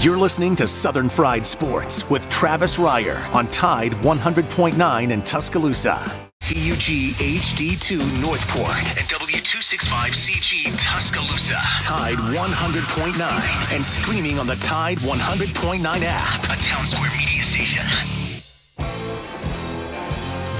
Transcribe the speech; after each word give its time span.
You're 0.00 0.18
listening 0.18 0.54
to 0.56 0.68
Southern 0.68 1.08
Fried 1.08 1.46
Sports 1.46 2.08
with 2.10 2.28
Travis 2.28 2.76
Reier 2.76 3.18
on 3.34 3.46
Tide 3.48 3.92
100.9 3.92 5.10
in 5.10 5.22
Tuscaloosa. 5.22 5.98
TUG 6.40 7.14
HD2 7.16 8.22
Northport 8.22 8.68
and 8.68 9.08
W265CG 9.08 10.76
Tuscaloosa. 10.78 11.58
Tide 11.80 12.18
100.9 12.18 13.74
and 13.74 13.84
streaming 13.84 14.38
on 14.38 14.46
the 14.46 14.56
Tide 14.56 14.98
100.9 14.98 16.02
app. 16.04 16.44
A 16.44 16.62
Town 16.62 16.84
Square 16.84 17.10
media 17.16 17.42
station. 17.42 18.25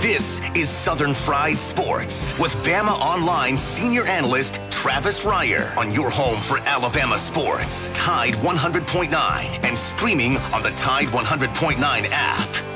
This 0.07 0.41
is 0.55 0.69
Southern 0.69 1.15
Fried 1.15 1.59
Sports 1.59 2.39
with 2.39 2.55
Bama 2.59 2.93
Online 3.01 3.59
senior 3.59 4.05
analyst 4.05 4.61
Travis 4.71 5.25
Reier 5.25 5.77
on 5.77 5.91
your 5.91 6.11
home 6.11 6.39
for 6.39 6.59
Alabama 6.59 7.19
sports. 7.19 7.89
Tide 7.89 8.35
100.9 8.35 9.65
and 9.65 9.77
streaming 9.77 10.37
on 10.55 10.63
the 10.63 10.71
Tide 10.71 11.09
100.9 11.09 11.81
app. 12.13 12.76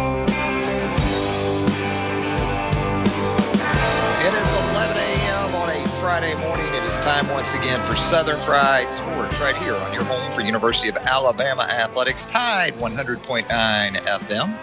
Friday 6.21 6.39
morning. 6.39 6.67
It 6.75 6.83
is 6.83 6.99
time 6.99 7.27
once 7.29 7.55
again 7.55 7.81
for 7.81 7.95
Southern 7.95 8.39
Fried 8.41 8.93
Sports 8.93 9.41
right 9.41 9.55
here 9.55 9.73
on 9.73 9.91
your 9.91 10.03
home 10.03 10.31
for 10.31 10.41
University 10.41 10.87
of 10.87 10.95
Alabama 10.97 11.63
Athletics, 11.63 12.27
Tide 12.27 12.73
100.9 12.73 13.45
FM. 13.47 14.57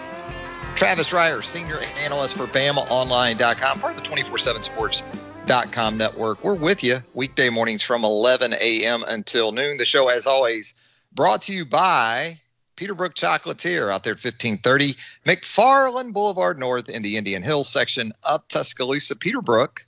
Travis 0.77 1.11
Reier, 1.11 1.43
senior 1.43 1.79
analyst 2.01 2.37
for 2.37 2.47
BamaOnline.com, 2.47 3.79
part 3.81 3.97
of 3.97 4.01
the 4.01 4.09
247sports.com 4.09 5.97
network. 5.97 6.41
We're 6.45 6.55
with 6.55 6.81
you 6.81 6.99
weekday 7.13 7.49
mornings 7.49 7.83
from 7.83 8.05
11 8.05 8.53
a.m. 8.53 9.03
until 9.09 9.51
noon. 9.51 9.75
The 9.75 9.83
show, 9.83 10.07
as 10.07 10.25
always, 10.25 10.75
brought 11.13 11.41
to 11.41 11.53
you 11.53 11.65
by 11.65 12.39
Peterbrooke 12.77 13.15
Chocolatier 13.15 13.91
out 13.91 14.05
there 14.05 14.13
at 14.13 14.23
1530 14.23 14.95
McFarland 15.25 16.13
Boulevard 16.13 16.57
North 16.57 16.87
in 16.87 17.01
the 17.01 17.17
Indian 17.17 17.43
Hills 17.43 17.67
section 17.67 18.13
of 18.23 18.47
Tuscaloosa. 18.47 19.15
Peterbrooke 19.15 19.79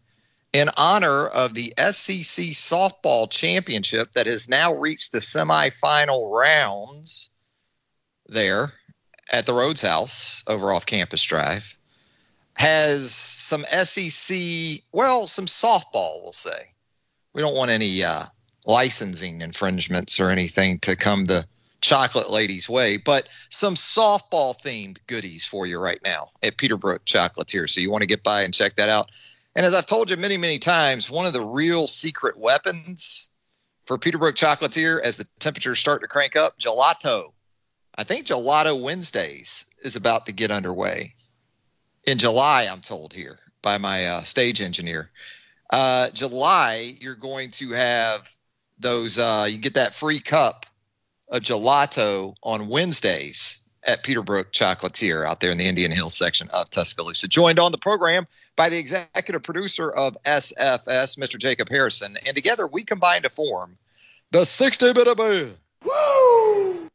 in 0.54 0.70
honor 0.78 1.28
of 1.28 1.54
the 1.54 1.74
SEC 1.78 2.46
softball 2.54 3.30
championship 3.30 4.12
that 4.14 4.28
has 4.28 4.50
now 4.50 4.74
reached 4.74 5.12
the 5.12 5.20
semifinal 5.20 6.32
rounds 6.32 7.30
there 8.28 8.74
at 9.32 9.46
the 9.46 9.54
Rhoads 9.54 9.82
House 9.82 10.44
over 10.48 10.74
off 10.74 10.86
Campus 10.86 11.24
Drive 11.24 11.78
has 12.56 13.12
some 13.12 13.64
SEC, 13.64 14.38
well, 14.92 15.25
some 15.28 15.46
softball, 15.46 16.22
we'll 16.22 16.34
say. 16.34 16.74
We 17.34 17.42
don't 17.42 17.56
want 17.56 17.72
any 17.72 18.04
uh, 18.04 18.25
licensing 18.66 19.42
infringements 19.42 20.20
or 20.20 20.30
anything 20.30 20.80
to 20.80 20.96
come 20.96 21.25
the 21.25 21.46
chocolate 21.80 22.30
lady's 22.30 22.70
way, 22.70 22.98
but 22.98 23.28
some 23.50 23.75
softball 23.75 24.56
themed 24.62 24.98
goodies 25.08 25.46
for 25.46 25.66
you 25.66 25.80
right 25.80 26.02
now 26.04 26.30
at 26.44 26.58
Peterbrooke 26.58 27.06
Chocolatier. 27.06 27.70
So 27.70 27.81
you 27.81 27.90
want 27.90 28.02
to 28.02 28.08
get 28.08 28.24
by 28.24 28.42
and 28.42 28.54
check 28.54 28.75
that 28.75 28.90
out. 28.90 29.09
And 29.56 29.66
as 29.66 29.75
I've 29.75 29.85
told 29.85 30.09
you 30.09 30.17
many, 30.17 30.38
many 30.38 30.59
times, 30.59 31.12
one 31.12 31.25
of 31.25 31.34
the 31.34 31.45
real 31.45 31.88
secret 31.88 32.38
weapons 32.38 33.29
for 33.85 33.97
Peterbrooke 33.97 34.35
Chocolatier 34.35 35.01
as 35.01 35.17
the 35.17 35.28
temperatures 35.39 35.79
start 35.79 36.01
to 36.01 36.07
crank 36.07 36.35
up, 36.35 36.57
gelato. 36.57 37.34
I 37.95 38.03
think 38.06 38.28
Gelato 38.28 38.81
Wednesdays 38.81 39.66
is 39.84 39.97
about 39.97 40.25
to 40.28 40.31
get 40.31 40.50
underway 40.50 41.13
in 42.03 42.17
July, 42.17 42.67
I'm 42.72 42.81
told 42.81 43.13
here 43.13 43.38
by 43.62 43.78
my 43.78 44.06
uh, 44.06 44.22
stage 44.22 44.62
engineer. 44.62 45.09
Uh, 45.69 46.09
July, 46.09 46.95
you're 47.00 47.16
going 47.16 47.51
to 47.51 47.72
have 47.72 48.33
those, 48.79 49.18
uh, 49.18 49.47
you 49.50 49.57
get 49.57 49.75
that 49.75 49.94
free 49.94 50.19
cup 50.19 50.66
of 51.29 51.41
gelato 51.41 52.35
on 52.44 52.68
Wednesdays 52.68 53.69
at 53.83 54.03
Peterbrook 54.03 54.51
Chocolatier 54.51 55.28
out 55.28 55.39
there 55.39 55.51
in 55.51 55.57
the 55.57 55.68
Indian 55.68 55.91
Hills 55.91 56.18
section 56.18 56.50
of 56.53 56.69
Tuscaloosa. 56.69 57.28
Joined 57.28 57.59
on 57.59 57.72
the 57.72 57.78
program 57.78 58.28
by 58.56 58.69
the 58.69 58.78
executive 58.78 59.44
producer 59.44 59.91
of 59.91 60.17
SFS, 60.25 61.17
Mr. 61.17 61.38
Jacob 61.38 61.69
Harrison. 61.69 62.17
And 62.25 62.35
together 62.35 62.67
we 62.67 62.84
combine 62.84 63.22
to 63.23 63.29
form 63.29 63.78
the 64.31 64.45
60 64.45 64.94
bit 64.94 65.07
of 65.07 65.17
Woo! 65.17 66.89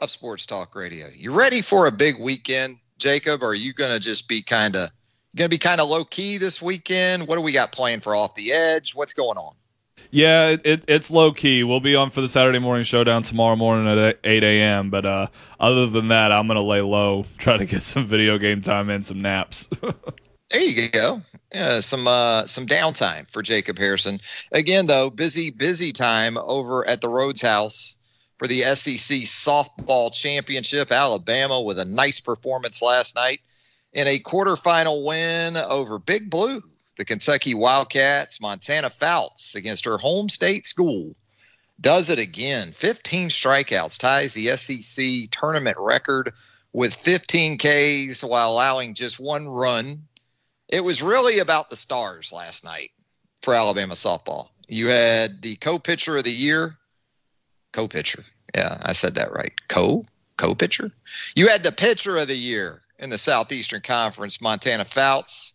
of 0.00 0.10
Sports 0.10 0.46
Talk 0.46 0.74
Radio. 0.74 1.08
You 1.14 1.32
ready 1.32 1.60
for 1.60 1.86
a 1.86 1.92
big 1.92 2.18
weekend, 2.18 2.78
Jacob? 2.98 3.42
Are 3.42 3.54
you 3.54 3.72
going 3.72 3.92
to 3.92 4.00
just 4.00 4.28
be 4.28 4.42
kind 4.42 4.76
of 4.76 4.90
going 5.36 5.46
to 5.46 5.54
be 5.54 5.58
kind 5.58 5.80
of 5.80 5.88
low 5.88 6.04
key 6.04 6.38
this 6.38 6.60
weekend? 6.60 7.28
What 7.28 7.36
do 7.36 7.42
we 7.42 7.52
got 7.52 7.72
playing 7.72 8.00
for 8.00 8.14
Off 8.14 8.34
the 8.34 8.52
Edge? 8.52 8.94
What's 8.94 9.12
going 9.12 9.38
on? 9.38 9.54
Yeah, 10.10 10.56
it, 10.64 10.84
it's 10.88 11.10
low 11.10 11.30
key. 11.32 11.62
We'll 11.62 11.80
be 11.80 11.94
on 11.94 12.10
for 12.10 12.20
the 12.20 12.28
Saturday 12.28 12.58
morning 12.58 12.84
showdown 12.84 13.22
tomorrow 13.22 13.54
morning 13.54 13.86
at 13.86 14.18
8 14.24 14.42
a.m. 14.42 14.90
But 14.90 15.06
uh, 15.06 15.26
other 15.60 15.86
than 15.86 16.08
that, 16.08 16.32
I'm 16.32 16.48
going 16.48 16.56
to 16.56 16.62
lay 16.62 16.80
low, 16.80 17.26
try 17.38 17.56
to 17.56 17.64
get 17.64 17.82
some 17.82 18.06
video 18.06 18.36
game 18.38 18.60
time 18.60 18.90
and 18.90 19.06
some 19.06 19.22
naps. 19.22 19.68
There 20.50 20.62
you 20.62 20.88
go. 20.88 21.22
Yeah, 21.54 21.80
some 21.80 22.06
uh, 22.06 22.44
some 22.46 22.66
downtime 22.66 23.30
for 23.30 23.42
Jacob 23.42 23.78
Harrison. 23.78 24.20
Again, 24.50 24.86
though, 24.86 25.08
busy 25.08 25.50
busy 25.50 25.92
time 25.92 26.36
over 26.38 26.86
at 26.88 27.00
the 27.00 27.08
Rhoads 27.08 27.42
House 27.42 27.96
for 28.36 28.48
the 28.48 28.62
SEC 28.62 29.18
softball 29.22 30.12
championship. 30.12 30.90
Alabama 30.90 31.60
with 31.60 31.78
a 31.78 31.84
nice 31.84 32.18
performance 32.18 32.82
last 32.82 33.14
night 33.14 33.40
in 33.92 34.08
a 34.08 34.18
quarterfinal 34.18 35.04
win 35.06 35.56
over 35.56 36.00
Big 36.00 36.28
Blue, 36.30 36.62
the 36.96 37.04
Kentucky 37.04 37.54
Wildcats. 37.54 38.40
Montana 38.40 38.90
Fouts 38.90 39.54
against 39.54 39.84
her 39.84 39.98
home 39.98 40.28
state 40.28 40.66
school 40.66 41.14
does 41.80 42.10
it 42.10 42.18
again. 42.18 42.72
15 42.72 43.28
strikeouts 43.28 43.98
ties 43.98 44.34
the 44.34 44.48
SEC 44.56 45.30
tournament 45.30 45.76
record 45.78 46.32
with 46.72 46.94
15 46.94 47.56
Ks 47.58 48.24
while 48.24 48.50
allowing 48.50 48.94
just 48.94 49.20
one 49.20 49.48
run 49.48 50.02
it 50.70 50.84
was 50.84 51.02
really 51.02 51.38
about 51.40 51.68
the 51.68 51.76
stars 51.76 52.32
last 52.32 52.64
night 52.64 52.90
for 53.42 53.54
Alabama 53.54 53.94
softball. 53.94 54.48
You 54.68 54.86
had 54.86 55.42
the 55.42 55.56
co-pitcher 55.56 56.16
of 56.16 56.24
the 56.24 56.32
year, 56.32 56.76
co-pitcher. 57.72 58.24
Yeah, 58.54 58.78
I 58.82 58.92
said 58.92 59.14
that 59.16 59.32
right. 59.32 59.52
Co 59.68 60.04
co-pitcher. 60.36 60.90
You 61.34 61.48
had 61.48 61.62
the 61.62 61.72
pitcher 61.72 62.16
of 62.16 62.28
the 62.28 62.36
year 62.36 62.82
in 62.98 63.10
the 63.10 63.18
Southeastern 63.18 63.80
Conference, 63.80 64.40
Montana 64.40 64.84
Fouts, 64.84 65.54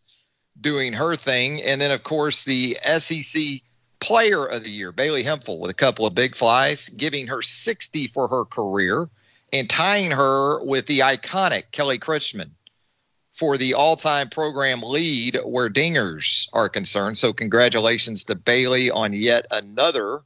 doing 0.59 0.93
her 0.93 1.15
thing, 1.15 1.61
and 1.63 1.79
then 1.81 1.91
of 1.91 2.03
course 2.03 2.43
the 2.43 2.77
SEC 2.99 3.61
Player 3.99 4.45
of 4.45 4.63
the 4.63 4.69
Year, 4.69 4.91
Bailey 4.91 5.23
Hemphill, 5.23 5.59
with 5.59 5.71
a 5.71 5.75
couple 5.75 6.05
of 6.05 6.13
big 6.13 6.35
flies, 6.35 6.89
giving 6.89 7.27
her 7.27 7.41
60 7.41 8.07
for 8.07 8.27
her 8.27 8.45
career 8.45 9.09
and 9.51 9.69
tying 9.69 10.11
her 10.11 10.63
with 10.63 10.85
the 10.87 10.99
iconic 10.99 11.63
Kelly 11.71 11.97
Kretschman 11.97 12.49
for 13.35 13.57
the 13.57 13.73
all 13.73 13.97
time 13.97 14.29
program 14.29 14.81
lead 14.81 15.37
where 15.43 15.69
dingers 15.69 16.47
are 16.53 16.69
concerned. 16.69 17.17
So, 17.17 17.33
congratulations 17.33 18.23
to 18.25 18.35
Bailey 18.35 18.89
on 18.89 19.11
yet 19.11 19.45
another 19.51 20.21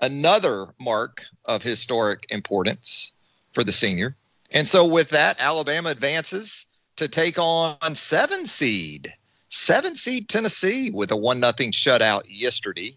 another 0.00 0.68
mark 0.80 1.24
of 1.46 1.64
historic 1.64 2.26
importance 2.30 3.12
for 3.52 3.64
the 3.64 3.72
senior. 3.72 4.16
And 4.52 4.68
so, 4.68 4.86
with 4.86 5.10
that, 5.10 5.40
Alabama 5.40 5.90
advances 5.90 6.66
to 6.96 7.08
take 7.08 7.38
on 7.38 7.96
seven 7.96 8.46
seed, 8.46 9.12
seven 9.48 9.96
seed 9.96 10.28
Tennessee 10.28 10.90
with 10.90 11.10
a 11.10 11.16
one 11.16 11.40
nothing 11.40 11.72
shutout 11.72 12.22
yesterday 12.28 12.96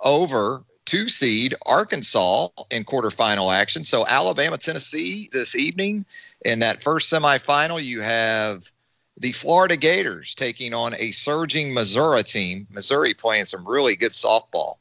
over 0.00 0.62
two 0.84 1.08
seed 1.08 1.54
Arkansas 1.66 2.48
in 2.70 2.84
quarterfinal 2.84 3.52
action. 3.52 3.84
So, 3.84 4.06
Alabama, 4.06 4.56
Tennessee 4.56 5.28
this 5.32 5.56
evening 5.56 6.06
in 6.44 6.60
that 6.60 6.82
first 6.82 7.12
semifinal, 7.12 7.82
you 7.82 8.00
have 8.00 8.70
the 9.16 9.32
Florida 9.32 9.76
Gators 9.76 10.34
taking 10.34 10.74
on 10.74 10.94
a 10.98 11.10
surging 11.10 11.74
Missouri 11.74 12.22
team. 12.22 12.66
Missouri 12.70 13.14
playing 13.14 13.46
some 13.46 13.66
really 13.66 13.96
good 13.96 14.12
softball 14.12 14.76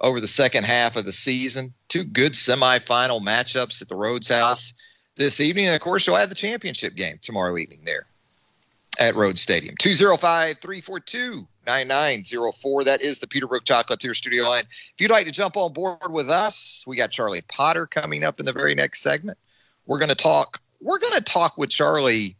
over 0.00 0.20
the 0.20 0.28
second 0.28 0.64
half 0.64 0.96
of 0.96 1.04
the 1.04 1.12
season. 1.12 1.72
Two 1.88 2.04
good 2.04 2.32
semifinal 2.32 3.20
matchups 3.20 3.80
at 3.82 3.88
the 3.88 3.94
Rhoads 3.94 4.28
House 4.28 4.74
this 5.16 5.40
evening. 5.40 5.66
And 5.66 5.74
of 5.74 5.80
course, 5.80 6.06
you'll 6.06 6.16
have 6.16 6.28
the 6.28 6.34
championship 6.34 6.94
game 6.94 7.18
tomorrow 7.22 7.56
evening 7.56 7.80
there 7.84 8.06
at 8.98 9.14
Rhoads 9.14 9.38
Stadium. 9.38 9.74
205 9.78 10.58
342 10.58 11.46
9904. 11.66 12.84
That 12.84 13.02
is 13.02 13.18
the 13.18 13.26
Peterbrooke 13.26 13.64
Chocolatier 13.64 14.14
studio 14.14 14.44
line. 14.44 14.64
If 14.64 15.00
you'd 15.00 15.10
like 15.10 15.26
to 15.26 15.32
jump 15.32 15.56
on 15.56 15.72
board 15.72 16.10
with 16.10 16.30
us, 16.30 16.84
we 16.86 16.96
got 16.96 17.10
Charlie 17.10 17.42
Potter 17.42 17.86
coming 17.86 18.24
up 18.24 18.40
in 18.40 18.46
the 18.46 18.52
very 18.52 18.74
next 18.74 19.02
segment. 19.02 19.38
We're 19.86 19.98
going 19.98 20.10
to 20.10 20.14
talk. 20.14 20.60
We're 20.80 20.98
going 20.98 21.14
to 21.14 21.20
talk 21.20 21.58
with 21.58 21.70
Charlie 21.70 22.36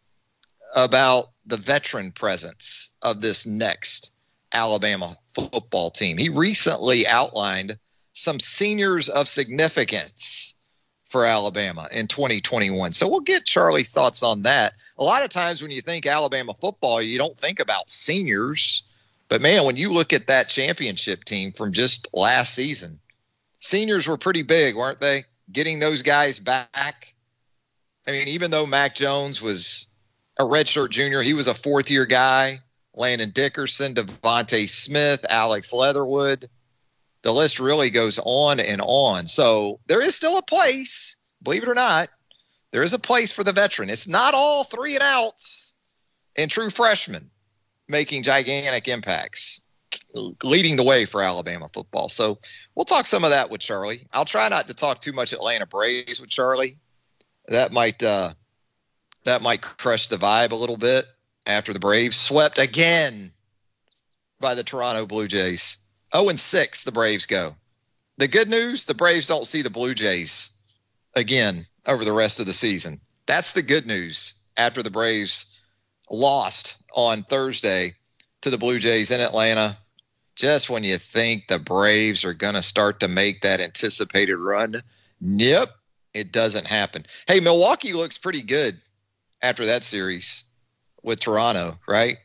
about 0.75 1.27
the 1.47 1.57
veteran 1.57 2.13
presence 2.13 2.97
of 3.03 3.21
this 3.21 3.47
next 3.47 4.15
Alabama 4.53 5.17
football 5.35 5.91
team. 5.91 6.17
He 6.17 6.29
recently 6.29 7.07
outlined 7.07 7.79
some 8.13 8.41
seniors 8.41 9.09
of 9.09 9.29
significance 9.29 10.57
for 11.07 11.27
Alabama 11.27 11.89
in 11.93 12.07
2021. 12.07 12.93
So 12.93 13.09
we'll 13.09 13.21
get 13.21 13.45
Charlie's 13.45 13.93
thoughts 13.93 14.23
on 14.23 14.43
that. 14.43 14.75
A 14.99 15.05
lot 15.05 15.25
of 15.25 15.29
times 15.29 15.61
when 15.61 15.71
you 15.71 15.81
think 15.81 16.07
Alabama 16.07 16.55
football, 16.61 17.03
you 17.03 17.19
don't 17.19 17.37
think 17.37 17.61
about 17.61 17.91
seniors. 17.91 18.83
But 19.29 19.43
man, 19.43 19.65
when 19.65 19.77
you 19.77 19.93
look 19.93 20.13
at 20.13 20.29
that 20.29 20.49
championship 20.49 21.25
team 21.25 21.53
from 21.53 21.73
just 21.73 22.09
last 22.15 22.55
season, 22.55 22.99
seniors 23.59 24.07
were 24.07 24.17
pretty 24.17 24.43
big, 24.43 24.77
weren't 24.77 25.01
they? 25.01 25.25
Getting 25.53 25.81
those 25.81 26.03
guys 26.03 26.39
back. 26.39 27.15
I 28.07 28.13
mean, 28.13 28.29
even 28.29 28.51
though 28.51 28.67
Mac 28.67 28.95
Jones 28.95 29.41
was 29.41 29.87
a 30.39 30.45
redshirt 30.45 30.91
junior, 30.91 31.23
he 31.23 31.35
was 31.35 31.47
a 31.47 31.55
fourth 31.55 31.91
year 31.91 32.07
guy. 32.07 32.61
Landon 32.95 33.31
Dickerson, 33.31 33.95
DeVonta 33.95 34.69
Smith, 34.69 35.25
Alex 35.31 35.73
Leatherwood. 35.73 36.49
The 37.23 37.33
list 37.33 37.61
really 37.61 37.91
goes 37.91 38.19
on 38.25 38.59
and 38.59 38.81
on. 38.85 39.29
So 39.29 39.79
there 39.87 40.03
is 40.03 40.15
still 40.15 40.39
a 40.39 40.43
place, 40.43 41.17
believe 41.43 41.63
it 41.63 41.69
or 41.69 41.75
not, 41.75 42.09
there 42.73 42.83
is 42.83 42.93
a 42.93 42.99
place 42.99 43.33
for 43.33 43.45
the 43.45 43.53
veteran. 43.53 43.91
It's 43.91 44.09
not 44.09 44.35
all 44.35 44.65
three 44.65 44.95
and 44.95 45.03
outs 45.03 45.75
and 46.37 46.51
true 46.51 46.71
freshmen 46.71 47.31
making 47.89 48.23
gigantic 48.23 48.89
impacts, 48.89 49.61
leading 50.43 50.77
the 50.77 50.85
way 50.85 51.05
for 51.05 51.23
Alabama 51.23 51.69
football. 51.73 52.09
So 52.09 52.39
we'll 52.75 52.85
talk 52.85 53.07
some 53.07 53.25
of 53.25 53.31
that 53.31 53.51
with 53.51 53.61
Charlie. 53.61 54.07
I'll 54.13 54.25
try 54.25 54.49
not 54.49 54.69
to 54.69 54.75
talk 54.75 55.01
too 55.01 55.13
much 55.13 55.33
Atlanta 55.33 55.67
Braves 55.67 56.21
with 56.21 56.31
Charlie. 56.31 56.77
That 57.51 57.73
might 57.73 58.01
uh, 58.03 58.35
that 59.25 59.43
might 59.43 59.61
crush 59.61 60.07
the 60.07 60.17
vibe 60.17 60.53
a 60.53 60.57
little 60.57 60.77
bit 60.77 61.05
after 61.47 61.73
the 61.73 61.81
Braves 61.81 62.17
swept 62.17 62.59
again 62.59 63.33
by 64.39 64.55
the 64.55 64.63
Toronto 64.63 65.05
Blue 65.05 65.27
Jays. 65.27 65.77
0 66.15 66.31
and 66.31 66.41
6, 66.41 66.85
the 66.85 66.93
Braves 66.93 67.27
go. 67.27 67.55
The 68.19 68.29
good 68.29 68.49
news 68.49 68.85
the 68.85 68.95
Braves 68.95 69.27
don't 69.27 69.47
see 69.47 69.63
the 69.63 69.71
Blue 69.71 69.95
Jays 69.95 70.51
again 71.17 71.67
over 71.87 72.05
the 72.05 72.13
rest 72.13 72.39
of 72.39 72.47
the 72.47 72.53
season. 72.53 73.01
That's 73.27 73.53
the 73.53 73.63
good 73.63 73.87
news 73.87 74.35
after 74.57 74.83
the 74.83 74.91
Braves 74.91 75.47
lost 76.09 76.77
on 76.95 77.25
Thursday 77.25 77.97
to 78.43 78.51
the 78.51 78.59
Blue 78.59 78.79
Jays 78.79 79.11
in 79.11 79.21
Atlanta. 79.21 79.77
Just 80.37 80.71
when 80.71 80.85
you 80.85 80.99
think 80.99 81.49
the 81.49 81.59
Braves 81.59 82.25
are 82.25 82.35
going 82.35 82.55
to 82.55 82.63
start 82.63 83.01
to 83.01 83.09
make 83.09 83.43
that 83.43 83.61
anticipated 83.61 84.37
run, 84.37 84.83
yep, 85.21 85.71
it 86.15 86.33
doesn't 86.33 86.67
happen. 86.67 87.05
Hey, 87.27 87.41
Milwaukee 87.41 87.93
looks 87.93 88.19
pretty 88.19 88.43
good 88.43 88.79
after 89.43 89.67
that 89.67 89.85
series 89.85 90.45
with 91.03 91.21
Toronto, 91.21 91.79
right? 91.89 92.19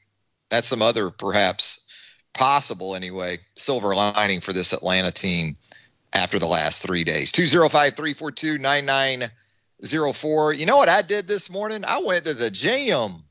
That's 0.49 0.67
some 0.67 0.81
other 0.81 1.09
perhaps 1.09 1.81
possible 2.33 2.95
anyway 2.95 3.39
silver 3.55 3.95
lining 3.95 4.41
for 4.41 4.51
this 4.53 4.73
Atlanta 4.73 5.11
team 5.11 5.55
after 6.13 6.37
the 6.39 6.47
last 6.47 6.83
three 6.83 7.03
days. 7.03 7.31
205 7.31 7.93
342 7.93 8.57
9904. 8.57 10.53
You 10.53 10.65
know 10.65 10.77
what 10.77 10.89
I 10.89 11.01
did 11.01 11.27
this 11.27 11.49
morning? 11.49 11.85
I 11.85 11.99
went 11.99 12.25
to 12.25 12.33
the 12.33 12.49
gym. 12.49 13.23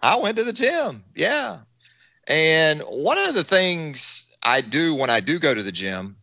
I 0.00 0.16
went 0.16 0.36
to 0.38 0.44
the 0.44 0.52
gym. 0.52 1.02
Yeah. 1.14 1.58
And 2.26 2.80
one 2.82 3.18
of 3.18 3.34
the 3.34 3.44
things 3.44 4.36
I 4.42 4.60
do 4.60 4.94
when 4.94 5.10
I 5.10 5.20
do 5.20 5.38
go 5.38 5.54
to 5.54 5.62
the 5.62 5.72
gym, 5.72 6.16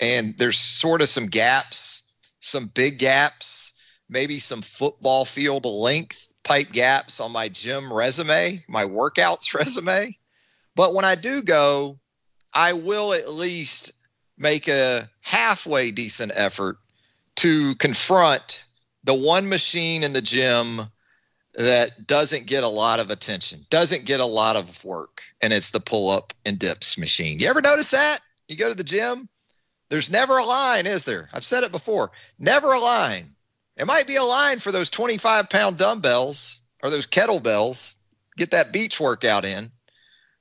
and 0.00 0.36
there's 0.38 0.58
sort 0.58 1.02
of 1.02 1.08
some 1.08 1.26
gaps, 1.26 2.01
some 2.42 2.66
big 2.66 2.98
gaps, 2.98 3.72
maybe 4.08 4.38
some 4.38 4.60
football 4.60 5.24
field 5.24 5.64
length 5.64 6.32
type 6.42 6.72
gaps 6.72 7.20
on 7.20 7.32
my 7.32 7.48
gym 7.48 7.92
resume, 7.92 8.62
my 8.68 8.84
workouts 8.84 9.54
resume. 9.58 10.16
But 10.74 10.94
when 10.94 11.04
I 11.04 11.14
do 11.14 11.42
go, 11.42 11.98
I 12.52 12.72
will 12.72 13.14
at 13.14 13.30
least 13.30 13.92
make 14.36 14.68
a 14.68 15.08
halfway 15.20 15.90
decent 15.90 16.32
effort 16.34 16.78
to 17.36 17.74
confront 17.76 18.64
the 19.04 19.14
one 19.14 19.48
machine 19.48 20.02
in 20.02 20.12
the 20.12 20.20
gym 20.20 20.82
that 21.54 22.06
doesn't 22.06 22.46
get 22.46 22.64
a 22.64 22.68
lot 22.68 22.98
of 22.98 23.10
attention, 23.10 23.60
doesn't 23.70 24.04
get 24.04 24.20
a 24.20 24.24
lot 24.24 24.56
of 24.56 24.84
work, 24.84 25.22
and 25.42 25.52
it's 25.52 25.70
the 25.70 25.80
pull 25.80 26.10
up 26.10 26.32
and 26.44 26.58
dips 26.58 26.98
machine. 26.98 27.38
You 27.38 27.48
ever 27.48 27.60
notice 27.60 27.90
that? 27.90 28.20
You 28.48 28.56
go 28.56 28.68
to 28.68 28.76
the 28.76 28.82
gym, 28.82 29.28
there's 29.92 30.10
never 30.10 30.38
a 30.38 30.44
line, 30.46 30.86
is 30.86 31.04
there? 31.04 31.28
I've 31.34 31.44
said 31.44 31.64
it 31.64 31.70
before. 31.70 32.12
Never 32.38 32.72
a 32.72 32.80
line. 32.80 33.34
It 33.76 33.86
might 33.86 34.06
be 34.06 34.16
a 34.16 34.24
line 34.24 34.58
for 34.58 34.72
those 34.72 34.88
25 34.88 35.50
pound 35.50 35.76
dumbbells 35.76 36.62
or 36.82 36.88
those 36.88 37.06
kettlebells, 37.06 37.96
get 38.38 38.52
that 38.52 38.72
beach 38.72 38.98
workout 38.98 39.44
in. 39.44 39.70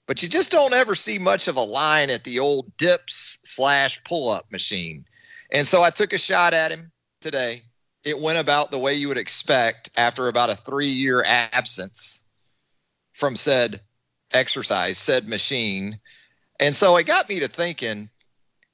But 0.07 0.24
you 0.24 0.30
just 0.30 0.51
don't 0.51 0.74
ever 0.74 0.95
see 0.95 1.19
much 1.19 1.50
of 1.50 1.57
a 1.57 1.62
line 1.62 2.09
at 2.09 2.24
the 2.24 2.39
old 2.39 2.77
dips 2.77 3.39
slash 3.44 4.01
pull 4.06 4.30
up 4.30 4.50
machine. 4.53 5.03
And 5.51 5.68
so 5.68 5.83
I 5.83 5.89
took 5.89 6.13
a 6.13 6.18
shot 6.18 6.53
at 6.53 6.71
him 6.71 6.89
today. 7.19 7.63
It 8.06 8.21
went 8.21 8.39
about 8.39 8.71
the 8.71 8.80
way 8.80 8.94
you 8.94 9.09
would 9.09 9.18
expect 9.18 9.89
after 9.98 10.30
about 10.30 10.50
a 10.50 10.56
three 10.56 10.92
year 10.92 11.25
absence 11.25 12.24
from 13.12 13.36
said 13.36 13.81
exercise, 14.31 14.98
said 14.98 15.27
machine. 15.27 16.00
And 16.62 16.74
so 16.74 16.95
it 16.95 17.06
got 17.06 17.27
me 17.27 17.42
to 17.42 17.50
thinking 17.50 18.09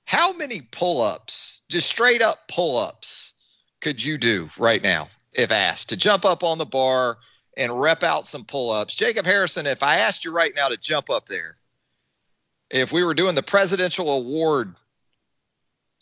how 0.07 0.31
many 0.31 0.62
pull 0.71 1.01
ups, 1.01 1.62
just 1.68 1.89
straight 1.89 2.21
up 2.21 2.48
pull 2.48 2.77
ups, 2.77 3.33
could 3.81 4.04
you 4.04 4.18
do 4.18 4.50
right 4.57 4.81
now 4.81 5.09
if 5.33 5.51
asked 5.51 5.89
to 5.89 5.98
jump 5.98 6.24
up 6.24 6.44
on 6.45 6.57
the 6.57 6.65
bar 6.65 7.18
and 7.57 7.77
rep 7.77 8.04
out 8.04 8.25
some 8.25 8.45
pull 8.45 8.71
ups? 8.71 8.95
Jacob 8.95 9.25
Harrison, 9.25 9.68
if 9.68 9.83
I 9.83 9.98
asked 9.98 10.24
you 10.24 10.31
right 10.31 10.54
now 10.56 10.69
to 10.69 10.77
jump 10.77 11.09
up 11.09 11.27
there, 11.27 11.57
if 12.71 12.94
we 12.94 13.04
were 13.04 13.13
doing 13.13 13.36
the 13.36 13.44
presidential 13.44 14.09
award 14.09 14.75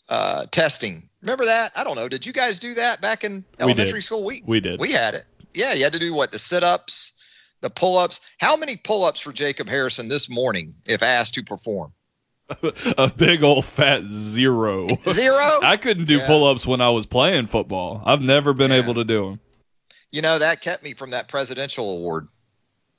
uh, 0.08 0.46
testing, 0.52 1.08
remember 1.20 1.44
that? 1.44 1.72
I 1.74 1.82
don't 1.82 1.96
know. 1.96 2.08
Did 2.08 2.24
you 2.24 2.32
guys 2.32 2.60
do 2.60 2.74
that 2.74 3.00
back 3.00 3.24
in 3.24 3.44
elementary 3.58 4.02
school? 4.02 4.24
We 4.24 4.40
we 4.46 4.60
did. 4.60 4.78
We 4.78 4.92
had 4.92 5.14
it. 5.14 5.24
Yeah, 5.52 5.74
you 5.74 5.82
had 5.82 5.92
to 5.94 5.98
do 5.98 6.14
what? 6.14 6.30
The 6.30 6.38
sit 6.38 6.62
ups, 6.62 7.12
the 7.60 7.70
pull 7.70 7.98
ups. 7.98 8.20
How 8.38 8.56
many 8.56 8.76
pull 8.76 9.04
ups 9.04 9.18
for 9.18 9.32
Jacob 9.32 9.68
Harrison 9.68 10.06
this 10.06 10.30
morning 10.30 10.76
if 10.86 11.02
asked 11.02 11.34
to 11.34 11.42
perform? 11.42 11.92
A 12.98 13.12
big 13.16 13.42
old 13.42 13.64
fat 13.64 14.04
zero. 14.06 14.86
Zero? 15.08 15.58
I 15.62 15.76
couldn't 15.76 16.04
do 16.06 16.18
Yeah. 16.18 16.26
pull 16.26 16.46
ups 16.46 16.66
when 16.66 16.80
I 16.80 16.90
was 16.90 17.06
playing 17.06 17.46
football. 17.48 18.02
I've 18.04 18.20
never 18.22 18.52
been 18.52 18.70
Yeah. 18.70 18.78
able 18.78 18.94
to 18.94 19.04
do 19.04 19.24
them. 19.30 19.40
you 20.12 20.22
know 20.22 20.38
that 20.38 20.60
kept 20.60 20.82
me 20.84 20.94
from 20.94 21.10
that 21.10 21.28
presidential 21.28 21.90
award 21.98 22.28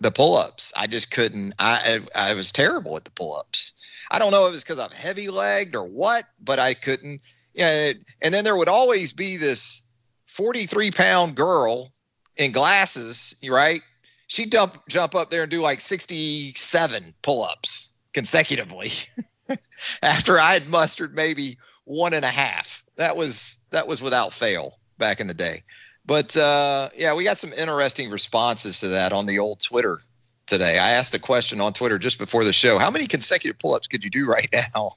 the 0.01 0.11
pull-ups 0.11 0.71
i 0.75 0.85
just 0.85 1.09
couldn't 1.09 1.53
i 1.57 1.97
i, 2.15 2.29
I 2.29 2.33
was 2.35 2.51
terrible 2.51 2.95
at 2.97 3.05
the 3.05 3.11
pull-ups 3.11 3.73
i 4.11 4.19
don't 4.19 4.29
know 4.31 4.45
if 4.45 4.49
it 4.49 4.51
was 4.51 4.63
because 4.63 4.77
i'm 4.77 4.91
heavy 4.91 5.29
legged 5.29 5.73
or 5.73 5.85
what 5.85 6.25
but 6.39 6.59
i 6.59 6.73
couldn't 6.75 7.21
yeah 7.55 7.93
and 8.21 8.33
then 8.33 8.43
there 8.43 8.57
would 8.57 8.69
always 8.69 9.11
be 9.13 9.37
this 9.37 9.83
43 10.27 10.91
pound 10.91 11.35
girl 11.35 11.91
in 12.35 12.51
glasses 12.51 13.33
right 13.49 13.81
she'd 14.27 14.51
jump 14.51 14.77
jump 14.89 15.15
up 15.15 15.29
there 15.31 15.41
and 15.43 15.49
do 15.49 15.61
like 15.61 15.79
67 15.81 17.13
pull-ups 17.23 17.95
consecutively 18.13 18.91
after 20.01 20.39
i 20.39 20.53
had 20.53 20.67
mustered 20.69 21.15
maybe 21.15 21.57
one 21.85 22.13
and 22.13 22.25
a 22.25 22.29
half 22.29 22.83
that 22.95 23.15
was 23.15 23.59
that 23.71 23.87
was 23.87 24.01
without 24.01 24.33
fail 24.33 24.73
back 24.97 25.19
in 25.19 25.27
the 25.27 25.33
day 25.33 25.63
but 26.07 26.37
uh, 26.37 26.89
yeah, 26.95 27.13
we 27.13 27.25
got 27.25 27.37
some 27.37 27.51
interesting 27.53 28.09
responses 28.09 28.79
to 28.79 28.87
that 28.87 29.11
on 29.11 29.25
the 29.25 29.39
old 29.39 29.59
Twitter 29.59 29.99
today. 30.47 30.79
I 30.79 30.91
asked 30.91 31.11
the 31.11 31.19
question 31.19 31.59
on 31.59 31.73
Twitter 31.73 31.99
just 31.99 32.17
before 32.17 32.45
the 32.45 32.53
show: 32.53 32.79
How 32.79 32.89
many 32.89 33.07
consecutive 33.07 33.59
pull-ups 33.59 33.87
could 33.87 34.03
you 34.05 34.09
do 34.09 34.25
right 34.25 34.47
now? 34.73 34.93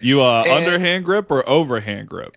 You 0.00 0.22
uh, 0.22 0.44
And- 0.46 0.64
underhand 0.64 1.04
grip 1.04 1.30
or 1.30 1.46
overhand 1.48 2.08
grip? 2.08 2.34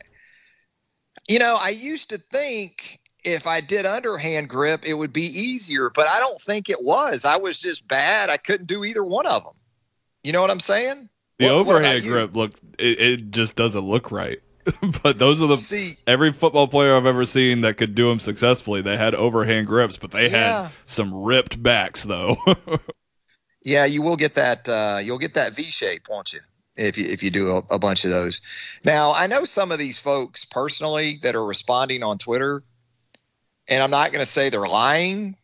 You 1.30 1.40
know, 1.40 1.58
I 1.62 1.70
used 1.70 2.10
to 2.10 2.18
think 2.18 3.00
if 3.24 3.48
I 3.48 3.62
did 3.62 3.86
underhand 3.86 4.50
grip, 4.50 4.84
it 4.86 4.96
would 4.96 5.14
be 5.14 5.26
easier, 5.26 5.90
but 5.90 6.08
I 6.08 6.20
don't 6.20 6.42
think 6.42 6.70
it 6.70 6.84
was. 6.84 7.24
I 7.24 7.38
was 7.38 7.62
just 7.62 7.88
bad. 7.88 8.30
I 8.30 8.38
couldn't 8.38 8.66
do 8.66 8.84
either 8.84 9.04
one 9.04 9.28
of 9.28 9.44
them. 9.44 9.54
You 10.24 10.34
know 10.34 10.42
what 10.42 10.52
I'm 10.52 10.60
saying? 10.60 11.08
The 11.40 11.46
What- 11.46 11.66
what 11.66 11.76
overhand 11.78 12.04
you? 12.04 12.12
grip 12.12 12.36
look 12.36 12.52
it, 12.78 13.00
it 13.00 13.32
just 13.32 13.56
doesn't 13.56 13.82
look 13.86 14.12
right. 14.12 14.40
but 15.04 15.18
those 15.18 15.42
are 15.42 15.48
the 15.48 15.58
See, 15.58 15.94
every 16.06 16.32
football 16.34 16.68
player 16.68 16.96
I've 16.96 17.06
ever 17.06 17.26
seen 17.26 17.62
that 17.62 17.78
could 17.78 17.96
do 17.96 18.10
them 18.10 18.20
successfully. 18.20 18.82
They 18.82 18.98
had 18.98 19.16
overhand 19.16 19.66
grips, 19.68 19.98
but 19.98 20.12
they 20.12 20.30
Yeah. 20.30 20.64
had 20.64 20.72
some 20.86 21.14
ripped 21.14 21.64
backs 21.64 22.04
though. 22.04 22.38
yeah, 23.64 23.86
you 23.86 24.02
will 24.02 24.16
get 24.18 24.36
that. 24.36 24.68
Uh, 24.70 25.00
you'll 25.04 25.18
get 25.18 25.34
that 25.34 25.54
V 25.56 25.64
shape, 25.64 26.04
won't 26.10 26.34
you? 26.34 26.42
if 26.76 26.98
you 26.98 27.06
if 27.12 27.22
you 27.22 27.30
do 27.30 27.50
a, 27.50 27.58
a 27.76 27.80
bunch 27.80 28.06
of 28.06 28.12
those. 28.12 28.40
Now 28.86 29.12
I 29.14 29.28
know 29.28 29.44
some 29.44 29.72
of 29.72 29.80
these 29.80 30.00
folks 30.00 30.46
personally 30.46 31.20
that 31.24 31.36
are 31.36 31.46
responding 31.46 32.04
on 32.04 32.18
Twitter, 32.18 32.64
and 33.68 33.84
I'm 33.84 33.92
not 33.92 34.12
going 34.14 34.22
to 34.22 34.32
say 34.32 34.50
they're 34.50 34.66
lying, 34.68 35.36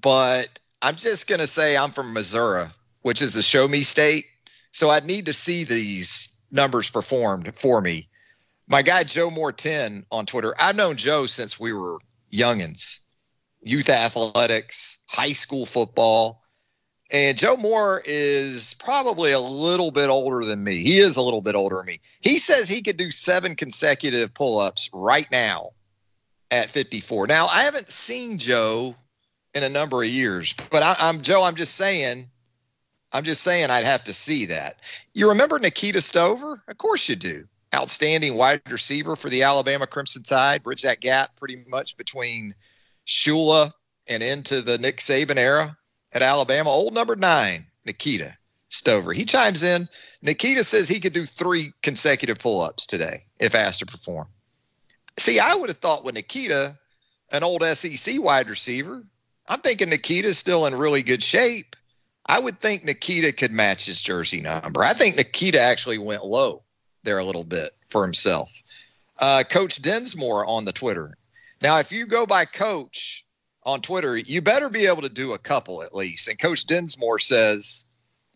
but 0.00 0.60
I'm 0.82 0.96
just 0.96 1.26
going 1.26 1.40
to 1.40 1.46
say 1.46 1.76
I'm 1.76 1.90
from 1.90 2.12
Missouri, 2.12 2.66
which 3.02 3.22
is 3.22 3.32
the 3.32 3.40
show 3.42 3.66
me 3.66 3.82
state. 3.82 4.26
So 4.74 4.90
I'd 4.90 5.04
need 5.04 5.26
to 5.26 5.32
see 5.32 5.62
these 5.62 6.42
numbers 6.50 6.90
performed 6.90 7.54
for 7.54 7.80
me. 7.80 8.08
My 8.66 8.82
guy 8.82 9.04
Joe 9.04 9.30
10 9.52 10.04
on 10.10 10.26
Twitter. 10.26 10.52
I've 10.58 10.74
known 10.74 10.96
Joe 10.96 11.26
since 11.26 11.60
we 11.60 11.72
were 11.72 11.98
youngins, 12.32 12.98
youth 13.62 13.88
athletics, 13.88 14.98
high 15.06 15.32
school 15.32 15.64
football. 15.64 16.42
And 17.12 17.38
Joe 17.38 17.56
Moore 17.56 18.02
is 18.04 18.74
probably 18.80 19.30
a 19.30 19.38
little 19.38 19.92
bit 19.92 20.08
older 20.08 20.44
than 20.44 20.64
me. 20.64 20.82
He 20.82 20.98
is 20.98 21.16
a 21.16 21.22
little 21.22 21.42
bit 21.42 21.54
older 21.54 21.76
than 21.76 21.86
me. 21.86 22.00
He 22.20 22.38
says 22.38 22.68
he 22.68 22.82
could 22.82 22.96
do 22.96 23.12
seven 23.12 23.54
consecutive 23.54 24.34
pull 24.34 24.58
ups 24.58 24.90
right 24.92 25.30
now 25.30 25.70
at 26.50 26.68
54. 26.68 27.28
Now, 27.28 27.46
I 27.46 27.62
haven't 27.62 27.92
seen 27.92 28.38
Joe 28.38 28.96
in 29.54 29.62
a 29.62 29.68
number 29.68 30.02
of 30.02 30.08
years, 30.08 30.52
but 30.70 30.82
I, 30.82 30.96
I'm 30.98 31.22
Joe, 31.22 31.44
I'm 31.44 31.54
just 31.54 31.76
saying, 31.76 32.28
I'm 33.14 33.22
just 33.22 33.42
saying 33.42 33.70
I'd 33.70 33.84
have 33.84 34.02
to 34.04 34.12
see 34.12 34.44
that. 34.46 34.80
You 35.12 35.28
remember 35.28 35.60
Nikita 35.60 36.00
Stover? 36.00 36.60
Of 36.66 36.78
course 36.78 37.08
you 37.08 37.14
do. 37.14 37.46
Outstanding 37.72 38.36
wide 38.36 38.60
receiver 38.68 39.14
for 39.14 39.28
the 39.28 39.44
Alabama 39.44 39.86
Crimson 39.86 40.24
Tide. 40.24 40.64
Bridge 40.64 40.82
that 40.82 41.00
gap 41.00 41.36
pretty 41.36 41.64
much 41.68 41.96
between 41.96 42.56
Shula 43.06 43.70
and 44.08 44.20
into 44.20 44.62
the 44.62 44.78
Nick 44.78 44.98
Saban 44.98 45.36
era 45.36 45.76
at 46.12 46.22
Alabama. 46.22 46.70
Old 46.70 46.92
number 46.92 47.14
nine, 47.14 47.64
Nikita 47.84 48.36
Stover. 48.68 49.12
He 49.12 49.24
chimes 49.24 49.62
in. 49.62 49.88
Nikita 50.20 50.64
says 50.64 50.88
he 50.88 50.98
could 50.98 51.12
do 51.12 51.24
three 51.24 51.72
consecutive 51.82 52.40
pull 52.40 52.62
ups 52.62 52.84
today 52.84 53.24
if 53.38 53.54
asked 53.54 53.78
to 53.78 53.86
perform. 53.86 54.26
See, 55.18 55.38
I 55.38 55.54
would 55.54 55.70
have 55.70 55.78
thought 55.78 56.04
with 56.04 56.16
Nikita, 56.16 56.76
an 57.30 57.44
old 57.44 57.62
SEC 57.62 58.16
wide 58.18 58.48
receiver, 58.48 59.04
I'm 59.46 59.60
thinking 59.60 59.90
Nikita's 59.90 60.36
still 60.36 60.66
in 60.66 60.74
really 60.74 61.02
good 61.02 61.22
shape. 61.22 61.73
I 62.26 62.38
would 62.38 62.58
think 62.60 62.84
Nikita 62.84 63.32
could 63.32 63.52
match 63.52 63.86
his 63.86 64.00
jersey 64.00 64.40
number. 64.40 64.82
I 64.82 64.94
think 64.94 65.16
Nikita 65.16 65.60
actually 65.60 65.98
went 65.98 66.24
low 66.24 66.62
there 67.02 67.18
a 67.18 67.24
little 67.24 67.44
bit 67.44 67.76
for 67.90 68.02
himself. 68.02 68.50
Uh, 69.18 69.44
Coach 69.48 69.82
Densmore 69.82 70.46
on 70.46 70.64
the 70.64 70.72
Twitter. 70.72 71.16
Now, 71.62 71.78
if 71.78 71.92
you 71.92 72.06
go 72.06 72.26
by 72.26 72.46
Coach, 72.46 73.24
on 73.64 73.80
Twitter, 73.80 74.16
you 74.16 74.42
better 74.42 74.68
be 74.68 74.86
able 74.86 75.02
to 75.02 75.08
do 75.08 75.32
a 75.32 75.38
couple 75.38 75.82
at 75.82 75.94
least. 75.94 76.28
And 76.28 76.38
Coach 76.38 76.66
Densmore 76.66 77.18
says 77.18 77.84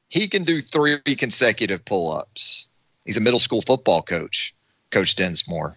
he 0.09 0.27
can 0.27 0.45
do 0.45 0.61
three 0.61 0.99
consecutive 1.01 1.85
pull 1.85 2.13
ups. 2.13 2.69
He's 3.05 3.17
a 3.17 3.21
middle 3.23 3.41
school 3.41 3.63
football 3.63 4.03
coach, 4.03 4.55
Coach 4.91 5.17
Densmore. 5.17 5.77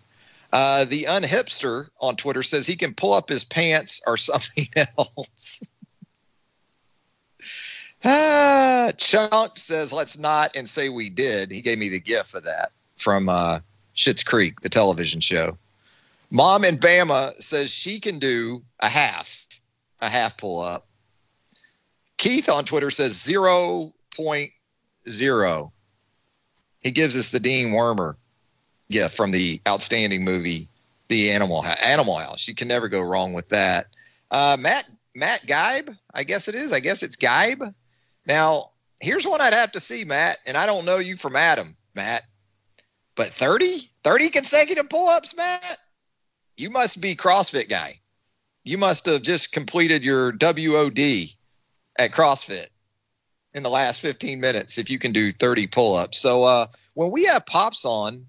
Uh, 0.53 0.85
the 0.85 1.05
unhipster 1.05 1.87
on 2.01 2.15
Twitter 2.15 2.43
says 2.43 2.65
he 2.65 2.75
can 2.75 2.93
pull 2.93 3.13
up 3.13 3.29
his 3.29 3.43
pants 3.43 4.01
or 4.05 4.17
something 4.17 4.67
else. 4.97 5.67
Ah, 8.03 8.91
Chunk 8.97 9.57
says, 9.57 9.93
let's 9.93 10.17
not 10.17 10.55
and 10.55 10.69
say 10.69 10.89
we 10.89 11.09
did. 11.09 11.51
He 11.51 11.61
gave 11.61 11.77
me 11.77 11.89
the 11.89 11.99
gift 11.99 12.33
of 12.33 12.43
that 12.43 12.71
from 12.97 13.29
uh, 13.29 13.59
Schitt's 13.95 14.23
Creek, 14.23 14.61
the 14.61 14.69
television 14.69 15.19
show. 15.19 15.57
Mom 16.29 16.63
in 16.63 16.77
Bama 16.77 17.33
says 17.41 17.71
she 17.71 17.99
can 17.99 18.19
do 18.19 18.61
a 18.79 18.87
half 18.87 19.45
a 20.01 20.09
half 20.09 20.37
pull 20.37 20.61
up. 20.61 20.87
Keith 22.17 22.49
on 22.49 22.65
Twitter 22.65 22.91
says 22.91 23.13
0.0. 23.13 25.71
He 26.79 26.91
gives 26.91 27.17
us 27.17 27.29
the 27.29 27.39
Dean 27.39 27.73
Wormer 27.73 28.15
gift 28.89 29.15
from 29.15 29.31
the 29.31 29.61
outstanding 29.67 30.23
movie, 30.23 30.67
The 31.07 31.31
Animal 31.31 31.65
Animal 31.83 32.17
House. 32.17 32.47
You 32.47 32.55
can 32.55 32.67
never 32.67 32.87
go 32.87 33.01
wrong 33.01 33.33
with 33.33 33.49
that. 33.49 33.85
Uh, 34.31 34.57
Matt 34.59 34.85
Matt 35.15 35.45
Geib, 35.45 35.95
I 36.13 36.23
guess 36.23 36.47
it 36.47 36.55
is. 36.55 36.73
I 36.73 36.79
guess 36.79 37.03
it's 37.03 37.15
Geib. 37.15 37.63
Now, 38.25 38.71
here's 38.99 39.25
one 39.25 39.41
I'd 39.41 39.53
have 39.53 39.71
to 39.73 39.79
see, 39.79 40.03
Matt, 40.03 40.37
and 40.45 40.57
I 40.57 40.65
don't 40.65 40.85
know 40.85 40.97
you 40.97 41.17
from 41.17 41.35
Adam, 41.35 41.75
Matt, 41.95 42.23
but 43.15 43.29
30, 43.29 43.89
30 44.03 44.29
consecutive 44.29 44.89
pull-ups, 44.89 45.35
Matt. 45.35 45.77
You 46.57 46.69
must 46.69 47.01
be 47.01 47.15
CrossFit 47.15 47.69
guy 47.69 48.01
you 48.63 48.77
must 48.77 49.05
have 49.05 49.21
just 49.21 49.51
completed 49.51 50.03
your 50.03 50.31
WOD 50.33 50.99
at 51.99 52.11
CrossFit 52.11 52.67
in 53.53 53.63
the 53.63 53.69
last 53.69 54.01
15 54.01 54.39
minutes 54.39 54.77
if 54.77 54.89
you 54.89 54.99
can 54.99 55.11
do 55.11 55.31
30 55.31 55.67
pull 55.67 55.95
ups. 55.95 56.19
So 56.19 56.43
uh, 56.43 56.67
when 56.93 57.11
we 57.11 57.25
have 57.25 57.45
Pops 57.45 57.85
on, 57.85 58.27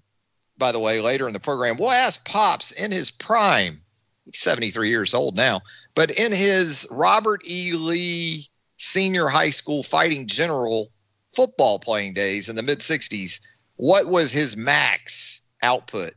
by 0.57 0.71
the 0.71 0.79
way, 0.79 1.01
later 1.01 1.27
in 1.27 1.33
the 1.33 1.39
program, 1.39 1.77
we'll 1.77 1.91
ask 1.91 2.25
Pops 2.25 2.71
in 2.71 2.91
his 2.91 3.11
prime. 3.11 3.81
He's 4.25 4.39
73 4.39 4.89
years 4.89 5.13
old 5.13 5.35
now, 5.35 5.61
but 5.95 6.09
in 6.11 6.31
his 6.31 6.87
Robert 6.91 7.41
E. 7.45 7.73
Lee 7.73 8.47
senior 8.83 9.27
high 9.27 9.49
school 9.49 9.83
fighting 9.83 10.27
general 10.27 10.89
football 11.35 11.79
playing 11.79 12.13
days 12.13 12.49
in 12.49 12.55
the 12.55 12.63
mid 12.63 12.79
60s, 12.79 13.39
what 13.75 14.07
was 14.07 14.31
his 14.31 14.55
max 14.55 15.41
output? 15.61 16.13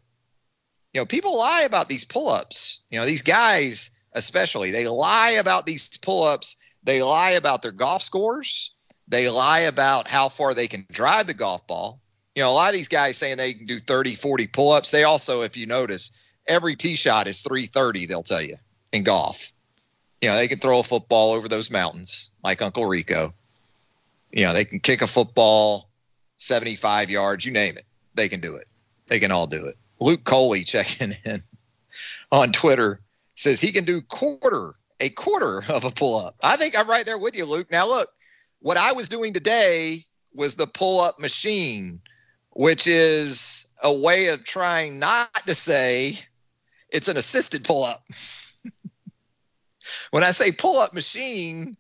You 0.93 1.01
know, 1.01 1.07
people 1.07 1.39
lie 1.39 1.63
about 1.63 1.89
these 1.89 2.05
pull 2.05 2.29
ups. 2.29 2.81
You 2.91 2.99
know, 2.99 3.07
these 3.07 3.23
guys 3.23 3.91
especially. 4.17 4.73
They 4.73 4.89
lie 4.89 5.33
about 5.33 5.67
these 5.67 5.89
pull 5.99 6.25
ups, 6.25 6.57
they 6.83 7.03
lie 7.03 7.31
about 7.31 7.63
their 7.63 7.71
golf 7.71 8.03
scores, 8.03 8.73
they 9.07 9.29
lie 9.29 9.61
about 9.61 10.09
how 10.09 10.29
far 10.29 10.55
they 10.55 10.67
can 10.67 10.85
drive 10.91 11.29
the 11.29 11.35
golf 11.35 11.65
ball. 11.69 12.01
You 12.35 12.43
know, 12.43 12.51
a 12.51 12.53
lot 12.53 12.71
of 12.71 12.75
these 12.75 12.89
guys 12.89 13.17
saying 13.17 13.37
they 13.37 13.55
can 13.55 13.67
do 13.67 13.79
30, 13.79 14.15
40 14.15 14.47
pull 14.49 14.73
ups. 14.73 14.91
They 14.91 15.05
also, 15.05 15.43
if 15.43 15.57
you 15.57 15.67
notice, 15.67 16.11
every 16.49 16.77
tee 16.77 16.97
shot 16.97 17.27
is 17.27 17.41
330, 17.43 18.07
they'll 18.07 18.23
tell 18.23 18.43
you 18.43 18.57
in 18.93 19.05
golf. 19.05 19.53
You 20.21 20.29
know, 20.29 20.37
they 20.37 20.49
can 20.49 20.59
throw 20.59 20.79
a 20.79 20.83
football 20.83 21.33
over 21.33 21.49
those 21.49 21.71
mountains 21.71 22.31
like 22.43 22.63
Uncle 22.63 22.87
Rico. 22.87 23.35
You 24.33 24.45
know, 24.45 24.53
they 24.53 24.65
can 24.65 24.81
kick 24.81 25.03
a 25.03 25.07
football 25.07 25.89
75 26.39 27.11
yards, 27.11 27.45
you 27.45 27.53
name 27.53 27.77
it. 27.77 27.87
They 28.15 28.29
can 28.29 28.41
do 28.41 28.57
it. 28.57 28.67
They 29.09 29.19
can 29.19 29.31
all 29.31 29.47
do 29.47 29.67
it. 29.67 29.77
Luke 30.01 30.25
Coley 30.25 30.65
checking 30.65 31.15
in 31.25 31.43
on 32.33 32.53
Twitter 32.53 33.01
says 33.35 33.61
he 33.61 33.73
can 33.73 33.85
do 33.85 34.01
quarter, 34.01 34.75
a 35.01 35.11
quarter 35.11 35.63
of 35.69 35.85
a 35.85 35.91
pull 35.91 36.19
up. 36.19 36.37
I 36.43 36.57
think 36.57 36.79
I'm 36.79 36.89
right 36.89 37.05
there 37.05 37.19
with 37.19 37.37
you, 37.37 37.45
Luke. 37.45 37.71
Now, 37.71 37.87
look, 37.87 38.09
what 38.61 38.77
I 38.77 38.93
was 38.93 39.09
doing 39.09 39.33
today 39.33 40.05
was 40.35 40.55
the 40.55 40.67
pull 40.67 41.01
up 41.01 41.19
machine, 41.19 42.01
which 42.51 42.87
is 42.87 43.73
a 43.83 43.93
way 43.93 44.29
of 44.29 44.45
trying 44.45 44.99
not 44.99 45.35
to 45.47 45.55
say 45.55 46.19
it's 46.91 47.09
an 47.09 47.17
assisted 47.17 47.65
pull 47.65 47.85
up. 47.85 48.05
when 50.11 50.25
I 50.25 50.31
say 50.31 50.53
pull 50.53 50.79
up 50.79 50.95
machine, 50.95 51.77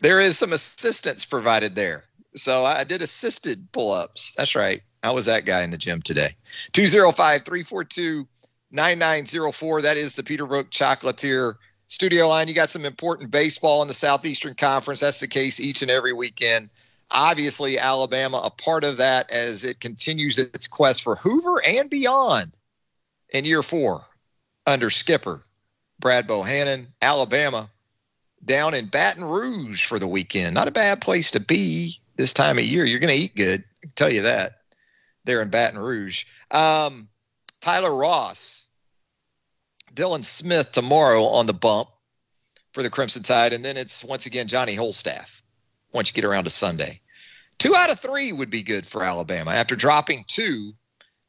there 0.00 0.20
is 0.20 0.38
some 0.38 0.52
assistance 0.52 1.24
provided 1.24 1.74
there. 1.74 2.04
So 2.34 2.64
I 2.64 2.84
did 2.84 3.02
assisted 3.02 3.70
pull 3.72 3.92
ups. 3.92 4.34
That's 4.34 4.54
right. 4.54 4.82
I 5.02 5.10
was 5.10 5.26
that 5.26 5.46
guy 5.46 5.62
in 5.62 5.70
the 5.70 5.78
gym 5.78 6.02
today. 6.02 6.30
205 6.72 7.42
342 7.42 8.26
9904. 8.72 9.82
That 9.82 9.96
is 9.96 10.14
the 10.14 10.22
Peter 10.22 10.46
Peterbrooke 10.46 10.70
Chocolatier 10.70 11.54
studio 11.88 12.28
line. 12.28 12.48
You 12.48 12.54
got 12.54 12.70
some 12.70 12.84
important 12.84 13.30
baseball 13.30 13.82
in 13.82 13.88
the 13.88 13.94
Southeastern 13.94 14.54
Conference. 14.54 15.00
That's 15.00 15.20
the 15.20 15.28
case 15.28 15.60
each 15.60 15.82
and 15.82 15.90
every 15.90 16.12
weekend. 16.12 16.70
Obviously, 17.12 17.78
Alabama 17.78 18.40
a 18.44 18.50
part 18.50 18.82
of 18.82 18.96
that 18.96 19.30
as 19.30 19.64
it 19.64 19.80
continues 19.80 20.38
its 20.38 20.66
quest 20.66 21.02
for 21.02 21.16
Hoover 21.16 21.64
and 21.64 21.88
beyond 21.88 22.52
in 23.30 23.44
year 23.44 23.62
four 23.62 24.04
under 24.66 24.90
skipper 24.90 25.42
Brad 25.98 26.26
Bohannon. 26.26 26.86
Alabama 27.02 27.70
down 28.44 28.74
in 28.74 28.86
Baton 28.86 29.24
Rouge 29.24 29.84
for 29.84 29.98
the 29.98 30.06
weekend. 30.06 30.54
Not 30.54 30.68
a 30.68 30.72
bad 30.72 31.00
place 31.00 31.30
to 31.32 31.40
be 31.40 32.00
this 32.16 32.32
time 32.32 32.58
of 32.58 32.64
year. 32.64 32.84
You're 32.84 33.00
going 33.00 33.16
to 33.16 33.22
eat 33.22 33.34
good. 33.34 33.64
I 33.82 33.86
can 33.86 33.92
tell 33.94 34.12
you 34.12 34.22
that 34.22 34.60
there 35.24 35.42
in 35.42 35.50
Baton 35.50 35.78
Rouge. 35.78 36.24
Um, 36.50 37.08
Tyler 37.60 37.94
Ras, 37.94 38.68
Dylan 39.94 40.24
Smith 40.24 40.72
tomorrow 40.72 41.24
on 41.24 41.46
the 41.46 41.52
bump 41.52 41.88
for 42.72 42.82
the 42.82 42.90
Crimson 42.90 43.22
Tide, 43.22 43.52
and 43.52 43.64
then 43.64 43.76
it's 43.76 44.04
once 44.04 44.26
again 44.26 44.46
Johnny 44.46 44.76
Holstaff 44.76 45.42
once 45.92 46.08
you 46.08 46.14
get 46.14 46.24
around 46.24 46.44
to 46.44 46.50
Sunday. 46.50 47.00
Two 47.58 47.74
out 47.74 47.90
of 47.90 47.98
three 47.98 48.32
would 48.32 48.50
be 48.50 48.62
good 48.62 48.86
for 48.86 49.02
Alabama 49.02 49.50
after 49.50 49.74
dropping 49.74 50.24
two 50.28 50.72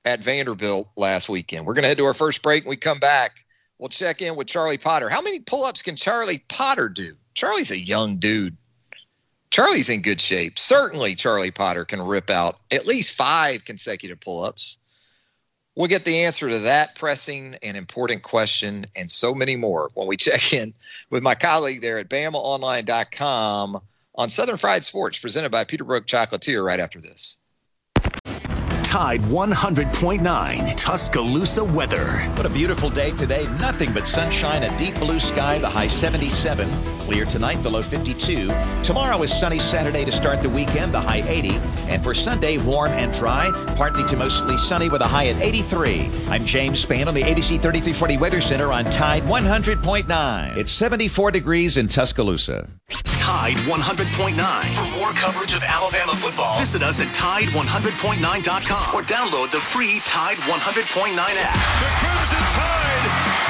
at 0.06 0.20
Vanderbilt 0.20 0.90
last 0.96 1.30
weekend. 1.30 1.66
We're 1.66 1.74
going 1.74 1.84
to 1.84 1.88
head 1.88 1.98
to 1.98 2.06
our 2.06 2.14
first 2.14 2.42
break. 2.42 2.64
and 2.64 2.70
we 2.70 2.76
come 2.76 3.00
back, 3.00 3.32
we'll 3.80 3.90
check 3.90 4.22
in 4.22 4.36
with 4.36 4.48
Charlie 4.48 4.78
Potter. 4.78 5.10
How 5.10 5.22
many 5.22 5.40
pull 5.40 5.64
ups 5.64 5.82
can 5.82 5.96
Charlie 5.96 6.44
Potter 6.50 6.90
do? 6.90 7.16
Charlie's 7.34 7.72
a 7.72 7.78
young 7.78 8.18
dude. 8.18 8.58
Charlie's 9.50 9.90
in 9.90 10.02
good 10.02 10.20
shape. 10.20 10.60
Certainly, 10.60 11.16
Charlie 11.16 11.52
Potter 11.52 11.86
can 11.86 12.02
rip 12.02 12.30
out 12.30 12.60
at 12.72 12.86
least 12.86 13.16
five 13.16 13.64
consecutive 13.66 14.20
pull 14.20 14.44
ups. 14.44 14.78
We'll 15.76 15.88
get 15.88 16.06
the 16.06 16.24
answer 16.24 16.50
to 16.50 16.60
that 16.60 16.96
pressing 16.96 17.56
and 17.62 17.78
important 17.78 18.24
question 18.24 18.88
and 18.96 19.12
so 19.12 19.36
many 19.36 19.56
more 19.56 19.90
when 19.94 20.08
we 20.08 20.18
check 20.18 20.52
in 20.52 20.74
with 21.12 21.22
my 21.22 21.36
colleague 21.36 21.82
there 21.82 22.00
at 22.00 22.10
BamaOnline.com 22.10 23.80
on 24.16 24.30
Southern 24.30 24.58
Fried 24.58 24.84
Sports, 24.84 25.20
presented 25.20 25.52
by 25.52 25.64
Peterbrooke 25.64 26.08
Chocolatier 26.08 26.66
right 26.66 26.80
after 26.80 27.00
this. 27.00 27.38
Tide 28.88 29.20
100.9 29.20 30.78
Tuscaloosa 30.78 31.62
weather. 31.62 32.22
What 32.36 32.46
a 32.46 32.50
beautiful 32.50 32.90
day 32.90 33.12
today. 33.12 33.44
Nothing 33.60 33.92
but 33.92 34.08
sunshine, 34.08 34.64
a 34.64 34.78
deep 34.78 34.96
blue 34.96 35.20
sky, 35.20 35.58
the 35.58 35.70
high 35.70 35.88
77. 35.88 36.70
Clear 37.00 37.26
tonight, 37.26 37.62
the 37.64 37.70
low 37.70 37.84
52. 37.84 38.50
Tomorrow 38.84 39.22
is 39.24 39.38
sunny 39.38 39.60
Saturday 39.60 40.06
to 40.06 40.12
start 40.14 40.42
the 40.42 40.50
weekend, 40.50 40.94
the 40.94 41.02
high 41.02 41.22
80. 41.28 41.58
And 41.90 42.02
for 42.02 42.14
Sunday, 42.14 42.60
warm 42.60 42.92
and 42.92 43.12
dry, 43.12 43.52
partly 43.76 44.06
to 44.06 44.16
mostly 44.16 44.58
sunny 44.58 44.88
with 44.88 45.02
a 45.02 45.08
high 45.08 45.28
at 45.28 45.42
83. 45.42 46.10
I'm 46.30 46.46
James 46.46 46.86
Spann 46.86 47.08
on 47.08 47.14
the 47.14 47.24
ABC 47.24 47.62
3340 47.62 48.18
Weather 48.18 48.40
Center 48.40 48.72
on 48.72 48.86
Tide 48.86 49.24
100.9. 49.24 50.56
It's 50.56 50.72
74 50.72 51.32
degrees 51.32 51.76
in 51.76 51.90
Tuscaloosa. 51.90 52.70
Tide 53.28 53.58
100.9. 53.68 54.66
For 54.74 54.98
more 54.98 55.12
coverage 55.12 55.54
of 55.54 55.62
Alabama 55.64 56.14
football, 56.14 56.58
visit 56.60 56.82
us 56.82 57.02
at 57.02 57.08
Tide100.9.com 57.08 58.77
or 58.94 59.02
download 59.02 59.52
the 59.52 59.60
free 59.60 60.00
Tide 60.02 60.38
100.9 60.38 61.18
app. 61.18 61.54
The 61.82 61.90
Crimson 61.98 62.44
Tide 62.54 63.47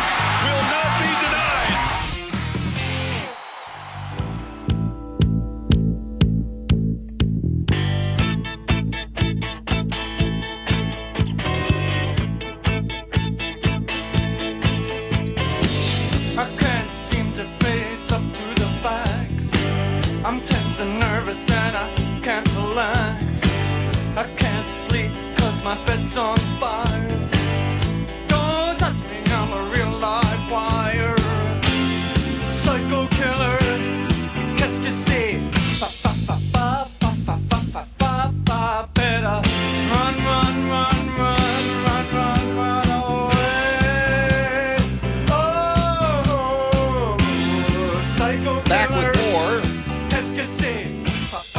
song. 26.18 26.57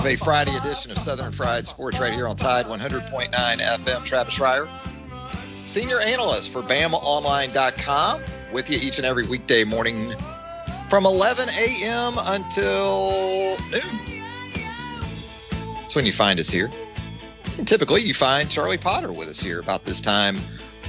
A 0.09 0.17
Friday 0.17 0.57
edition 0.57 0.91
of 0.91 0.97
Southern 0.99 1.33
Fried 1.33 1.67
Sports 1.67 2.01
right 2.01 2.15
here 2.15 2.27
on 2.27 2.35
Tide 2.35 2.65
100.9 2.65 3.31
FM. 3.31 4.05
Travis 4.07 4.39
Reier, 4.39 4.67
senior 5.67 6.01
analyst 6.01 6.51
for 6.51 6.63
BamaOnline.com, 6.63 8.23
with 8.51 8.71
you 8.71 8.79
each 8.81 8.97
and 8.97 9.05
every 9.05 9.27
weekday 9.27 9.65
morning 9.65 10.15
from 10.89 11.05
11 11.05 11.51
a.m. 11.51 12.15
until 12.21 13.59
noon. 13.71 14.25
That's 15.75 15.95
when 15.95 16.07
you 16.07 16.13
find 16.13 16.41
us 16.41 16.49
here. 16.49 16.71
And 17.59 17.69
typically, 17.69 18.01
you 18.01 18.15
find 18.15 18.49
Charlie 18.49 18.79
Potter 18.79 19.13
with 19.13 19.29
us 19.29 19.39
here 19.39 19.61
about 19.61 19.85
this 19.85 20.01
time 20.01 20.39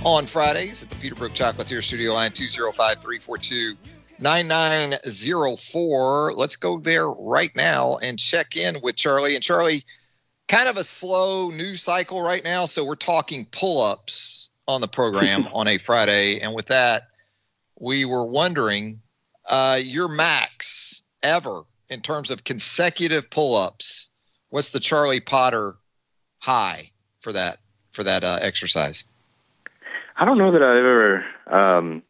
on 0.06 0.28
Fridays 0.28 0.82
at 0.82 0.90
the 0.90 0.96
Peterbrooke 0.96 1.36
Chocolatier 1.36 1.84
Studio 1.84 2.14
line 2.14 2.32
205 2.32 3.02
342 3.02 3.76
9904. 4.22 6.34
Let's 6.36 6.56
go 6.56 6.80
there 6.80 7.10
right 7.10 7.56
now 7.56 7.98
and 8.02 8.20
check 8.20 8.56
in 8.56 8.76
with 8.84 8.96
Charlie. 8.96 9.36
And 9.36 9.44
Charlie, 9.44 9.86
kind 10.48 10.68
of 10.68 10.78
a 10.78 10.84
slow 10.84 11.50
news 11.50 11.82
cycle 11.82 12.22
right 12.22 12.44
now. 12.44 12.66
So 12.66 12.84
we're 12.84 12.96
talking 12.96 13.48
pull 13.52 13.82
ups 13.82 14.50
on 14.68 14.82
the 14.82 14.88
program 14.88 15.48
on 15.54 15.68
a 15.68 15.78
Friday. 15.78 16.40
And 16.40 16.54
with 16.54 16.68
that, 16.68 17.08
we 17.80 18.06
were 18.06 18.26
wondering 18.26 19.02
uh, 19.50 19.80
your 19.82 20.08
max 20.08 21.04
ever 21.24 21.64
in 21.90 22.02
terms 22.02 22.30
of 22.30 22.44
consecutive 22.44 23.30
pull 23.30 23.56
ups. 23.56 24.12
What's 24.50 24.72
the 24.72 24.80
Charlie 24.80 25.20
Potter 25.20 25.76
high 26.40 26.92
for 27.20 27.34
that 27.34 27.60
for 27.92 28.04
that 28.04 28.24
uh, 28.24 28.40
exercise? 28.42 29.06
I 30.18 30.26
don't 30.26 30.38
know 30.38 30.52
that 30.52 30.62
I've 30.62 30.78
ever 30.78 31.26
um, 31.50 32.04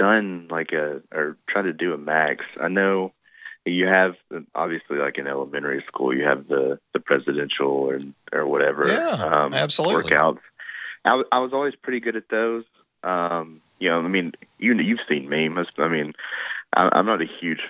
done 0.00 0.48
like 0.50 0.72
a 0.72 1.02
or 1.12 1.36
tried 1.46 1.62
to 1.62 1.74
do 1.74 1.92
a 1.92 1.98
max. 1.98 2.42
I 2.58 2.68
know 2.68 3.12
you 3.66 3.86
have 3.86 4.14
obviously 4.54 4.96
like 4.96 5.18
in 5.18 5.26
elementary 5.26 5.84
school 5.86 6.16
you 6.16 6.24
have 6.24 6.48
the 6.48 6.78
the 6.94 7.00
presidential 7.00 7.68
or 7.68 8.00
or 8.32 8.46
whatever 8.46 8.86
Yeah, 8.88 9.22
um, 9.22 9.52
absolutely. 9.52 10.10
workouts. 10.10 10.40
I, 11.04 11.22
I 11.30 11.38
was 11.40 11.52
always 11.52 11.74
pretty 11.74 12.00
good 12.00 12.16
at 12.16 12.30
those. 12.30 12.64
Um, 13.04 13.60
you 13.78 13.90
know, 13.90 13.98
I 14.00 14.08
mean, 14.08 14.32
you 14.58 14.74
you've 14.74 15.06
seen 15.06 15.28
me. 15.28 15.48
Most, 15.48 15.72
I 15.78 15.88
mean, 15.88 16.14
I, 16.74 16.88
I'm 16.92 17.06
not 17.06 17.20
a 17.20 17.26
huge 17.40 17.60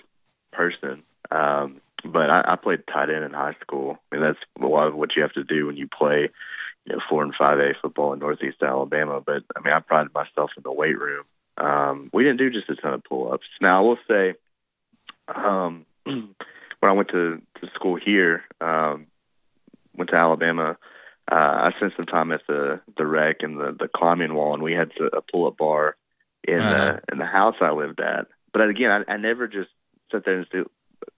person, 0.52 1.02
um, 1.32 1.80
but 2.04 2.30
I, 2.30 2.44
I 2.52 2.56
played 2.56 2.86
tight 2.86 3.10
end 3.10 3.24
in 3.24 3.32
high 3.32 3.56
school. 3.60 3.98
I 4.12 4.16
mean, 4.16 4.24
that's 4.24 4.38
a 4.60 4.66
lot 4.66 4.86
of 4.86 4.94
what 4.94 5.16
you 5.16 5.22
have 5.22 5.32
to 5.32 5.44
do 5.44 5.66
when 5.66 5.76
you 5.76 5.88
play 5.88 6.30
you 6.86 6.94
know, 6.94 7.02
four 7.08 7.22
and 7.24 7.34
five 7.34 7.58
A 7.58 7.74
football 7.82 8.12
in 8.12 8.20
Northeast 8.20 8.62
Alabama. 8.62 9.20
But 9.20 9.42
I 9.56 9.60
mean, 9.60 9.72
I 9.72 9.80
prided 9.80 10.14
myself 10.14 10.50
in 10.56 10.62
the 10.62 10.72
weight 10.72 10.98
room. 10.98 11.24
Um, 11.60 12.08
we 12.12 12.22
didn't 12.24 12.38
do 12.38 12.50
just 12.50 12.70
a 12.70 12.74
ton 12.74 12.94
of 12.94 13.04
pull 13.04 13.32
ups. 13.32 13.46
Now 13.60 13.78
I 13.78 13.80
will 13.82 13.98
say, 14.08 14.34
um, 15.28 15.84
when 16.04 16.34
I 16.82 16.92
went 16.92 17.08
to, 17.10 17.40
to 17.60 17.70
school 17.74 17.96
here, 17.96 18.42
um, 18.60 19.06
went 19.94 20.10
to 20.10 20.16
Alabama. 20.16 20.76
Uh, 21.30 21.34
I 21.34 21.72
spent 21.76 21.92
some 21.96 22.06
time 22.06 22.32
at 22.32 22.40
the 22.48 22.80
the 22.96 23.06
rec 23.06 23.36
and 23.40 23.56
the 23.60 23.76
the 23.78 23.88
climbing 23.88 24.34
wall, 24.34 24.54
and 24.54 24.62
we 24.62 24.72
had 24.72 24.90
to, 24.96 25.04
a 25.16 25.20
pull 25.22 25.46
up 25.46 25.56
bar 25.58 25.96
in 26.42 26.58
Uh-huh. 26.60 26.98
the 27.06 27.12
in 27.12 27.18
the 27.18 27.26
house 27.26 27.56
I 27.60 27.70
lived 27.72 28.00
at. 28.00 28.26
But 28.52 28.68
again, 28.68 28.90
I, 29.06 29.12
I 29.12 29.16
never 29.16 29.46
just 29.46 29.68
sat 30.10 30.24
there 30.24 30.38
and 30.38 30.46
said, 30.50 30.64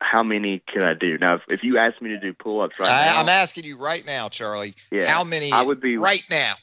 "How 0.00 0.22
many 0.22 0.60
can 0.70 0.82
I 0.82 0.92
do?" 0.94 1.16
Now, 1.16 1.36
if, 1.36 1.42
if 1.48 1.60
you 1.62 1.78
asked 1.78 2.02
me 2.02 2.10
to 2.10 2.18
do 2.18 2.34
pull 2.34 2.60
ups 2.60 2.74
right 2.78 2.90
I, 2.90 3.06
now, 3.06 3.20
I'm 3.20 3.28
asking 3.30 3.64
you 3.64 3.78
right 3.78 4.04
now, 4.04 4.28
Charlie. 4.28 4.74
Yeah, 4.90 5.10
how 5.10 5.24
many 5.24 5.50
I 5.52 5.62
would 5.62 5.80
be- 5.80 5.96
right 5.96 6.24
now? 6.28 6.56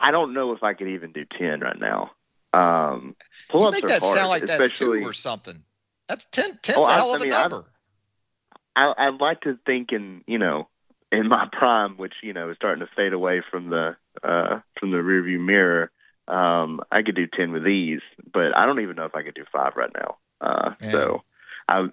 I 0.00 0.10
don't 0.10 0.32
know 0.34 0.52
if 0.52 0.62
I 0.64 0.74
could 0.74 0.88
even 0.88 1.12
do 1.12 1.24
ten 1.38 1.60
right 1.60 1.78
now. 1.78 2.10
Um, 2.54 3.16
pull 3.50 3.62
You 3.62 3.68
ups 3.68 3.82
make 3.82 3.88
that 3.90 4.02
hard, 4.02 4.16
sound 4.18 4.28
like 4.28 4.42
that's 4.46 4.70
two 4.78 4.92
or 5.04 5.12
something. 5.12 5.62
That's 6.08 6.24
ten. 6.26 6.50
Ten's 6.62 6.78
Oh, 6.78 6.82
a 6.84 6.86
I- 6.86 6.94
hell 6.96 7.12
I 7.12 7.16
of 7.16 7.20
a 7.22 7.24
mean, 7.24 7.32
I've- 7.32 7.48
number. 7.50 7.70
I, 8.76 8.92
I'd 8.98 9.20
like 9.20 9.40
to 9.42 9.58
think 9.66 9.92
in 9.92 10.22
you 10.26 10.38
know 10.38 10.68
in 11.12 11.28
my 11.28 11.48
prime, 11.52 11.96
which 11.96 12.14
you 12.22 12.32
know 12.32 12.50
is 12.50 12.56
starting 12.56 12.84
to 12.86 12.92
fade 12.96 13.12
away 13.12 13.42
from 13.50 13.70
the 13.70 13.96
uh, 14.22 14.60
from 14.78 14.90
the 14.90 14.98
rearview 14.98 15.38
mirror. 15.44 15.90
Um, 16.26 16.80
I 16.90 17.02
could 17.02 17.14
do 17.16 17.26
ten 17.26 17.52
with 17.52 17.66
ease, 17.66 18.00
but 18.32 18.56
I 18.56 18.66
don't 18.66 18.80
even 18.80 18.96
know 18.96 19.04
if 19.04 19.14
I 19.14 19.22
could 19.22 19.34
do 19.34 19.44
five 19.52 19.74
right 19.76 19.90
now. 19.94 20.16
Uh. 20.40 20.74
So 20.90 21.22
I 21.68 21.86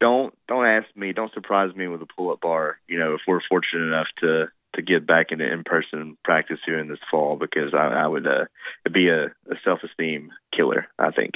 don't 0.00 0.34
don't 0.48 0.66
ask 0.66 0.86
me, 0.96 1.12
don't 1.12 1.32
surprise 1.32 1.74
me 1.74 1.86
with 1.88 2.02
a 2.02 2.06
pull 2.06 2.30
up 2.32 2.40
bar. 2.40 2.78
You 2.88 2.98
know, 2.98 3.14
if 3.14 3.20
we're 3.28 3.40
fortunate 3.48 3.84
enough 3.86 4.08
to 4.20 4.48
to 4.74 4.82
get 4.82 5.06
back 5.06 5.32
into 5.32 5.50
in 5.50 5.64
person 5.64 6.16
practice 6.24 6.58
here 6.64 6.78
in 6.78 6.88
this 6.88 6.98
fall, 7.10 7.36
because 7.36 7.74
I, 7.74 7.86
I 7.86 8.06
would 8.06 8.26
uh, 8.26 8.44
be 8.92 9.08
a, 9.08 9.26
a 9.26 9.56
self 9.64 9.82
esteem 9.82 10.30
killer. 10.52 10.86
I 10.98 11.10
think. 11.10 11.34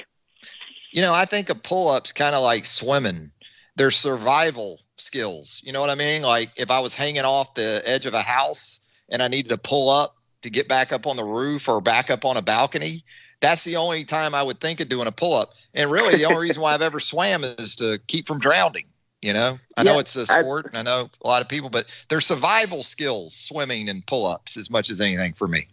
You 0.90 1.02
know, 1.02 1.12
I 1.12 1.24
think 1.24 1.50
a 1.50 1.54
pull 1.54 1.88
ups 1.88 2.12
kind 2.12 2.34
of 2.34 2.42
like 2.42 2.64
swimming. 2.64 3.30
They're 3.76 3.90
survival 3.90 4.80
skills. 4.96 5.62
You 5.64 5.72
know 5.72 5.80
what 5.80 5.90
I 5.90 5.94
mean? 5.94 6.22
Like 6.22 6.50
if 6.56 6.70
I 6.70 6.80
was 6.80 6.94
hanging 6.94 7.22
off 7.22 7.54
the 7.54 7.82
edge 7.84 8.06
of 8.06 8.14
a 8.14 8.22
house 8.22 8.80
and 9.08 9.22
I 9.22 9.28
needed 9.28 9.50
to 9.50 9.58
pull 9.58 9.90
up 9.90 10.16
to 10.42 10.50
get 10.50 10.68
back 10.68 10.92
up 10.92 11.06
on 11.06 11.16
the 11.16 11.24
roof 11.24 11.68
or 11.68 11.80
back 11.80 12.10
up 12.10 12.24
on 12.24 12.36
a 12.36 12.42
balcony, 12.42 13.04
that's 13.40 13.64
the 13.64 13.76
only 13.76 14.04
time 14.04 14.34
I 14.34 14.42
would 14.42 14.60
think 14.60 14.80
of 14.80 14.88
doing 14.88 15.06
a 15.06 15.12
pull 15.12 15.34
up. 15.34 15.50
And 15.74 15.90
really, 15.90 16.16
the 16.16 16.24
only 16.24 16.48
reason 16.48 16.62
why 16.62 16.74
I've 16.74 16.82
ever 16.82 17.00
swam 17.00 17.44
is 17.44 17.76
to 17.76 18.00
keep 18.06 18.26
from 18.26 18.40
drowning. 18.40 18.86
You 19.22 19.32
know, 19.32 19.58
I 19.76 19.82
know 19.82 19.98
it's 19.98 20.14
a 20.14 20.26
sport, 20.26 20.66
and 20.66 20.76
I 20.76 20.82
know 20.82 21.10
a 21.22 21.26
lot 21.26 21.42
of 21.42 21.48
people, 21.48 21.70
but 21.70 21.86
they're 22.08 22.20
survival 22.20 22.84
skills, 22.84 23.34
swimming 23.34 23.88
and 23.88 24.06
pull 24.06 24.26
ups, 24.26 24.56
as 24.56 24.70
much 24.70 24.90
as 24.90 25.00
anything 25.00 25.32
for 25.32 25.48
me. 25.48 25.66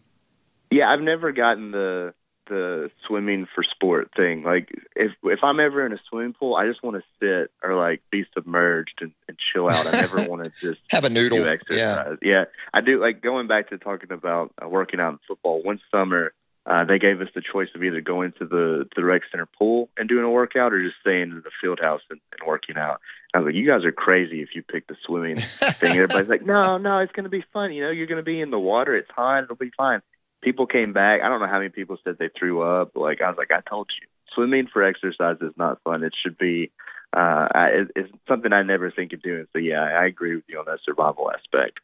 Yeah, 0.72 0.90
I've 0.90 1.02
never 1.02 1.32
gotten 1.32 1.72
the 1.72 2.14
the 2.48 2.92
swimming 3.08 3.48
for 3.54 3.64
sport 3.64 4.12
thing. 4.16 4.44
Like 4.44 4.70
if 4.96 5.12
if 5.24 5.44
I'm 5.44 5.60
ever 5.60 5.86
in 5.86 5.94
a 5.94 5.98
swimming 6.10 6.34
pool, 6.34 6.56
I 6.56 6.68
just 6.68 6.82
want 6.84 6.98
to 6.98 7.04
sit 7.20 7.52
or 7.64 7.76
like 7.76 8.02
be 8.12 8.26
submerged 8.34 9.00
and, 9.02 9.12
and 9.28 9.38
chill 9.54 9.70
out. 9.70 9.86
I 9.88 9.92
never 10.02 10.24
want 10.30 10.44
to 10.44 10.52
just 10.60 10.80
Have 10.90 11.06
a 11.06 11.10
noodle. 11.10 11.40
do 11.40 11.44
Yeah. 11.46 11.50
exercise. 11.52 12.18
Yeah. 12.24 12.46
I 12.74 12.82
do. 12.82 13.00
Like 13.00 13.22
going 13.22 13.48
back 13.48 13.70
to 13.70 13.78
talking 13.78 14.12
about 14.12 14.54
uh, 14.64 14.68
working 14.68 15.00
out 15.00 15.14
in 15.14 15.20
football. 15.28 15.62
One 15.64 15.80
summer, 15.92 16.34
uh, 16.68 16.84
they 16.84 16.98
gave 16.98 17.22
us 17.22 17.28
the 17.36 17.42
choice 17.42 17.70
of 17.76 17.84
either 17.84 18.02
going 18.02 18.32
to 18.40 18.46
the 18.46 18.88
the 18.96 19.04
rec 19.04 19.22
center 19.30 19.46
pool 19.46 19.90
and 19.98 20.10
doing 20.10 20.24
a 20.24 20.30
workout, 20.30 20.74
or 20.74 20.82
just 20.82 21.00
staying 21.00 21.30
in 21.30 21.42
the 21.44 21.52
field 21.62 21.80
house 21.80 22.02
and, 22.10 22.20
and 22.32 22.48
working 22.48 22.76
out. 22.76 23.00
I 23.34 23.40
was 23.40 23.48
like, 23.48 23.56
you 23.56 23.68
guys 23.68 23.84
are 23.84 23.92
crazy 23.92 24.42
if 24.42 24.56
you 24.56 24.64
pick 24.64 24.88
the 24.88 24.96
swimming 25.06 25.36
thing. 25.38 25.92
Everybody's 25.92 26.30
like, 26.30 26.46
no, 26.46 26.78
no, 26.78 27.00
it's 27.00 27.12
going 27.12 27.26
to 27.26 27.30
be 27.30 27.44
fun. 27.54 27.72
You 27.72 27.84
know, 27.84 27.92
you're 27.92 28.08
going 28.08 28.18
to 28.18 28.24
be 28.24 28.40
in 28.40 28.50
the 28.50 28.60
water. 28.60 28.96
It's 28.96 29.12
hot. 29.12 29.44
It'll 29.44 29.56
be 29.56 29.72
fine. 29.78 30.02
People 30.42 30.66
came 30.66 30.94
back. 30.94 31.22
I 31.22 31.30
don't 31.30 31.40
know 31.40 31.48
how 31.48 31.60
many 31.60 31.70
people 31.70 31.98
said 32.04 32.18
they 32.18 32.30
threw 32.30 32.62
up. 32.62 32.96
Like 32.96 33.22
I 33.22 33.30
was 33.30 33.38
like, 33.38 33.52
I 33.52 33.62
told 33.62 33.90
you, 34.02 34.08
swimming 34.34 34.68
for 34.68 34.84
exercise 34.84 35.38
is 35.42 35.54
not 35.58 35.82
fun. 35.84 36.04
It 36.04 36.14
should 36.20 36.38
be. 36.38 36.72
Uh, 37.16 37.48
I, 37.54 37.68
it's 37.96 38.12
something 38.28 38.52
I 38.52 38.64
never 38.64 38.90
think 38.90 39.14
of 39.14 39.22
doing. 39.22 39.46
So 39.54 39.60
yeah, 39.60 39.82
I, 39.82 40.06
agree 40.06 40.36
with 40.36 40.44
you 40.50 40.60
on 40.60 40.66
that 40.66 40.80
survival 40.84 41.32
aspect. 41.32 41.80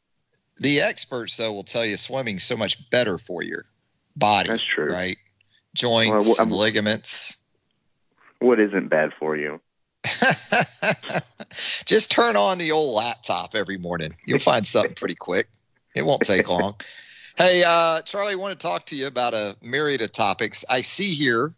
The 0.58 0.82
experts, 0.82 1.38
though, 1.38 1.54
will 1.54 1.64
tell 1.64 1.86
you 1.86 1.96
swimming's 1.96 2.44
so 2.44 2.58
much 2.58 2.90
better 2.90 3.18
for 3.18 3.42
your 3.42 3.66
body. 4.22 4.50
That's 4.50 4.64
true. 4.64 4.88
Right? 4.88 5.18
Joints 5.74 6.26
Well, 6.26 6.36
and 6.40 6.52
ligaments. 6.52 7.38
What 8.40 8.60
isn't 8.60 8.88
bad 8.88 9.12
for 9.20 9.36
you? 9.36 9.60
Just 11.86 12.10
turn 12.12 12.36
on 12.36 12.58
the 12.58 12.72
old 12.72 12.96
laptop 12.96 13.56
every 13.56 13.78
morning. 13.78 14.16
You'll 14.26 14.40
find 14.40 14.66
something 14.66 14.96
pretty 14.96 15.16
quick. 15.16 15.48
It 15.96 16.04
won't 16.04 16.22
take 16.22 16.50
long. 16.50 16.76
Hey, 17.38 17.64
uh, 17.66 18.02
Charlie, 18.02 18.34
I 18.34 18.36
want 18.36 18.52
to 18.52 18.68
talk 18.68 18.86
to 18.88 18.96
you 18.96 19.08
about 19.08 19.34
a 19.34 19.56
myriad 19.64 20.02
of 20.02 20.12
topics. 20.12 20.66
I 20.70 20.82
see 20.82 21.14
here, 21.14 21.54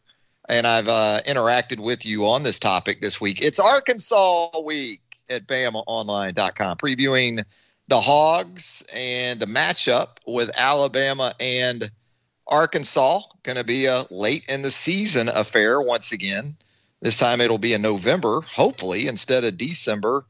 and 0.47 0.67
I've 0.67 0.87
uh, 0.87 1.19
interacted 1.25 1.79
with 1.79 2.05
you 2.05 2.27
on 2.27 2.43
this 2.43 2.59
topic 2.59 3.01
this 3.01 3.19
week. 3.19 3.41
It's 3.41 3.59
Arkansas 3.59 4.61
week 4.63 5.01
at 5.29 5.47
BamaOnline.com, 5.47 6.77
previewing 6.77 7.43
the 7.87 7.99
Hogs 7.99 8.83
and 8.95 9.39
the 9.39 9.47
matchup 9.47 10.19
with 10.27 10.51
Alabama 10.57 11.33
and 11.39 11.91
Arkansas. 12.47 13.21
Going 13.43 13.57
to 13.57 13.63
be 13.63 13.85
a 13.85 14.05
late 14.09 14.45
in 14.49 14.61
the 14.61 14.71
season 14.71 15.29
affair 15.29 15.81
once 15.81 16.11
again. 16.11 16.55
This 17.01 17.17
time 17.17 17.41
it'll 17.41 17.57
be 17.57 17.73
in 17.73 17.81
November, 17.81 18.41
hopefully, 18.41 19.07
instead 19.07 19.43
of 19.43 19.57
December. 19.57 20.25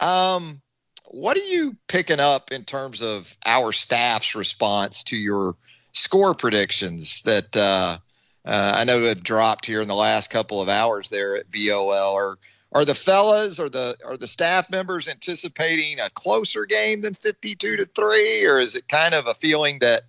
Um, 0.00 0.60
what 1.06 1.36
are 1.36 1.46
you 1.46 1.76
picking 1.88 2.20
up 2.20 2.52
in 2.52 2.64
terms 2.64 3.02
of 3.02 3.36
our 3.46 3.72
staff's 3.72 4.34
response 4.34 5.02
to 5.04 5.16
your 5.16 5.56
score 5.92 6.34
predictions 6.34 7.22
that 7.22 7.56
uh, 7.56 7.98
uh, 8.44 8.72
I 8.74 8.84
know 8.84 9.02
have 9.04 9.24
dropped 9.24 9.66
here 9.66 9.80
in 9.80 9.88
the 9.88 9.94
last 9.94 10.30
couple 10.30 10.60
of 10.60 10.68
hours 10.68 11.10
there 11.10 11.36
at 11.36 11.50
BOL? 11.50 11.90
Are 11.90 12.38
are 12.72 12.84
the 12.84 12.94
fellas 12.94 13.58
or 13.58 13.68
the 13.68 13.96
are 14.06 14.16
the 14.16 14.28
staff 14.28 14.70
members 14.70 15.08
anticipating 15.08 15.98
a 15.98 16.10
closer 16.10 16.66
game 16.66 17.00
than 17.00 17.14
fifty-two 17.14 17.76
to 17.76 17.86
three, 17.86 18.46
or 18.46 18.58
is 18.58 18.76
it 18.76 18.88
kind 18.88 19.14
of 19.14 19.26
a 19.26 19.34
feeling 19.34 19.80
that 19.80 20.02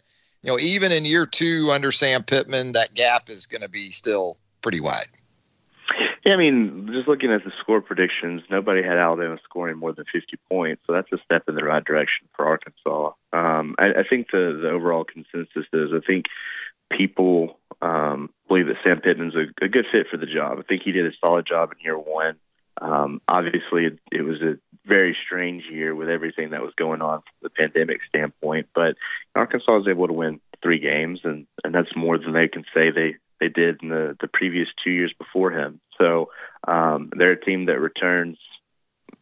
you 0.43 0.51
know 0.51 0.59
even 0.59 0.91
in 0.91 1.05
year 1.05 1.25
two 1.25 1.69
under 1.71 1.91
Sam 1.91 2.23
Pittman 2.23 2.73
that 2.73 2.93
gap 2.93 3.29
is 3.29 3.47
going 3.47 3.61
to 3.61 3.69
be 3.69 3.91
still 3.91 4.37
pretty 4.61 4.79
wide? 4.79 5.07
Yeah, 6.23 6.33
I 6.33 6.37
mean, 6.37 6.87
just 6.93 7.07
looking 7.07 7.31
at 7.31 7.43
the 7.43 7.51
score 7.61 7.81
predictions, 7.81 8.43
nobody 8.49 8.83
had 8.83 8.97
Alabama 8.97 9.39
scoring 9.43 9.77
more 9.77 9.91
than 9.91 10.05
50 10.13 10.37
points, 10.49 10.83
so 10.85 10.93
that's 10.93 11.11
a 11.11 11.17
step 11.25 11.43
in 11.47 11.55
the 11.55 11.63
right 11.63 11.83
direction 11.83 12.27
for 12.35 12.45
Arkansas. 12.45 13.13
Um, 13.33 13.75
I, 13.79 14.01
I 14.01 14.03
think 14.07 14.27
the, 14.31 14.59
the 14.61 14.69
overall 14.69 15.03
consensus 15.03 15.65
is 15.73 15.89
I 15.91 15.99
think 16.05 16.25
people 16.95 17.57
um, 17.81 18.29
believe 18.47 18.67
that 18.67 18.77
Sam 18.83 19.01
Pittman's 19.01 19.35
a, 19.35 19.65
a 19.65 19.67
good 19.67 19.85
fit 19.91 20.07
for 20.11 20.17
the 20.17 20.27
job. 20.27 20.59
I 20.59 20.61
think 20.61 20.83
he 20.83 20.91
did 20.91 21.07
a 21.07 21.15
solid 21.19 21.47
job 21.47 21.71
in 21.71 21.83
year 21.83 21.97
one. 21.97 22.35
Um, 22.79 23.21
obviously, 23.27 23.85
it, 23.85 23.99
it 24.11 24.21
was 24.21 24.41
a 24.41 24.57
very 24.85 25.15
strange 25.25 25.63
year 25.71 25.93
with 25.93 26.09
everything 26.09 26.51
that 26.51 26.61
was 26.61 26.73
going 26.75 27.01
on 27.01 27.19
from 27.19 27.33
the 27.43 27.49
pandemic 27.49 27.99
standpoint, 28.07 28.67
but 28.73 28.95
Arkansas 29.35 29.71
was 29.71 29.87
able 29.87 30.07
to 30.07 30.13
win 30.13 30.39
three 30.63 30.79
games, 30.79 31.19
and, 31.23 31.47
and 31.63 31.73
that's 31.73 31.95
more 31.95 32.17
than 32.17 32.33
they 32.33 32.47
can 32.47 32.63
say 32.73 32.91
they 32.91 33.15
they 33.39 33.49
did 33.49 33.81
in 33.81 33.89
the, 33.89 34.15
the 34.21 34.27
previous 34.27 34.67
two 34.83 34.91
years 34.91 35.11
before 35.17 35.51
him. 35.51 35.81
So 35.99 36.29
um, 36.67 37.11
they're 37.15 37.31
a 37.31 37.43
team 37.43 37.65
that 37.65 37.79
returns 37.79 38.37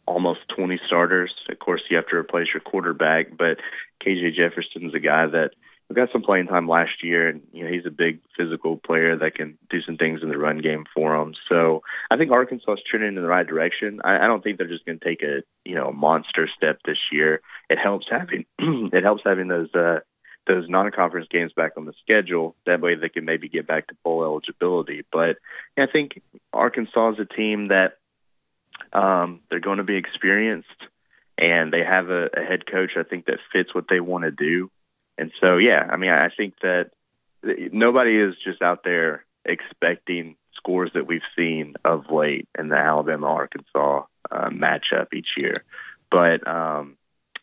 almost 0.05 0.41
20 0.57 0.77
starters. 0.85 1.33
Of 1.49 1.57
course, 1.59 1.81
you 1.89 1.95
have 1.95 2.07
to 2.07 2.17
replace 2.17 2.47
your 2.53 2.59
quarterback, 2.59 3.37
but 3.37 3.59
KJ 4.05 4.35
Jefferson's 4.35 4.93
a 4.93 4.99
guy 4.99 5.25
that 5.27 5.51
got 5.95 6.09
some 6.11 6.21
playing 6.21 6.47
time 6.47 6.67
last 6.67 7.03
year, 7.03 7.29
and 7.29 7.41
you 7.51 7.63
know 7.63 7.71
he's 7.71 7.85
a 7.85 7.91
big 7.91 8.19
physical 8.37 8.77
player 8.77 9.17
that 9.17 9.35
can 9.35 9.57
do 9.69 9.81
some 9.81 9.97
things 9.97 10.21
in 10.21 10.29
the 10.29 10.37
run 10.37 10.59
game 10.59 10.85
for 10.93 11.17
them. 11.17 11.33
So 11.49 11.81
I 12.11 12.17
think 12.17 12.31
Arkansas 12.31 12.73
is 12.73 12.79
trending 12.89 13.15
in 13.15 13.21
the 13.21 13.27
right 13.27 13.47
direction. 13.47 13.99
I, 14.03 14.23
I 14.23 14.27
don't 14.27 14.43
think 14.43 14.57
they're 14.57 14.67
just 14.67 14.85
going 14.85 14.99
to 14.99 15.05
take 15.05 15.23
a 15.23 15.41
you 15.65 15.75
know 15.75 15.87
a 15.87 15.93
monster 15.93 16.47
step 16.55 16.79
this 16.85 16.99
year. 17.11 17.41
It 17.69 17.79
helps 17.79 18.07
having 18.09 18.45
it 18.59 19.03
helps 19.03 19.23
having 19.25 19.47
those. 19.47 19.73
Uh, 19.73 19.99
those 20.47 20.67
non-conference 20.67 21.27
games 21.29 21.51
back 21.55 21.73
on 21.77 21.85
the 21.85 21.93
schedule. 22.01 22.55
That 22.65 22.81
way, 22.81 22.95
they 22.95 23.09
can 23.09 23.23
maybe 23.23 23.49
get 23.49 23.67
back 23.67 23.85
to 23.87 23.95
bowl 24.03 24.23
eligibility. 24.23 25.05
But 25.11 25.35
I 25.77 25.85
think 25.85 26.23
Arkansas 26.51 27.11
is 27.11 27.19
a 27.19 27.25
team 27.25 27.67
that 27.67 27.97
um, 28.91 29.41
they're 29.49 29.59
going 29.59 29.77
to 29.77 29.83
be 29.83 29.97
experienced, 29.97 30.67
and 31.37 31.71
they 31.71 31.83
have 31.83 32.09
a, 32.09 32.29
a 32.35 32.43
head 32.43 32.65
coach 32.65 32.91
I 32.97 33.03
think 33.03 33.25
that 33.25 33.37
fits 33.53 33.75
what 33.75 33.85
they 33.89 33.99
want 33.99 34.23
to 34.23 34.31
do. 34.31 34.71
And 35.19 35.33
so, 35.41 35.57
yeah, 35.57 35.85
I 35.91 35.97
mean, 35.97 36.11
I 36.11 36.29
think 36.35 36.53
that 36.61 36.91
nobody 37.43 38.17
is 38.17 38.35
just 38.41 38.61
out 38.61 38.85
there 38.85 39.25
expecting 39.43 40.37
scores 40.55 40.91
that 40.93 41.07
we've 41.07 41.21
seen 41.37 41.73
of 41.83 42.05
late 42.09 42.47
in 42.57 42.69
the 42.69 42.77
Alabama 42.77 43.27
Arkansas 43.27 44.03
uh, 44.31 44.49
matchup 44.49 45.07
each 45.13 45.27
year. 45.37 45.53
But 46.09 46.47
um, 46.47 46.95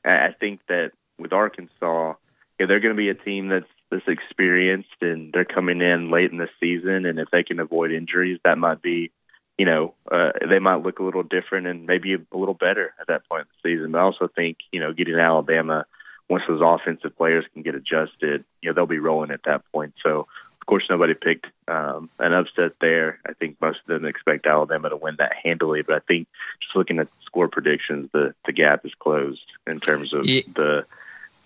I 0.07 0.31
think 0.41 0.61
that 0.69 0.93
with 1.19 1.35
Arkansas, 1.35 2.15
yeah, 2.59 2.67
they're 2.67 2.81
going 2.81 2.97
to 2.97 2.99
be 2.99 3.11
a 3.11 3.15
team 3.15 3.49
that's 3.49 3.67
that's 3.91 4.09
experienced 4.09 4.97
and 5.03 5.33
they're 5.33 5.45
coming 5.45 5.81
in 5.81 6.11
late 6.11 6.33
in 6.33 6.39
the 6.39 6.49
season, 6.59 7.05
and 7.05 7.19
if 7.19 7.29
they 7.31 7.43
can 7.43 7.61
avoid 7.61 7.93
injuries, 7.93 8.41
that 8.45 8.59
might 8.59 8.83
be, 8.83 9.13
you 9.59 9.67
know, 9.67 9.95
uh, 10.11 10.33
they 10.49 10.59
might 10.59 10.83
look 10.83 10.99
a 10.99 11.05
little 11.05 11.23
different 11.23 11.67
and 11.67 11.87
maybe 11.87 12.15
a 12.15 12.37
little 12.37 12.55
better 12.55 12.95
at 12.99 13.07
that 13.09 13.29
point 13.29 13.43
in 13.43 13.49
the 13.63 13.77
season. 13.77 13.93
But 13.93 13.99
I 13.99 14.03
also 14.03 14.29
think, 14.35 14.57
you 14.73 14.81
know, 14.81 14.93
getting 14.93 15.15
Alabama 15.15 15.85
once 16.29 16.43
those 16.49 16.61
offensive 16.63 17.17
players 17.17 17.45
can 17.53 17.63
get 17.63 17.75
adjusted, 17.75 18.45
you 18.63 18.69
know, 18.71 18.75
they'll 18.75 18.87
be 18.87 18.99
rolling 18.99 19.31
at 19.31 19.43
that 19.45 19.63
point. 19.73 19.95
So, 20.03 20.21
of 20.61 20.67
course, 20.67 20.85
nobody 20.91 21.15
picked 21.15 21.47
um, 21.69 22.11
an 22.19 22.33
upset 22.33 22.73
there. 22.81 23.21
I 23.27 23.33
think 23.35 23.61
most 23.61 23.79
of 23.81 23.87
them 23.87 24.05
expect 24.05 24.47
Alabama 24.47 24.91
to 24.91 24.97
win 24.97 25.17
that 25.19 25.33
handily, 25.45 25.83
but 25.83 25.95
I 25.95 26.01
think 26.01 26.27
just 26.61 26.75
looking 26.75 26.99
at 26.99 27.09
score 27.25 27.49
predictions, 27.49 28.11
the 28.13 28.35
the 28.45 28.53
gap 28.53 28.85
is 28.85 28.93
closed 28.99 29.45
in 29.67 29.79
terms 29.81 30.13
of 30.13 30.27
Yeah. 30.27 30.41
the 30.55 30.87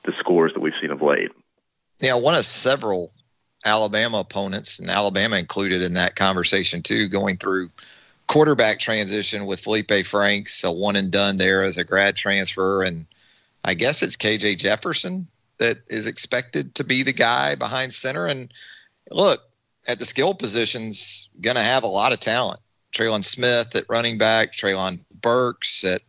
the 0.05 0.13
scores 0.19 0.55
that 0.55 0.61
we've 0.61 0.73
seen 0.81 0.91
of 0.91 1.03
late. 1.03 1.31
Yeah, 1.99 2.15
one 2.15 2.35
of 2.35 2.47
several 2.47 3.13
Alabama 3.67 4.21
opponents, 4.21 4.79
and 4.79 4.89
Alabama 4.89 5.37
included 5.37 5.83
in 5.83 5.93
that 5.95 6.17
conversation 6.17 6.83
too, 6.83 7.09
going 7.09 7.37
through 7.37 7.69
quarterback 8.27 8.79
transition 8.79 9.45
with 9.45 9.63
Feleipe 9.63 10.07
Franks, 10.07 10.65
a 10.65 10.73
one 10.73 10.97
and 10.97 11.11
done 11.11 11.37
there 11.37 11.63
as 11.65 11.77
a 11.77 11.85
grad 11.85 12.17
transfer, 12.17 12.83
and 12.83 13.05
I 13.65 13.75
guess 13.75 14.03
it's 14.03 14.17
KJ 14.17 14.59
Jefferson 14.59 15.27
that 15.59 15.77
is 15.89 16.07
expected 16.07 16.75
to 16.77 16.85
be 16.85 17.03
the 17.03 17.13
guy 17.13 17.55
behind 17.55 17.93
center. 17.93 18.27
And 18.27 18.53
look, 19.11 19.43
at 19.87 19.99
the 19.99 20.05
skill 20.05 20.35
positions, 20.35 21.29
going 21.41 21.57
to 21.57 21.63
have 21.63 21.83
a 21.83 21.89
lot 21.89 22.13
of 22.13 22.21
talent. 22.21 22.61
Trelon 22.93 23.25
Smith 23.25 23.75
at 23.75 23.85
running 23.89 24.19
back, 24.19 24.53
Treylon 24.53 25.01
Burks 25.21 25.85
at 25.85 26.03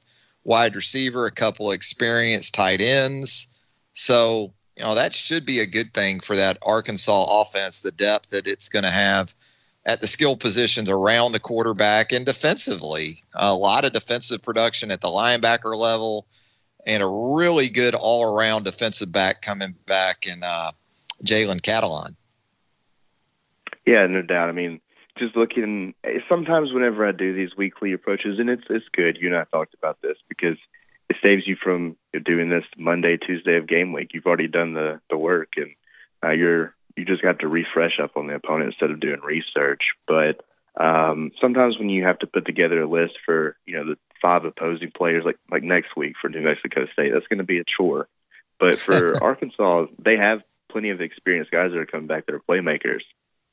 wide 0.43 0.75
receiver, 0.75 1.25
a 1.25 1.31
couple 1.31 1.69
of 1.69 1.75
experienced 1.75 2.53
tight 2.53 2.81
ends. 2.81 3.59
So, 3.93 4.53
you 4.75 4.83
know, 4.83 4.95
that 4.95 5.13
should 5.13 5.45
be 5.45 5.59
a 5.59 5.67
good 5.67 5.93
thing 5.93 6.19
for 6.21 6.35
that 6.35 6.57
Arkansas 6.65 7.41
offense, 7.41 7.81
the 7.81 7.91
depth 7.91 8.29
that 8.31 8.47
it's 8.47 8.69
going 8.69 8.83
to 8.83 8.89
have 8.89 9.33
at 9.85 10.01
the 10.01 10.07
skill 10.07 10.37
positions 10.37 10.89
around 10.89 11.31
the 11.31 11.39
quarterback 11.39 12.11
and 12.11 12.25
defensively. 12.25 13.21
A 13.33 13.53
lot 13.53 13.85
of 13.85 13.93
defensive 13.93 14.41
production 14.41 14.91
at 14.91 15.01
the 15.01 15.07
linebacker 15.07 15.75
level 15.75 16.25
and 16.85 17.03
a 17.03 17.07
really 17.07 17.69
good 17.69 17.95
all 17.95 18.23
around 18.23 18.63
defensive 18.63 19.11
back 19.11 19.41
coming 19.41 19.75
back 19.85 20.27
in 20.27 20.41
uh, 20.43 20.71
Jalen 21.23 21.61
Catalon. 21.61 22.15
Yeah, 23.85 24.05
no 24.07 24.21
doubt. 24.21 24.49
I 24.49 24.51
mean, 24.51 24.79
just 25.17 25.35
looking 25.35 25.93
sometimes 26.29 26.73
whenever 26.73 27.07
I 27.07 27.11
do 27.11 27.33
these 27.35 27.55
weekly 27.57 27.93
approaches, 27.93 28.39
and 28.39 28.49
it's 28.49 28.63
it's 28.69 28.85
good. 28.93 29.17
You 29.19 29.27
and 29.27 29.37
I 29.37 29.45
talked 29.45 29.73
about 29.73 30.01
this 30.01 30.17
because 30.29 30.57
it 31.09 31.17
saves 31.21 31.45
you 31.45 31.57
from 31.61 31.97
doing 32.23 32.49
this 32.49 32.63
Monday, 32.77 33.17
Tuesday 33.17 33.57
of 33.57 33.67
game 33.67 33.91
week. 33.91 34.11
You've 34.13 34.25
already 34.25 34.47
done 34.47 34.73
the 34.73 35.01
the 35.09 35.17
work, 35.17 35.53
and 35.57 35.71
uh, 36.23 36.31
you're 36.31 36.73
you 36.95 37.05
just 37.05 37.21
got 37.21 37.39
to 37.39 37.47
refresh 37.47 37.99
up 38.01 38.15
on 38.15 38.27
the 38.27 38.35
opponent 38.35 38.69
instead 38.69 38.91
of 38.91 38.99
doing 38.99 39.19
research. 39.21 39.81
But 40.07 40.43
um, 40.81 41.31
sometimes 41.41 41.77
when 41.77 41.89
you 41.89 42.03
have 42.03 42.19
to 42.19 42.27
put 42.27 42.45
together 42.45 42.81
a 42.81 42.89
list 42.89 43.13
for 43.25 43.55
you 43.65 43.75
know 43.75 43.85
the 43.85 43.97
five 44.21 44.45
opposing 44.45 44.91
players, 44.91 45.23
like 45.25 45.37
like 45.49 45.63
next 45.63 45.95
week 45.95 46.15
for 46.21 46.29
New 46.29 46.41
Mexico 46.41 46.85
State, 46.93 47.11
that's 47.13 47.27
going 47.27 47.39
to 47.39 47.43
be 47.43 47.59
a 47.59 47.63
chore. 47.65 48.07
But 48.59 48.77
for 48.77 49.15
Arkansas, 49.23 49.87
they 49.97 50.17
have 50.17 50.41
plenty 50.69 50.89
of 50.89 51.01
experienced 51.01 51.51
guys 51.51 51.71
that 51.71 51.79
are 51.79 51.85
coming 51.85 52.07
back 52.07 52.25
that 52.25 52.35
are 52.35 52.39
playmakers. 52.39 53.01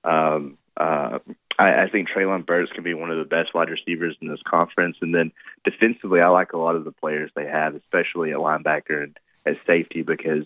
Um, 0.05 0.59
uh, 0.77 1.19
I, 1.59 1.85
I 1.85 1.89
think 1.91 2.09
Treylon 2.09 2.47
Burks 2.47 2.71
can 2.73 2.85
be 2.85 2.95
one 2.95 3.11
of 3.11 3.19
the 3.19 3.25
best 3.25 3.53
wide 3.53 3.71
receivers 3.71 4.17
in 4.23 4.29
this 4.29 4.43
conference. 4.49 4.97
And 5.01 5.15
then 5.15 5.33
defensively, 5.65 6.21
I 6.21 6.29
like 6.29 6.53
a 6.53 6.59
lot 6.59 6.77
of 6.77 6.85
the 6.85 6.93
players 6.93 7.31
they 7.35 7.47
have, 7.47 7.75
especially 7.75 8.31
at 8.31 8.39
linebacker 8.39 9.03
and 9.03 9.19
at 9.45 9.57
safety, 9.67 10.03
because 10.03 10.45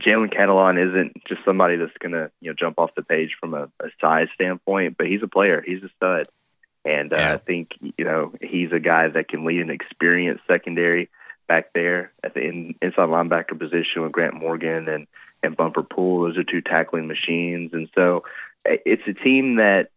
Jalen 0.00 0.34
Catalon 0.34 0.90
isn't 0.90 1.24
just 1.26 1.44
somebody 1.44 1.76
that's 1.76 1.96
going 1.98 2.12
to 2.12 2.30
you 2.40 2.50
know 2.50 2.56
jump 2.58 2.78
off 2.78 2.94
the 2.96 3.02
page 3.02 3.36
from 3.38 3.54
a, 3.54 3.68
a 3.80 3.88
size 4.00 4.28
standpoint, 4.34 4.96
but 4.96 5.06
he's 5.06 5.22
a 5.22 5.28
player. 5.28 5.62
He's 5.64 5.82
a 5.82 5.90
stud, 5.96 6.26
and 6.84 7.12
uh, 7.12 7.16
Yeah. 7.16 7.34
I 7.34 7.38
think 7.38 7.70
you 7.98 8.04
know 8.04 8.32
he's 8.40 8.72
a 8.72 8.80
guy 8.80 9.08
that 9.08 9.28
can 9.28 9.44
lead 9.44 9.60
an 9.60 9.70
experienced 9.70 10.44
secondary 10.46 11.08
back 11.46 11.72
there 11.74 12.12
at 12.22 12.34
the 12.34 12.40
in, 12.40 12.74
inside 12.80 13.08
linebacker 13.08 13.58
position 13.58 14.02
with 14.02 14.12
Grant 14.12 14.34
Morgan 14.34 14.88
and 14.88 15.06
and 15.42 15.56
Bumper 15.56 15.82
Pool. 15.82 16.22
Those 16.22 16.38
are 16.38 16.44
two 16.44 16.62
tackling 16.62 17.06
machines, 17.06 17.72
and 17.72 17.88
so 17.94 18.24
eh, 18.64 18.76
it's 18.86 19.06
a 19.06 19.12
team 19.14 19.56
that 19.56 19.90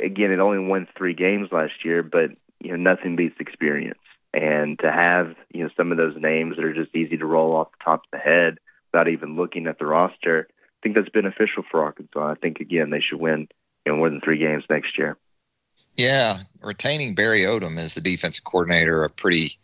again 0.00 0.32
it 0.32 0.38
only 0.40 0.58
won 0.58 0.86
three 0.96 1.14
games 1.14 1.48
last 1.52 1.84
year, 1.84 2.02
but 2.02 2.30
you 2.60 2.70
know 2.70 2.76
nothing 2.76 3.16
beats 3.16 3.40
experience. 3.40 3.98
and 4.34 4.78
to 4.78 4.90
have 4.90 5.34
you 5.52 5.62
know 5.64 5.70
some 5.76 5.90
of 5.92 5.98
those 5.98 6.16
names 6.16 6.56
that 6.56 6.64
are 6.64 6.72
just 6.74 6.94
easy 6.94 7.16
to 7.16 7.26
roll 7.26 7.56
off 7.56 7.72
the 7.72 7.84
top 7.84 8.00
of 8.04 8.10
the 8.12 8.18
head 8.18 8.58
without 8.92 9.08
even 9.08 9.36
looking 9.36 9.66
at 9.66 9.78
the 9.78 9.86
roster, 9.86 10.46
I 10.50 10.78
think 10.82 10.94
that's 10.94 11.08
beneficial 11.08 11.64
for 11.70 11.82
Arkansas. 11.82 12.30
I 12.30 12.34
think 12.34 12.60
again 12.60 12.90
they 12.90 13.00
should 13.00 13.20
win 13.20 13.48
you 13.84 13.92
know 13.92 13.98
more 13.98 14.10
than 14.10 14.20
three 14.20 14.38
games 14.38 14.64
next 14.70 14.96
year. 14.98 15.16
Yeah, 15.96 16.38
retaining 16.62 17.14
Barry 17.14 17.40
Odom 17.40 17.78
as 17.78 17.94
the 17.94 18.00
defensive 18.00 18.44
coordinator 18.44 19.04
a 19.04 19.10
pretty 19.10 19.58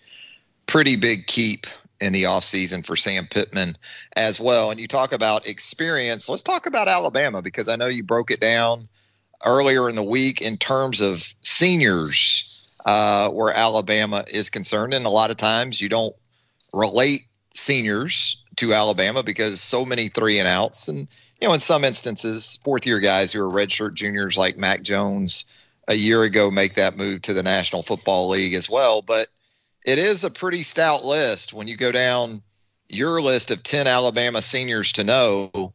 pretty 0.66 0.96
big 0.96 1.26
keep 1.26 1.66
in 2.00 2.12
the 2.12 2.24
offseason 2.24 2.84
for 2.84 2.96
Sam 2.96 3.26
Pittman 3.26 3.76
as 4.16 4.38
well. 4.38 4.70
And 4.70 4.78
you 4.78 4.86
talk 4.86 5.12
about 5.12 5.46
experience. 5.46 6.28
Let's 6.28 6.42
talk 6.42 6.66
about 6.66 6.88
Alabama 6.88 7.42
because 7.42 7.68
I 7.68 7.76
know 7.76 7.86
you 7.86 8.04
broke 8.04 8.30
it 8.30 8.40
down 8.40 8.88
earlier 9.44 9.88
in 9.88 9.96
the 9.96 10.02
week 10.02 10.40
in 10.40 10.56
terms 10.56 11.00
of 11.00 11.34
seniors 11.40 12.62
uh, 12.84 13.30
where 13.30 13.52
Alabama 13.52 14.24
is 14.32 14.50
concerned. 14.50 14.94
And 14.94 15.06
a 15.06 15.10
lot 15.10 15.30
of 15.30 15.36
times 15.36 15.80
you 15.80 15.88
don't 15.88 16.14
relate 16.72 17.22
seniors 17.50 18.44
to 18.56 18.72
Alabama 18.72 19.22
because 19.22 19.60
so 19.60 19.84
many 19.84 20.08
three 20.08 20.38
and 20.38 20.48
outs. 20.48 20.88
And, 20.88 21.08
you 21.40 21.48
know, 21.48 21.54
in 21.54 21.60
some 21.60 21.84
instances, 21.84 22.58
fourth 22.62 22.86
year 22.86 23.00
guys 23.00 23.32
who 23.32 23.42
are 23.42 23.50
redshirt 23.50 23.94
juniors 23.94 24.36
like 24.36 24.58
Mac 24.58 24.82
Jones 24.82 25.46
a 25.88 25.94
year 25.94 26.22
ago 26.22 26.50
make 26.50 26.74
that 26.74 26.96
move 26.96 27.22
to 27.22 27.32
the 27.32 27.42
National 27.42 27.82
Football 27.82 28.28
League 28.28 28.54
as 28.54 28.70
well. 28.70 29.02
But 29.02 29.28
it 29.84 29.98
is 29.98 30.22
a 30.22 30.30
pretty 30.30 30.62
stout 30.62 31.04
list 31.04 31.52
when 31.52 31.66
you 31.66 31.76
go 31.76 31.90
down 31.90 32.42
your 32.88 33.20
list 33.20 33.50
of 33.50 33.62
10 33.62 33.86
Alabama 33.86 34.42
seniors 34.42 34.92
to 34.92 35.04
know. 35.04 35.72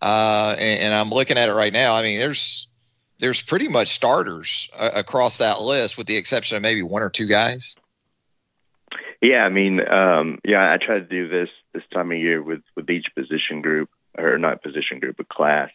Uh, 0.00 0.54
and, 0.58 0.80
and, 0.80 0.94
I'm 0.94 1.08
looking 1.08 1.38
at 1.38 1.48
it 1.48 1.54
right 1.54 1.72
now. 1.72 1.94
I 1.94 2.02
mean, 2.02 2.18
there's 2.18 2.68
there's 3.20 3.40
pretty 3.40 3.68
much 3.68 3.88
starters 3.88 4.68
uh, 4.78 4.90
across 4.94 5.38
that 5.38 5.62
list, 5.62 5.96
with 5.96 6.06
the 6.06 6.16
exception 6.16 6.56
of 6.56 6.62
maybe 6.62 6.82
one 6.82 7.02
or 7.02 7.08
two 7.08 7.26
guys. 7.26 7.74
Yeah, 9.22 9.44
I 9.44 9.48
mean, 9.48 9.80
um, 9.88 10.40
yeah, 10.44 10.70
I 10.70 10.84
try 10.84 10.98
to 10.98 11.04
do 11.04 11.28
this 11.28 11.48
this 11.72 11.84
time 11.90 12.10
of 12.12 12.18
year 12.18 12.42
with 12.42 12.60
with 12.76 12.90
each 12.90 13.06
position 13.14 13.62
group, 13.62 13.88
or 14.18 14.36
not 14.36 14.62
position 14.62 14.98
group, 14.98 15.16
but 15.16 15.28
class. 15.28 15.70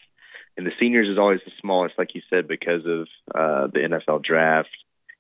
And 0.60 0.68
the 0.68 0.74
seniors 0.78 1.08
is 1.08 1.18
always 1.18 1.40
the 1.46 1.54
smallest, 1.62 1.98
like 1.98 2.14
you 2.16 2.22
said, 2.30 2.46
because 2.46 2.86
of 2.86 3.08
uh, 3.34 3.68
the 3.68 3.80
NFL 3.80 4.22
draft 4.26 4.68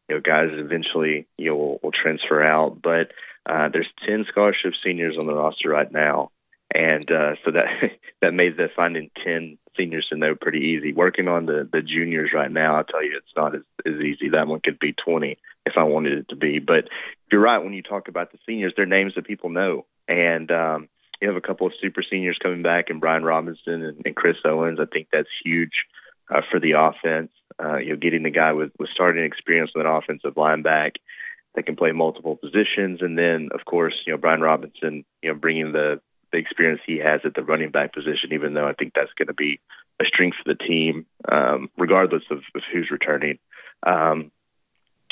you 0.09 0.15
know, 0.15 0.21
guys 0.21 0.49
eventually 0.51 1.27
you 1.37 1.49
know 1.49 1.55
will, 1.55 1.79
will 1.81 1.91
transfer 1.91 2.43
out. 2.43 2.81
But 2.81 3.13
uh, 3.45 3.69
there's 3.71 3.87
10 4.05 4.25
scholarship 4.27 4.73
seniors 4.83 5.15
on 5.17 5.27
the 5.27 5.33
roster 5.33 5.69
right 5.69 5.89
now, 5.89 6.31
and 6.75 7.09
uh, 7.09 7.35
so 7.45 7.51
that 7.51 7.91
that 8.21 8.33
made 8.33 8.57
the 8.57 8.67
finding 8.75 9.11
10 9.23 9.57
seniors 9.77 10.07
to 10.09 10.17
know 10.17 10.35
pretty 10.35 10.59
easy. 10.59 10.91
Working 10.91 11.29
on 11.29 11.45
the 11.45 11.69
the 11.71 11.81
juniors 11.81 12.31
right 12.33 12.51
now, 12.51 12.75
I'll 12.75 12.83
tell 12.83 13.01
you, 13.01 13.15
it's 13.15 13.35
not 13.37 13.55
as, 13.55 13.61
as 13.85 14.01
easy. 14.01 14.27
That 14.29 14.47
one 14.47 14.59
could 14.59 14.77
be 14.77 14.93
20 14.93 15.37
if 15.65 15.73
I 15.77 15.83
wanted 15.83 16.17
it 16.17 16.29
to 16.29 16.35
be. 16.35 16.59
But 16.59 16.89
you're 17.31 17.39
right 17.39 17.63
when 17.63 17.71
you 17.71 17.83
talk 17.83 18.09
about 18.09 18.33
the 18.33 18.39
seniors, 18.45 18.73
they're 18.75 18.85
names 18.85 19.13
that 19.15 19.25
people 19.25 19.49
know, 19.49 19.85
and 20.05 20.51
um, 20.51 20.89
you 21.21 21.27
have 21.27 21.37
a 21.37 21.41
couple 21.41 21.67
of 21.67 21.73
super 21.81 22.01
seniors 22.09 22.37
coming 22.41 22.61
back, 22.61 22.89
and 22.89 23.01
Brian 23.01 23.23
Robinson 23.23 23.83
and, 23.83 24.01
and 24.05 24.15
Chris 24.15 24.37
Owens. 24.45 24.79
I 24.79 24.85
think 24.85 25.07
that's 25.11 25.29
huge 25.43 25.85
uh, 26.33 26.41
for 26.49 26.59
the 26.59 26.73
offense. 26.73 27.31
Uh, 27.61 27.77
you 27.77 27.89
know, 27.89 27.97
getting 27.97 28.23
the 28.23 28.29
guy 28.29 28.53
with, 28.53 28.71
with 28.79 28.89
starting 28.93 29.25
experience 29.25 29.71
with 29.75 29.85
an 29.85 29.91
offensive 29.91 30.37
line 30.37 30.61
back 30.61 30.93
that 31.55 31.65
can 31.65 31.75
play 31.75 31.91
multiple 31.91 32.37
positions, 32.37 33.01
and 33.01 33.17
then 33.17 33.49
of 33.53 33.65
course, 33.65 33.95
you 34.05 34.13
know, 34.13 34.17
Brian 34.17 34.41
Robinson, 34.41 35.03
you 35.21 35.31
know, 35.31 35.37
bringing 35.37 35.73
the 35.73 35.99
the 36.31 36.37
experience 36.37 36.79
he 36.85 36.99
has 36.99 37.21
at 37.25 37.33
the 37.33 37.43
running 37.43 37.71
back 37.71 37.93
position. 37.93 38.31
Even 38.31 38.53
though 38.53 38.67
I 38.67 38.73
think 38.73 38.93
that's 38.93 39.13
going 39.17 39.27
to 39.27 39.33
be 39.33 39.59
a 39.99 40.05
strength 40.05 40.37
for 40.43 40.53
the 40.53 40.63
team, 40.63 41.05
um, 41.29 41.69
regardless 41.77 42.23
of, 42.31 42.37
of 42.55 42.61
who's 42.71 42.89
returning. 42.91 43.39
Um, 43.85 44.31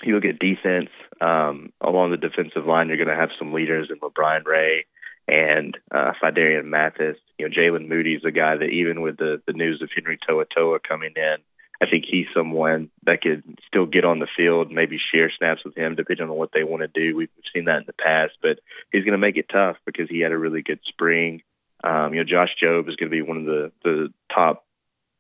you 0.03 0.13
look 0.13 0.25
at 0.25 0.39
defense 0.39 0.89
um, 1.19 1.73
along 1.81 2.11
the 2.11 2.17
defensive 2.17 2.65
line. 2.65 2.87
You're 2.87 2.97
going 2.97 3.07
to 3.07 3.15
have 3.15 3.31
some 3.39 3.51
leaders 3.51 3.89
in 3.89 3.99
LaBryan 3.99 4.45
Ray 4.45 4.85
and 5.27 5.77
uh, 5.91 6.13
Phidarian 6.21 6.65
Mathis. 6.65 7.17
You 7.37 7.47
know, 7.47 7.55
Jaylen 7.55 7.87
Moody's 7.87 8.23
a 8.25 8.31
guy 8.31 8.57
that 8.57 8.69
even 8.69 9.01
with 9.01 9.17
the 9.17 9.41
the 9.45 9.53
news 9.53 9.81
of 9.81 9.89
Henry 9.93 10.17
To'oTo'o 10.17 10.79
coming 10.87 11.13
in, 11.15 11.37
I 11.81 11.85
think 11.89 12.05
he's 12.09 12.27
someone 12.33 12.89
that 13.03 13.21
could 13.21 13.43
still 13.67 13.85
get 13.85 14.05
on 14.05 14.19
the 14.19 14.27
field, 14.35 14.71
maybe 14.71 14.97
share 15.13 15.31
snaps 15.37 15.63
with 15.63 15.75
him, 15.75 15.95
depending 15.95 16.29
on 16.29 16.35
what 16.35 16.51
they 16.53 16.63
want 16.63 16.81
to 16.81 16.87
do. 16.87 17.15
We've 17.15 17.29
seen 17.53 17.65
that 17.65 17.79
in 17.79 17.83
the 17.85 17.93
past, 17.93 18.33
but 18.41 18.59
he's 18.91 19.03
going 19.03 19.11
to 19.11 19.17
make 19.17 19.37
it 19.37 19.49
tough 19.49 19.77
because 19.85 20.09
he 20.09 20.19
had 20.19 20.31
a 20.31 20.37
really 20.37 20.61
good 20.61 20.79
spring. 20.87 21.43
Um, 21.83 22.13
you 22.13 22.23
know, 22.23 22.29
Josh 22.29 22.55
Jobe 22.61 22.89
is 22.89 22.95
going 22.95 23.11
to 23.11 23.15
be 23.15 23.21
one 23.21 23.37
of 23.37 23.45
the 23.45 23.71
the 23.83 24.13
top 24.33 24.65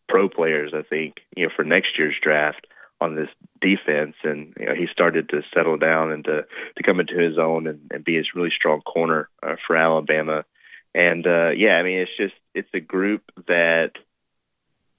pro 0.09 0.29
players, 0.29 0.71
I 0.73 0.83
think, 0.83 1.17
you 1.35 1.45
know, 1.45 1.51
for 1.55 1.63
next 1.63 1.97
year's 1.97 2.15
draft 2.21 2.65
on 2.99 3.15
this 3.15 3.29
defense, 3.61 4.15
and 4.23 4.53
you 4.59 4.65
know, 4.65 4.75
he 4.75 4.87
started 4.91 5.29
to 5.29 5.41
settle 5.53 5.77
down 5.77 6.11
and 6.11 6.23
to 6.25 6.45
to 6.77 6.83
come 6.83 6.99
into 6.99 7.17
his 7.17 7.37
own 7.37 7.67
and, 7.67 7.79
and 7.91 8.03
be 8.03 8.17
a 8.17 8.23
really 8.35 8.51
strong 8.55 8.81
corner 8.81 9.29
uh, 9.43 9.55
for 9.65 9.75
Alabama. 9.75 10.45
And 10.95 11.25
uh, 11.27 11.49
yeah, 11.49 11.75
I 11.75 11.83
mean, 11.83 11.99
it's 11.99 12.17
just 12.17 12.33
it's 12.55 12.69
a 12.73 12.79
group 12.79 13.21
that, 13.47 13.91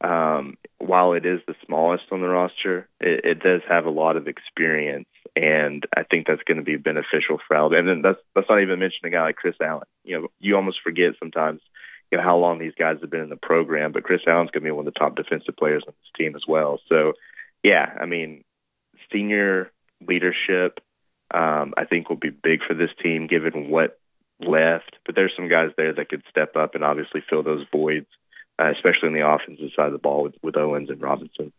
um, 0.00 0.56
while 0.78 1.14
it 1.14 1.26
is 1.26 1.40
the 1.46 1.56
smallest 1.66 2.04
on 2.12 2.20
the 2.20 2.28
roster, 2.28 2.88
it, 3.00 3.24
it 3.24 3.40
does 3.40 3.62
have 3.68 3.84
a 3.86 3.90
lot 3.90 4.16
of 4.16 4.28
experience, 4.28 5.08
and 5.34 5.84
I 5.96 6.04
think 6.04 6.26
that's 6.26 6.42
going 6.44 6.58
to 6.58 6.62
be 6.62 6.76
beneficial 6.76 7.38
for 7.46 7.56
Alabama. 7.56 7.80
And 7.80 7.88
then 7.88 8.02
that's 8.02 8.24
that's 8.34 8.48
not 8.48 8.62
even 8.62 8.78
mentioning 8.78 9.12
a 9.12 9.16
guy 9.16 9.22
like 9.24 9.36
Chris 9.36 9.56
Allen. 9.60 9.88
You 10.04 10.20
know, 10.20 10.28
you 10.38 10.54
almost 10.54 10.78
forget 10.84 11.14
sometimes 11.18 11.60
you 12.12 12.18
know 12.18 12.24
how 12.24 12.38
long 12.38 12.58
these 12.58 12.74
guys 12.78 12.98
have 13.00 13.10
been 13.10 13.20
in 13.20 13.28
the 13.28 13.36
program, 13.36 13.90
but 13.90 14.04
Chris 14.04 14.20
Allen's 14.26 14.50
going 14.50 14.62
to 14.62 14.68
be 14.68 14.70
one 14.70 14.86
of 14.86 14.94
the 14.94 14.98
top 14.98 15.16
defensive 15.16 15.56
players 15.56 15.82
on 15.86 15.94
this 15.94 16.12
team 16.16 16.36
as 16.36 16.44
well. 16.46 16.78
So 16.88 17.14
yeah, 17.62 17.92
I 18.00 18.06
mean, 18.06 18.44
senior 19.12 19.70
leadership, 20.06 20.80
um, 21.32 21.74
I 21.76 21.84
think 21.84 22.08
will 22.08 22.16
be 22.16 22.30
big 22.30 22.60
for 22.66 22.74
this 22.74 22.90
team 23.02 23.26
given 23.26 23.68
what 23.68 23.98
left. 24.40 24.96
But 25.04 25.14
there's 25.14 25.32
some 25.36 25.48
guys 25.48 25.70
there 25.76 25.92
that 25.92 26.08
could 26.08 26.22
step 26.30 26.56
up 26.56 26.74
and 26.74 26.84
obviously 26.84 27.22
fill 27.28 27.42
those 27.42 27.66
voids, 27.72 28.06
uh, 28.58 28.70
especially 28.74 29.08
on 29.08 29.14
the 29.14 29.26
offensive 29.26 29.70
side 29.74 29.86
of 29.86 29.92
the 29.92 29.98
ball 29.98 30.22
with, 30.22 30.34
with 30.42 30.56
Owens 30.56 30.90
and 30.90 31.00
Robinson. 31.00 31.52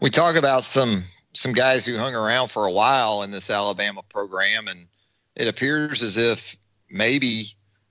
We 0.00 0.10
talk 0.10 0.36
about 0.36 0.64
some 0.64 1.02
some 1.34 1.52
guys 1.52 1.86
who 1.86 1.96
hung 1.96 2.14
around 2.14 2.48
for 2.48 2.66
a 2.66 2.72
while 2.72 3.22
in 3.22 3.30
this 3.30 3.48
Alabama 3.48 4.02
program, 4.10 4.68
and 4.68 4.86
it 5.36 5.48
appears 5.48 6.02
as 6.02 6.16
if 6.16 6.56
maybe 6.90 7.44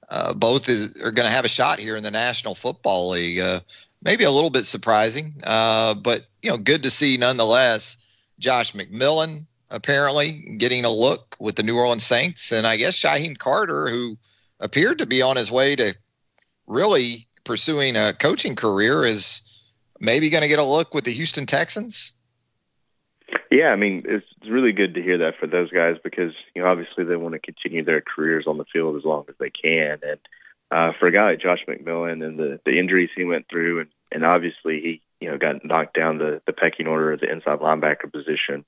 uh, 0.10 0.34
both 0.34 0.70
is, 0.70 0.96
are 0.98 1.12
going 1.12 1.28
to 1.28 1.34
have 1.34 1.46
a 1.46 1.50
shot 1.50 1.80
here 1.80 1.96
in 1.96 2.04
the 2.04 2.12
National 2.12 2.54
Football 2.54 3.12
League. 3.12 3.40
Uh, 3.40 3.62
maybe 4.04 4.26
a 4.26 4.32
little 4.32 4.50
bit 4.50 4.66
surprising, 4.66 5.34
uh, 5.44 5.96
but 5.96 6.28
you 6.42 6.50
know, 6.50 6.58
good 6.58 6.84
to 6.84 6.90
see 6.90 7.18
nonetheless. 7.18 8.08
Josh 8.40 8.74
McMillon 8.74 9.46
apparently 9.70 10.56
getting 10.58 10.84
a 10.84 10.90
look 10.90 11.36
with 11.40 11.56
the 11.56 11.64
New 11.64 11.78
Orleans 11.78 12.06
Saints, 12.06 12.52
and 12.52 12.68
I 12.68 12.76
guess 12.76 12.98
Shyheim 12.98 13.38
Carter, 13.38 13.88
who 13.88 14.18
appeared 14.60 14.98
to 15.00 15.06
be 15.06 15.22
on 15.22 15.38
his 15.38 15.52
way 15.52 15.76
to 15.76 15.96
really 16.68 17.28
pursuing 17.44 17.96
a 17.96 18.14
coaching 18.14 18.56
career, 18.56 19.06
is 19.06 19.42
maybe 20.00 20.30
going 20.30 20.42
to 20.42 20.48
get 20.48 20.60
a 20.60 20.66
look 20.66 20.94
with 20.94 21.06
the 21.06 21.12
Houston 21.12 21.46
Texans. 21.46 22.14
Yeah, 23.50 23.70
I 23.70 23.76
mean, 23.76 24.02
it's 24.06 24.26
really 24.48 24.72
good 24.72 24.94
to 24.96 25.02
hear 25.02 25.20
that 25.20 25.38
for 25.40 25.48
those 25.48 25.72
guys 25.72 25.98
because 26.04 26.34
you 26.56 26.62
know 26.62 26.68
obviously 26.68 27.04
they 27.04 27.16
want 27.16 27.34
to 27.34 27.40
continue 27.40 27.84
their 27.84 28.02
careers 28.02 28.48
on 28.48 28.58
the 28.58 28.66
field 28.66 28.98
as 28.98 29.06
long 29.06 29.26
as 29.30 29.36
they 29.40 29.50
can, 29.50 30.00
and 30.04 30.20
uh, 30.72 30.94
for 31.00 31.08
a 31.08 31.12
guy 31.12 31.32
like 31.32 31.40
Josh 31.40 31.64
McMillon 31.68 32.26
and 32.26 32.40
the 32.40 32.60
the 32.66 32.78
injuries 32.78 33.10
he 33.16 33.24
went 33.24 33.48
through, 33.50 33.82
and 33.82 33.90
and 34.12 34.26
obviously 34.26 34.82
he 34.82 35.02
you 35.22 35.30
know 35.30 35.38
got 35.38 35.64
knocked 35.64 35.94
down 36.00 36.18
the 36.18 36.42
the 36.46 36.54
pecking 36.54 36.88
order 36.88 37.14
of 37.14 37.20
the 37.20 37.32
inside 37.32 37.60
linebacker 37.60 38.12
position 38.12 38.66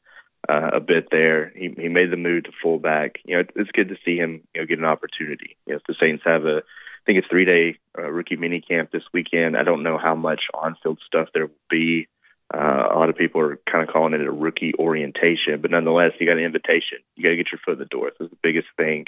uh, 0.47 0.71
a 0.73 0.79
bit 0.79 1.09
there. 1.11 1.51
He 1.55 1.73
he 1.75 1.89
made 1.89 2.11
the 2.11 2.17
move 2.17 2.45
to 2.45 2.51
fullback. 2.61 3.17
You 3.25 3.37
know, 3.37 3.43
it's 3.55 3.71
good 3.71 3.89
to 3.89 3.95
see 4.05 4.17
him 4.17 4.41
you 4.53 4.61
know 4.61 4.67
get 4.67 4.79
an 4.79 4.85
opportunity. 4.85 5.57
You 5.65 5.73
know, 5.73 5.79
the 5.87 5.95
Saints 5.99 6.23
have 6.25 6.45
a 6.45 6.57
I 6.57 7.05
think 7.05 7.19
it's 7.19 7.27
three 7.27 7.45
day 7.45 7.77
uh, 7.97 8.09
rookie 8.09 8.37
mini 8.37 8.61
camp 8.61 8.91
this 8.91 9.03
weekend. 9.13 9.57
I 9.57 9.63
don't 9.63 9.83
know 9.83 9.97
how 9.97 10.15
much 10.15 10.41
on 10.53 10.77
field 10.81 10.99
stuff 11.05 11.29
there 11.33 11.47
will 11.47 11.53
be. 11.69 12.07
Uh, 12.53 12.87
a 12.93 12.99
lot 12.99 13.09
of 13.09 13.15
people 13.17 13.41
are 13.41 13.59
kind 13.69 13.87
of 13.87 13.91
calling 13.91 14.13
it 14.13 14.21
a 14.21 14.31
rookie 14.31 14.73
orientation, 14.77 15.59
but 15.59 15.71
nonetheless, 15.71 16.11
you 16.19 16.27
got 16.27 16.37
an 16.37 16.43
invitation. 16.43 16.99
You 17.15 17.23
got 17.23 17.29
to 17.29 17.37
get 17.37 17.51
your 17.51 17.59
foot 17.65 17.73
in 17.73 17.79
the 17.79 17.85
door. 17.85 18.11
That's 18.19 18.29
the 18.29 18.37
biggest 18.43 18.67
thing 18.77 19.05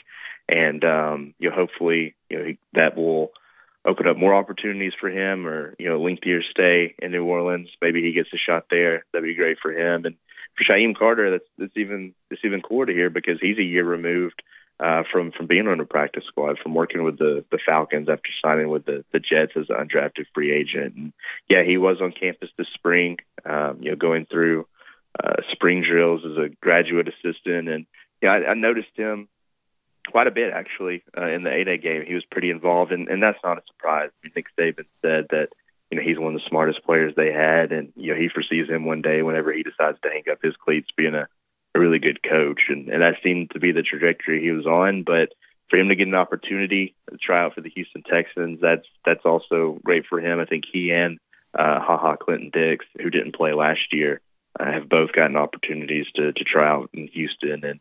and 0.47 0.83
um, 0.83 1.33
you 1.39 1.49
know, 1.49 1.55
hopefully, 1.55 2.15
you 2.29 2.37
know, 2.37 2.53
that 2.73 2.95
will 2.95 3.31
open 3.85 4.07
up 4.07 4.17
more 4.17 4.33
opportunities 4.33 4.93
for 4.99 5.09
him, 5.09 5.47
or 5.47 5.75
you 5.79 5.89
know, 5.89 6.01
lengthier 6.01 6.41
stay 6.49 6.95
in 6.99 7.11
New 7.11 7.25
Orleans. 7.25 7.69
Maybe 7.81 8.01
he 8.01 8.13
gets 8.13 8.29
a 8.33 8.37
shot 8.37 8.65
there. 8.69 9.05
That'd 9.11 9.27
be 9.27 9.35
great 9.35 9.57
for 9.61 9.71
him. 9.71 10.05
And 10.05 10.15
for 10.57 10.63
Shyheim 10.63 10.97
Carter, 10.97 11.31
that's 11.31 11.49
that's 11.57 11.77
even 11.77 12.13
it's 12.31 12.41
even 12.43 12.61
cooler 12.61 12.87
to 12.87 12.93
hear 12.93 13.09
because 13.09 13.39
he's 13.39 13.57
a 13.57 13.63
year 13.63 13.85
removed 13.85 14.41
uh, 14.79 15.03
from 15.11 15.31
from 15.31 15.47
being 15.47 15.67
on 15.67 15.77
the 15.77 15.85
practice 15.85 16.23
squad, 16.27 16.57
from 16.61 16.73
working 16.73 17.03
with 17.03 17.17
the 17.17 17.45
the 17.51 17.59
Falcons 17.65 18.09
after 18.09 18.29
signing 18.43 18.69
with 18.69 18.85
the 18.85 19.05
the 19.13 19.19
Jets 19.19 19.53
as 19.55 19.67
an 19.69 19.87
undrafted 19.87 20.25
free 20.33 20.51
agent. 20.51 20.95
And 20.95 21.13
yeah, 21.49 21.63
he 21.63 21.77
was 21.77 21.97
on 22.01 22.11
campus 22.11 22.49
this 22.57 22.67
spring, 22.73 23.17
um, 23.45 23.79
you 23.81 23.91
know, 23.91 23.97
going 23.97 24.25
through 24.25 24.67
uh, 25.23 25.35
spring 25.51 25.83
drills 25.87 26.21
as 26.25 26.37
a 26.37 26.49
graduate 26.61 27.07
assistant, 27.07 27.69
and 27.69 27.85
yeah, 28.21 28.31
I, 28.31 28.51
I 28.51 28.53
noticed 28.53 28.95
him 28.95 29.27
quite 30.05 30.27
a 30.27 30.31
bit 30.31 30.53
actually 30.53 31.03
uh, 31.17 31.27
in 31.27 31.43
the 31.43 31.49
8A 31.49 31.81
game. 31.81 32.03
He 32.05 32.13
was 32.13 32.25
pretty 32.29 32.49
involved, 32.49 32.91
and, 32.91 33.07
and 33.07 33.21
that's 33.21 33.39
not 33.43 33.57
a 33.57 33.63
surprise. 33.67 34.09
I 34.23 34.29
Nick 34.35 34.47
Saban 34.57 34.85
said 35.01 35.27
that 35.31 35.49
you 35.91 35.97
know 35.97 36.03
he's 36.03 36.19
one 36.19 36.35
of 36.35 36.41
the 36.41 36.49
smartest 36.49 36.83
players 36.83 37.13
they 37.15 37.31
had, 37.31 37.71
and 37.71 37.93
you 37.95 38.13
know 38.13 38.19
he 38.19 38.29
foresees 38.29 38.69
him 38.69 38.85
one 38.85 39.01
day 39.01 39.21
whenever 39.21 39.53
he 39.53 39.63
decides 39.63 39.99
to 40.01 40.09
hang 40.09 40.23
up 40.31 40.39
his 40.41 40.55
cleats, 40.63 40.89
being 40.95 41.15
a 41.15 41.27
a 41.75 41.79
really 41.79 41.99
good 41.99 42.23
coach, 42.23 42.61
and 42.69 42.89
and 42.89 43.01
that 43.01 43.15
seemed 43.21 43.51
to 43.51 43.59
be 43.59 43.71
the 43.71 43.83
trajectory 43.83 44.41
he 44.41 44.51
was 44.51 44.65
on. 44.65 45.03
But 45.03 45.29
for 45.69 45.77
him 45.77 45.89
to 45.89 45.95
get 45.95 46.07
an 46.07 46.15
opportunity 46.15 46.95
to 47.11 47.17
try 47.17 47.43
out 47.43 47.53
for 47.53 47.61
the 47.61 47.69
Houston 47.69 48.03
Texans, 48.03 48.59
that's 48.61 48.87
that's 49.05 49.25
also 49.25 49.79
great 49.83 50.05
for 50.07 50.19
him. 50.19 50.39
I 50.39 50.45
think 50.45 50.63
he 50.71 50.91
and 50.91 51.19
uh, 51.53 51.79
Ha 51.79 51.97
Ha 51.97 52.15
Clinton-Dix, 52.15 52.85
who 53.01 53.09
didn't 53.09 53.35
play 53.35 53.53
last 53.53 53.91
year, 53.91 54.21
uh, 54.59 54.71
have 54.71 54.89
both 54.89 55.11
gotten 55.11 55.35
opportunities 55.35 56.05
to 56.15 56.31
to 56.31 56.43
try 56.43 56.67
out 56.67 56.89
in 56.93 57.07
Houston, 57.07 57.65
and 57.65 57.79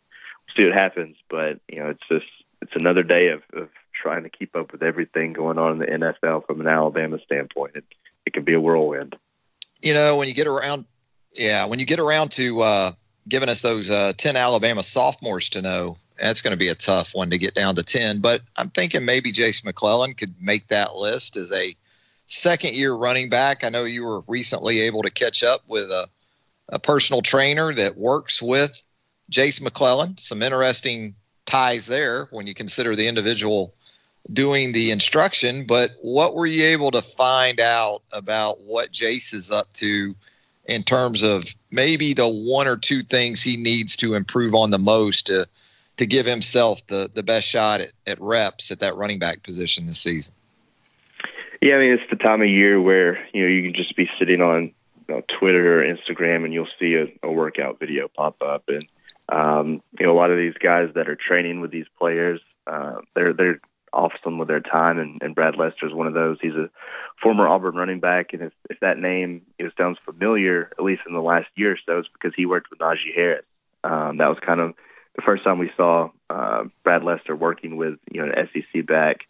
see 0.56 0.64
what 0.64 0.74
happens. 0.74 1.16
But 1.28 1.60
you 1.68 1.80
know, 1.80 1.90
it's 1.90 2.02
just 2.10 2.26
it's 2.62 2.72
another 2.74 3.02
day 3.02 3.28
of, 3.28 3.42
of 3.54 3.68
trying 3.92 4.22
to 4.24 4.30
keep 4.30 4.56
up 4.56 4.72
with 4.72 4.82
everything 4.82 5.32
going 5.32 5.58
on 5.58 5.72
in 5.72 5.78
the 5.78 5.86
NFL 5.86 6.46
from 6.46 6.60
an 6.60 6.66
Alabama 6.66 7.18
standpoint. 7.24 7.76
It, 7.76 7.84
it 8.26 8.32
can 8.32 8.44
be 8.44 8.54
a 8.54 8.60
whirlwind. 8.60 9.16
You 9.82 9.94
know, 9.94 10.16
when 10.16 10.28
you 10.28 10.34
get 10.34 10.46
around, 10.46 10.86
yeah, 11.32 11.66
when 11.66 11.78
you 11.78 11.86
get 11.86 12.00
around 12.00 12.32
to 12.32 12.60
uh, 12.60 12.92
giving 13.28 13.48
us 13.48 13.62
those 13.62 13.90
uh, 13.90 14.12
10 14.16 14.36
Alabama 14.36 14.82
sophomores 14.82 15.48
to 15.50 15.62
know, 15.62 15.96
that's 16.20 16.40
going 16.40 16.52
to 16.52 16.56
be 16.56 16.68
a 16.68 16.74
tough 16.74 17.14
one 17.14 17.30
to 17.30 17.38
get 17.38 17.54
down 17.54 17.74
to 17.74 17.82
10. 17.82 18.20
But 18.20 18.40
I'm 18.56 18.70
thinking 18.70 19.04
maybe 19.04 19.32
Jase 19.32 19.64
McClellan 19.64 20.14
could 20.14 20.34
make 20.40 20.68
that 20.68 20.94
list 20.94 21.36
as 21.36 21.52
a 21.52 21.74
second 22.26 22.74
year 22.74 22.94
running 22.94 23.28
back. 23.28 23.64
I 23.64 23.68
know 23.68 23.84
you 23.84 24.04
were 24.04 24.20
recently 24.26 24.80
able 24.80 25.02
to 25.02 25.10
catch 25.10 25.42
up 25.42 25.62
with 25.66 25.90
a, 25.90 26.08
a 26.70 26.78
personal 26.78 27.20
trainer 27.20 27.74
that 27.74 27.96
works 27.96 28.40
with 28.40 28.84
Jase 29.30 29.60
McClellan. 29.60 30.18
Some 30.18 30.42
interesting 30.42 31.14
ties 31.46 31.86
there 31.86 32.26
when 32.30 32.46
you 32.46 32.54
consider 32.54 32.94
the 32.96 33.08
individual 33.08 33.74
doing 34.32 34.72
the 34.72 34.90
instruction. 34.90 35.64
But 35.64 35.90
what 36.00 36.34
were 36.34 36.46
you 36.46 36.64
able 36.64 36.90
to 36.92 37.02
find 37.02 37.60
out 37.60 38.02
about 38.12 38.60
what 38.62 38.90
Jase 38.90 39.32
is 39.32 39.50
up 39.50 39.72
to 39.74 40.14
in 40.66 40.82
terms 40.82 41.22
of 41.22 41.54
maybe 41.70 42.14
the 42.14 42.28
one 42.28 42.66
or 42.66 42.76
two 42.76 43.00
things 43.00 43.42
he 43.42 43.56
needs 43.56 43.96
to 43.96 44.14
improve 44.14 44.54
on 44.54 44.70
the 44.70 44.78
most 44.78 45.26
to 45.26 45.46
to 45.96 46.06
give 46.06 46.26
himself 46.26 46.84
the 46.88 47.10
the 47.14 47.22
best 47.22 47.46
shot 47.46 47.80
at, 47.80 47.92
at 48.06 48.20
reps 48.20 48.70
at 48.70 48.80
that 48.80 48.96
running 48.96 49.18
back 49.18 49.42
position 49.42 49.86
this 49.86 50.00
season? 50.00 50.32
Yeah, 51.60 51.76
I 51.76 51.78
mean 51.78 51.92
it's 51.92 52.10
the 52.10 52.16
time 52.16 52.40
of 52.40 52.48
year 52.48 52.80
where 52.80 53.26
you 53.32 53.42
know 53.42 53.48
you 53.48 53.62
can 53.62 53.74
just 53.74 53.96
be 53.96 54.08
sitting 54.18 54.40
on 54.40 54.72
you 55.08 55.14
know, 55.14 55.22
Twitter 55.38 55.80
or 55.80 55.84
Instagram 55.84 56.44
and 56.44 56.52
you'll 56.52 56.68
see 56.78 56.94
a, 56.94 57.26
a 57.26 57.30
workout 57.30 57.78
video 57.78 58.08
pop 58.08 58.42
up 58.42 58.64
and 58.68 58.86
um, 59.28 59.82
you 59.98 60.06
know, 60.06 60.12
a 60.12 60.18
lot 60.18 60.30
of 60.30 60.36
these 60.36 60.54
guys 60.54 60.90
that 60.94 61.08
are 61.08 61.16
training 61.16 61.60
with 61.60 61.70
these 61.70 61.86
players, 61.98 62.40
uh, 62.66 62.96
they're 63.14 63.32
they're 63.32 63.60
off 63.92 64.12
some 64.22 64.40
of 64.40 64.48
their 64.48 64.60
time, 64.60 64.98
and, 64.98 65.22
and 65.22 65.34
Brad 65.34 65.56
Lester 65.56 65.86
is 65.86 65.94
one 65.94 66.06
of 66.06 66.14
those. 66.14 66.38
He's 66.40 66.54
a 66.54 66.68
former 67.22 67.46
Auburn 67.46 67.76
running 67.76 68.00
back, 68.00 68.32
and 68.32 68.42
if, 68.42 68.52
if 68.68 68.80
that 68.80 68.98
name 68.98 69.42
you 69.58 69.66
know, 69.66 69.70
sounds 69.78 69.98
familiar, 70.04 70.70
at 70.78 70.84
least 70.84 71.02
in 71.06 71.14
the 71.14 71.20
last 71.20 71.46
year 71.54 71.72
or 71.72 71.78
so, 71.86 71.98
it's 71.98 72.08
because 72.12 72.32
he 72.36 72.44
worked 72.44 72.70
with 72.70 72.80
Najee 72.80 73.14
Harris. 73.14 73.44
Um, 73.84 74.16
that 74.18 74.28
was 74.28 74.38
kind 74.44 74.60
of 74.60 74.74
the 75.14 75.22
first 75.22 75.44
time 75.44 75.58
we 75.58 75.70
saw 75.76 76.10
uh, 76.28 76.64
Brad 76.82 77.04
Lester 77.04 77.36
working 77.36 77.76
with 77.76 77.98
you 78.10 78.20
know 78.20 78.32
an 78.32 78.48
SEC 78.52 78.84
back, 78.86 79.20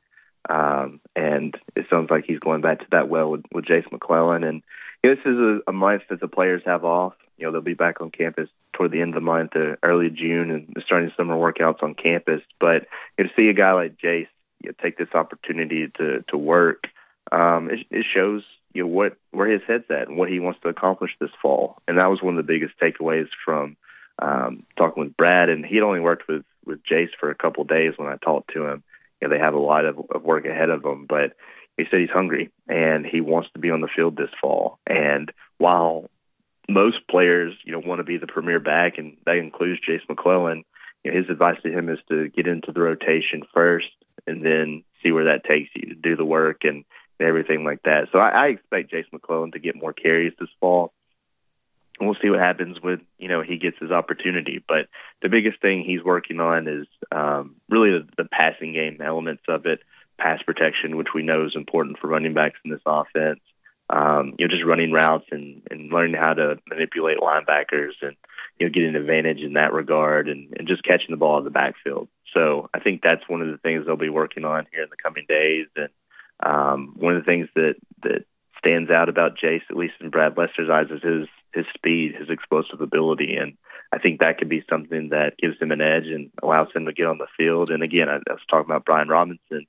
um, 0.49 1.01
and 1.15 1.57
it 1.77 1.87
sounds 1.91 2.11
like 2.11 2.25
he's 2.27 2.39
going 2.39 2.63
back 2.63 2.81
to 2.81 2.87
that 2.93 3.09
well 3.09 3.31
with, 3.31 3.45
with 3.53 3.67
Jase 3.67 3.85
McClellan. 3.93 4.45
And 4.45 4.63
this 5.05 5.19
is 5.25 5.39
a, 5.39 5.61
a 5.69 5.73
month 5.73 6.03
that 6.11 6.21
the 6.21 6.29
players 6.29 6.63
have 6.65 6.85
off. 6.85 7.15
You 7.37 7.47
know, 7.47 7.53
they'll 7.53 7.61
be 7.61 7.75
back 7.75 8.01
on 8.01 8.11
campus 8.11 8.49
toward 8.73 8.91
the 8.91 9.01
end 9.01 9.11
of 9.11 9.15
the 9.15 9.21
month, 9.21 9.57
or 9.57 9.79
early 9.83 10.11
June, 10.11 10.51
and 10.51 10.77
starting 10.85 11.13
summer 11.17 11.35
workouts 11.35 11.83
on 11.83 11.95
campus. 11.95 12.43
But 12.61 12.87
you 13.19 13.25
know, 13.25 13.31
to 13.31 13.35
see 13.37 13.49
a 13.49 13.55
guy 13.55 13.73
like 13.73 13.99
Jase 13.99 14.29
you 14.63 14.71
know, 14.71 14.75
take 14.83 14.97
this 14.97 15.15
opportunity 15.15 15.89
to 15.99 16.25
to 16.29 16.39
work, 16.39 16.85
um, 17.33 17.71
it, 17.71 17.81
it 17.91 18.07
shows 18.15 18.43
you 18.73 18.83
know 18.83 18.89
what 18.89 19.17
where 19.31 19.51
his 19.51 19.63
head's 19.67 19.91
at 19.91 20.09
and 20.09 20.17
what 20.17 20.29
he 20.29 20.41
wants 20.41 20.61
to 20.63 20.69
accomplish 20.69 21.11
this 21.21 21.31
fall. 21.43 21.79
And 21.89 21.99
that 21.99 22.09
was 22.09 22.23
one 22.23 22.39
of 22.39 22.47
the 22.47 22.53
biggest 22.53 22.75
takeaways 22.81 23.29
from 23.45 23.77
um, 24.21 24.65
talking 24.77 25.03
with 25.03 25.17
Brad. 25.17 25.49
And 25.49 25.67
he'd 25.67 25.83
only 25.83 26.01
worked 26.01 26.29
with 26.29 26.45
with 26.65 26.85
Jase 26.85 27.11
for 27.19 27.31
a 27.31 27.35
couple 27.35 27.63
of 27.63 27.69
days 27.69 27.95
when 27.97 28.09
I 28.09 28.17
talked 28.17 28.53
to 28.55 28.67
him. 28.67 28.83
You 29.21 29.29
know, 29.29 29.35
they 29.35 29.41
have 29.41 29.55
a 29.55 29.59
lot 29.59 29.85
of, 29.85 29.99
of 30.11 30.23
work 30.23 30.45
ahead 30.45 30.71
of 30.71 30.83
them, 30.83 31.07
but 31.09 31.37
he 31.77 31.85
said 31.91 32.01
he's 32.01 32.11
hungry 32.11 32.51
and 32.69 33.05
he 33.05 33.21
wants 33.21 33.49
to 33.55 33.59
be 33.59 33.71
on 33.71 33.81
the 33.81 33.89
field 33.95 34.17
this 34.17 34.31
fall. 34.41 34.79
And 34.87 35.33
while 35.59 36.09
most 36.69 37.07
players, 37.09 37.55
you 37.65 37.73
know, 37.73 37.83
want 37.85 37.99
to 37.99 38.05
be 38.05 38.17
the 38.17 38.27
premier 38.27 38.61
back, 38.61 38.99
and 38.99 39.17
that 39.27 39.37
includes 39.37 39.81
Jase 39.87 40.03
McClellan. 40.09 40.65
You 41.03 41.13
know, 41.13 41.19
his 41.19 41.29
advice 41.31 41.57
to 41.63 41.71
him 41.71 41.89
is 41.89 41.99
to 42.09 42.29
get 42.29 42.47
into 42.47 42.73
the 42.73 42.81
rotation 42.81 43.43
first, 43.53 43.91
and 44.27 44.45
then 44.45 44.85
see 45.03 45.13
where 45.13 45.27
that 45.27 45.45
takes 45.45 45.71
you 45.75 45.95
do 45.95 46.17
the 46.17 46.25
work 46.25 46.65
and, 46.65 46.85
everything 47.21 47.65
like 47.65 47.81
that. 47.85 48.09
So 48.13 48.19
I, 48.19 48.29
I 48.29 48.47
expect 48.49 48.91
Jase 48.91 49.07
McClellan 49.13 49.53
to 49.53 49.61
get 49.61 49.77
more 49.77 49.93
carries 49.93 50.35
this 50.39 50.49
fall. 50.61 50.93
And 51.99 52.09
we'll 52.09 52.19
see 52.21 52.29
what 52.29 52.41
happens 52.41 52.77
with 52.83 53.01
you 53.19 53.29
know 53.29 53.41
he 53.41 53.57
gets 53.57 53.79
his 53.81 53.93
opportunity. 53.93 54.63
But 54.67 54.89
the 55.23 55.29
biggest 55.29 55.63
thing 55.63 55.85
he's 55.85 56.03
working 56.03 56.41
on 56.41 56.67
is 56.67 56.87
um, 57.13 57.55
really 57.71 57.93
the, 57.93 58.09
the 58.25 58.29
passing 58.29 58.73
game 58.73 59.01
elements 59.01 59.45
of 59.49 59.65
it, 59.65 59.79
pass 60.19 60.43
protection, 60.43 60.97
which 60.97 61.09
we 61.15 61.23
know 61.23 61.45
is 61.47 61.57
important 61.57 61.99
for 61.99 62.09
running 62.09 62.35
backs 62.35 62.59
in 62.65 62.71
this 62.71 62.83
offense 62.87 63.41
um, 63.91 64.35
you 64.39 64.47
know, 64.47 64.51
just 64.51 64.65
running 64.65 64.93
routes 64.93 65.27
and, 65.31 65.63
and 65.71 65.93
learning 65.93 66.17
how 66.19 66.35
to 66.35 66.59
manipulate 66.69 67.19
linebackers 67.19 67.93
and, 68.01 68.17
you 68.59 68.67
know, 68.67 68.73
getting 68.73 68.91
an 68.91 68.97
advantage 68.97 69.41
in 69.41 69.55
that 69.55 69.73
regard 69.73 70.29
and, 70.29 70.55
and 70.59 70.69
just 70.69 70.85
catching 70.85 71.11
the 71.11 71.17
ball 71.17 71.39
in 71.39 71.45
the 71.45 71.51
backfield. 71.51 72.09
So 72.33 72.71
I 72.73 72.81
think 72.81 73.03
that's 73.03 73.29
one 73.29 73.43
of 73.43 73.49
the 73.49 73.59
things 73.59 73.85
they'll 73.85 73.97
be 73.97 74.09
working 74.09 74.45
on 74.45 74.67
here 74.73 74.83
in 74.83 74.91
the 74.91 74.97
coming 74.97 75.27
days. 75.29 75.67
And 75.77 75.91
um, 76.45 76.95
one 76.97 77.15
of 77.15 77.23
the 77.23 77.27
things 77.27 77.49
that, 77.55 77.75
that 78.03 78.25
stands 78.59 78.91
out 78.91 79.09
about 79.09 79.37
Jase, 79.39 79.63
at 79.69 79.77
least 79.77 79.95
in 80.01 80.11
Brad 80.11 80.37
Lester's 80.37 80.71
eyes, 80.71 80.87
is 80.91 81.03
his, 81.03 81.29
his 81.53 81.67
speed, 81.75 82.15
his 82.19 82.31
explosive 82.31 82.81
ability. 82.81 83.37
And 83.37 83.57
I 83.93 83.99
think 83.99 84.21
that 84.21 84.39
could 84.39 84.49
be 84.49 84.65
something 84.69 85.11
that 85.11 85.37
gives 85.39 85.61
him 85.61 85.71
an 85.71 85.83
edge 85.83 86.07
and 86.07 86.31
allows 86.43 86.69
him 86.75 86.87
to 86.87 86.93
get 86.93 87.07
on 87.07 87.19
the 87.19 87.29
field. 87.37 87.71
And 87.71 87.83
again, 87.83 88.09
I, 88.09 88.15
I 88.15 88.33
was 88.33 88.41
talking 88.49 88.67
about 88.71 88.87
Brian 88.87 89.09
Robinson. 89.09 89.67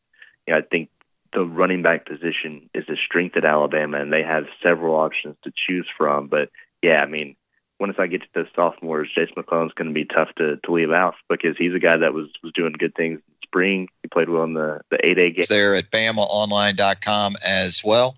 You 0.47 0.53
know, 0.53 0.59
I 0.59 0.61
think 0.61 0.89
the 1.33 1.45
running 1.45 1.81
back 1.81 2.05
position 2.05 2.69
is 2.73 2.85
a 2.89 2.95
strength 2.95 3.35
at 3.37 3.45
Alabama, 3.45 3.99
and 3.99 4.11
they 4.11 4.23
have 4.23 4.45
several 4.63 4.95
options 4.95 5.35
to 5.43 5.51
choose 5.67 5.87
from. 5.97 6.27
But 6.27 6.49
yeah, 6.81 7.01
I 7.01 7.07
mean, 7.07 7.35
once 7.79 7.95
I 7.99 8.07
get 8.07 8.21
to 8.21 8.27
the 8.33 8.45
sophomores, 8.55 9.11
Jase 9.13 9.29
McClellan's 9.35 9.73
going 9.73 9.89
to 9.89 9.93
be 9.93 10.05
tough 10.05 10.29
to, 10.37 10.57
to 10.57 10.71
leave 10.71 10.91
out 10.91 11.15
because 11.29 11.57
he's 11.57 11.73
a 11.75 11.79
guy 11.79 11.97
that 11.97 12.13
was 12.13 12.27
was 12.41 12.53
doing 12.53 12.73
good 12.77 12.95
things 12.95 13.19
in 13.27 13.35
spring. 13.43 13.87
He 14.01 14.07
played 14.07 14.29
well 14.29 14.43
in 14.43 14.53
the 14.53 14.81
the 14.89 15.05
eight 15.05 15.17
A 15.17 15.31
game. 15.31 15.45
There 15.49 15.75
at 15.75 15.91
BamaOnline.com 15.91 17.35
as 17.45 17.83
well. 17.83 18.15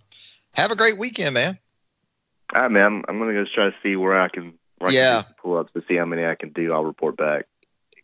Have 0.54 0.72
a 0.72 0.76
great 0.76 0.98
weekend, 0.98 1.34
man. 1.34 1.58
All 2.56 2.62
right, 2.62 2.72
man. 2.72 2.86
I'm, 2.86 3.04
I'm 3.10 3.20
going 3.20 3.36
to 3.36 3.44
go 3.44 3.50
try 3.54 3.66
to 3.66 3.76
see 3.84 3.96
where 3.96 4.20
I 4.20 4.30
can. 4.30 4.54
Where 4.80 4.92
yeah. 4.92 5.20
I 5.20 5.22
can 5.24 5.34
pull 5.42 5.58
ups 5.58 5.74
to 5.74 5.84
see 5.86 5.96
how 5.96 6.06
many 6.06 6.24
I 6.24 6.36
can 6.36 6.50
do. 6.50 6.72
I'll 6.72 6.86
report 6.86 7.18
back. 7.18 7.46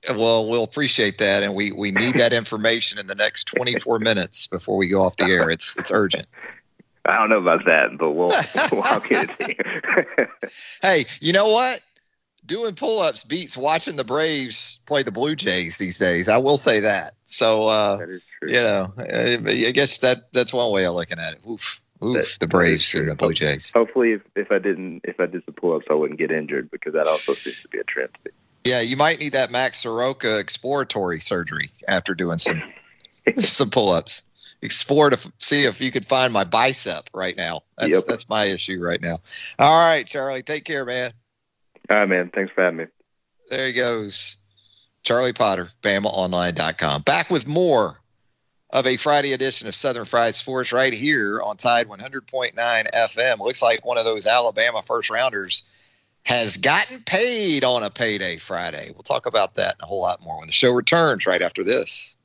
Well, 0.09 0.47
we'll 0.49 0.63
appreciate 0.63 1.17
that, 1.19 1.43
and 1.43 1.55
we 1.55 1.71
we 1.71 1.91
need 1.91 2.15
that 2.17 2.33
information 2.33 2.99
in 2.99 3.07
the 3.07 3.15
next 3.15 3.45
24 3.45 3.99
minutes 3.99 4.47
before 4.47 4.77
we 4.77 4.87
go 4.87 5.01
off 5.01 5.15
the 5.15 5.25
air. 5.25 5.49
It's 5.49 5.77
it's 5.77 5.91
urgent. 5.91 6.27
I 7.05 7.17
don't 7.17 7.29
know 7.29 7.39
about 7.39 7.65
that, 7.65 7.97
but 7.97 8.11
we'll, 8.11 8.31
we'll 8.71 8.99
get 9.01 9.29
it 9.39 10.51
hey, 10.81 11.05
you 11.19 11.33
know 11.33 11.49
what? 11.49 11.81
Doing 12.45 12.75
pull-ups 12.75 13.23
beats 13.23 13.55
watching 13.57 13.95
the 13.95 14.03
Braves 14.03 14.81
play 14.85 15.03
the 15.03 15.11
Blue 15.11 15.35
Jays 15.35 15.77
these 15.77 15.97
days. 15.97 16.27
I 16.29 16.37
will 16.37 16.57
say 16.57 16.79
that. 16.81 17.15
So, 17.25 17.67
uh, 17.67 17.97
that 17.97 18.09
is 18.09 18.25
true. 18.39 18.49
you 18.49 18.61
know, 18.61 18.93
I 18.97 19.71
guess 19.71 19.97
that 19.99 20.31
that's 20.33 20.53
one 20.53 20.71
way 20.71 20.85
of 20.85 20.95
looking 20.95 21.19
at 21.19 21.33
it. 21.33 21.39
Oof, 21.49 21.81
oof, 22.03 22.15
that, 22.15 22.37
the 22.39 22.47
Braves 22.47 22.93
and 22.93 23.09
the 23.09 23.15
Blue 23.15 23.33
Jays. 23.33 23.71
Hopefully, 23.73 24.13
if, 24.13 24.21
if 24.35 24.51
I 24.51 24.59
didn't, 24.59 25.01
if 25.03 25.19
I 25.19 25.25
did 25.25 25.43
the 25.45 25.53
pull-ups, 25.53 25.87
I 25.89 25.93
wouldn't 25.93 26.19
get 26.19 26.31
injured 26.31 26.71
because 26.71 26.93
that 26.93 27.07
also 27.07 27.33
seems 27.33 27.61
to 27.61 27.67
be 27.69 27.79
a 27.79 27.83
trend. 27.83 28.11
Yeah, 28.65 28.81
you 28.81 28.95
might 28.95 29.19
need 29.19 29.33
that 29.33 29.51
Max 29.51 29.79
Soroka 29.79 30.39
exploratory 30.39 31.19
surgery 31.19 31.71
after 31.87 32.15
doing 32.15 32.37
some 32.37 32.61
some 33.35 33.69
pull-ups. 33.69 34.23
Explore 34.61 35.09
to 35.09 35.31
see 35.39 35.65
if 35.65 35.81
you 35.81 35.91
could 35.91 36.05
find 36.05 36.31
my 36.31 36.45
bicep 36.45 37.09
right 37.13 37.35
now. 37.35 37.61
That's 37.77 37.95
Yep. 37.95 38.03
that's 38.07 38.29
my 38.29 38.45
issue 38.45 38.79
right 38.81 39.01
now. 39.01 39.19
All 39.59 39.89
right, 39.89 40.07
Charlie, 40.07 40.41
take 40.43 40.63
care, 40.63 40.85
man. 40.85 41.11
All 41.89 41.97
right, 41.97 42.07
man. 42.07 42.31
Thanks 42.33 42.53
for 42.53 42.63
having 42.63 42.77
me. 42.77 42.85
There 43.49 43.67
he 43.67 43.73
goes. 43.73 44.37
Charlie 45.03 45.33
Potter, 45.33 45.69
BamaOnline.com. 45.81 47.01
Back 47.01 47.29
with 47.29 47.45
more 47.45 47.99
of 48.69 48.87
a 48.87 48.95
Friday 48.95 49.33
edition 49.33 49.67
of 49.67 49.75
Southern 49.75 50.05
Fried 50.05 50.33
Sports 50.33 50.71
right 50.71 50.93
here 50.93 51.41
on 51.41 51.57
Tide 51.57 51.87
100.9 51.87 52.53
FM. 52.55 53.39
Looks 53.39 53.61
like 53.61 53.85
one 53.85 53.97
of 53.97 54.05
those 54.05 54.25
Alabama 54.25 54.81
first 54.81 55.09
rounders 55.09 55.65
has 56.25 56.57
gotten 56.57 57.01
paid 57.03 57.63
on 57.63 57.83
a 57.83 57.89
payday 57.89 58.37
Friday. 58.37 58.89
We'll 58.91 59.03
talk 59.03 59.25
about 59.25 59.55
that 59.55 59.75
and 59.75 59.83
a 59.83 59.85
whole 59.85 60.01
lot 60.01 60.23
more 60.23 60.39
when 60.39 60.47
the 60.47 60.53
show 60.53 60.71
returns 60.71 61.25
right 61.25 61.41
after 61.41 61.63
this. 61.63 62.17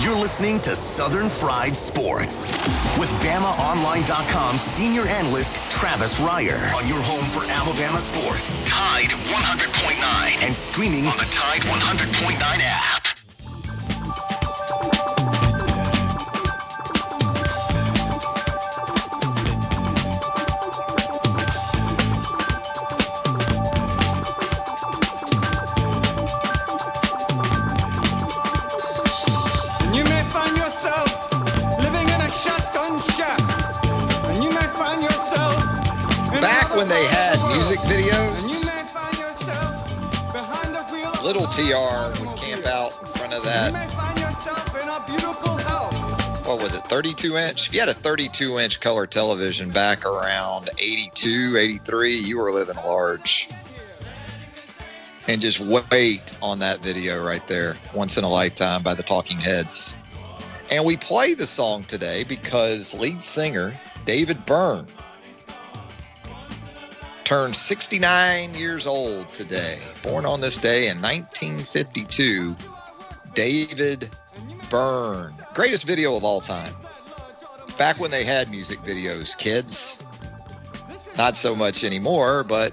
You're 0.00 0.14
listening 0.16 0.60
to 0.60 0.76
Southern 0.76 1.30
Fried 1.30 1.74
Sports 1.74 2.52
with 2.98 3.10
BamaOnline.com 3.22 4.58
senior 4.58 5.06
analyst 5.06 5.56
Travis 5.70 6.18
Reier 6.20 6.74
on 6.74 6.86
your 6.86 7.00
home 7.00 7.30
for 7.30 7.42
Alabama 7.50 7.98
sports. 7.98 8.68
Tide 8.68 9.10
100.9 9.10 10.42
and 10.42 10.54
streaming 10.54 11.06
on 11.06 11.16
the 11.16 11.24
Tide 11.24 11.62
100.9 11.62 12.38
app. 12.60 13.03
When 36.76 36.88
they 36.88 37.04
had 37.06 37.36
music 37.54 37.78
videos, 37.80 38.42
little 41.22 41.46
TR 41.46 42.10
would 42.20 42.36
camp 42.36 42.66
out 42.66 43.00
in 43.00 43.06
front 43.08 43.32
of 43.32 43.44
that. 43.44 43.72
What 46.44 46.60
was 46.60 46.74
it, 46.74 46.84
32 46.84 47.36
inch? 47.36 47.68
If 47.68 47.74
you 47.74 47.80
had 47.80 47.88
a 47.88 47.94
32 47.94 48.58
inch 48.58 48.80
color 48.80 49.06
television 49.06 49.70
back 49.70 50.04
around 50.04 50.68
82, 50.78 51.56
83, 51.56 52.16
you 52.16 52.38
were 52.38 52.50
living 52.52 52.76
large. 52.76 53.48
And 55.28 55.40
just 55.40 55.60
wait 55.60 56.34
on 56.42 56.58
that 56.58 56.80
video 56.80 57.22
right 57.24 57.46
there, 57.46 57.76
once 57.94 58.18
in 58.18 58.24
a 58.24 58.28
lifetime 58.28 58.82
by 58.82 58.94
the 58.94 59.02
Talking 59.02 59.38
Heads. 59.38 59.96
And 60.72 60.84
we 60.84 60.96
play 60.96 61.34
the 61.34 61.46
song 61.46 61.84
today 61.84 62.24
because 62.24 62.94
lead 62.94 63.22
singer 63.22 63.72
David 64.04 64.44
Byrne 64.44 64.88
turned 67.24 67.56
69 67.56 68.54
years 68.54 68.86
old 68.86 69.32
today. 69.32 69.78
Born 70.02 70.26
on 70.26 70.40
this 70.40 70.58
day 70.58 70.88
in 70.88 71.00
1952, 71.00 72.54
David 73.34 74.10
Byrne. 74.70 75.32
Greatest 75.54 75.86
video 75.86 76.16
of 76.16 76.24
all 76.24 76.40
time. 76.40 76.72
Back 77.78 77.98
when 77.98 78.10
they 78.10 78.24
had 78.24 78.50
music 78.50 78.78
videos, 78.80 79.36
kids. 79.36 80.04
Not 81.16 81.36
so 81.36 81.56
much 81.56 81.82
anymore, 81.82 82.44
but 82.44 82.72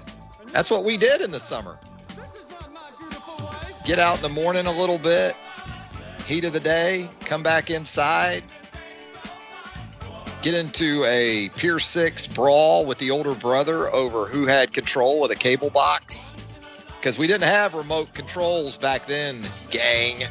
that's 0.52 0.70
what 0.70 0.84
we 0.84 0.96
did 0.96 1.20
in 1.20 1.30
the 1.30 1.40
summer. 1.40 1.78
Get 3.84 3.98
out 3.98 4.16
in 4.16 4.22
the 4.22 4.28
morning 4.28 4.66
a 4.66 4.72
little 4.72 4.98
bit, 4.98 5.34
heat 6.26 6.44
of 6.44 6.52
the 6.52 6.60
day, 6.60 7.10
come 7.20 7.42
back 7.42 7.70
inside, 7.70 8.44
get 10.42 10.54
into 10.54 11.04
a 11.04 11.48
Pier 11.50 11.78
6 11.78 12.26
brawl 12.28 12.84
with 12.84 12.98
the 12.98 13.10
older 13.10 13.34
brother 13.34 13.92
over 13.94 14.26
who 14.26 14.46
had 14.46 14.72
control 14.72 15.22
of 15.22 15.30
the 15.30 15.36
cable 15.36 15.70
box. 15.70 16.34
Because 16.98 17.18
we 17.18 17.26
didn't 17.26 17.44
have 17.48 17.74
remote 17.74 18.12
controls 18.12 18.76
back 18.76 19.06
then, 19.06 19.44
gang. 19.70 20.24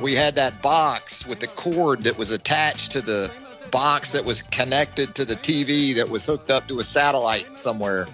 We 0.00 0.14
had 0.14 0.34
that 0.34 0.60
box 0.62 1.26
with 1.26 1.40
the 1.40 1.46
cord 1.46 2.02
that 2.02 2.18
was 2.18 2.30
attached 2.30 2.92
to 2.92 3.00
the 3.00 3.32
box 3.70 4.12
that 4.12 4.24
was 4.24 4.42
connected 4.42 5.14
to 5.14 5.24
the 5.24 5.36
TV 5.36 5.94
that 5.96 6.08
was 6.08 6.26
hooked 6.26 6.50
up 6.50 6.68
to 6.68 6.80
a 6.80 6.84
satellite 6.84 7.58
somewhere. 7.58 8.06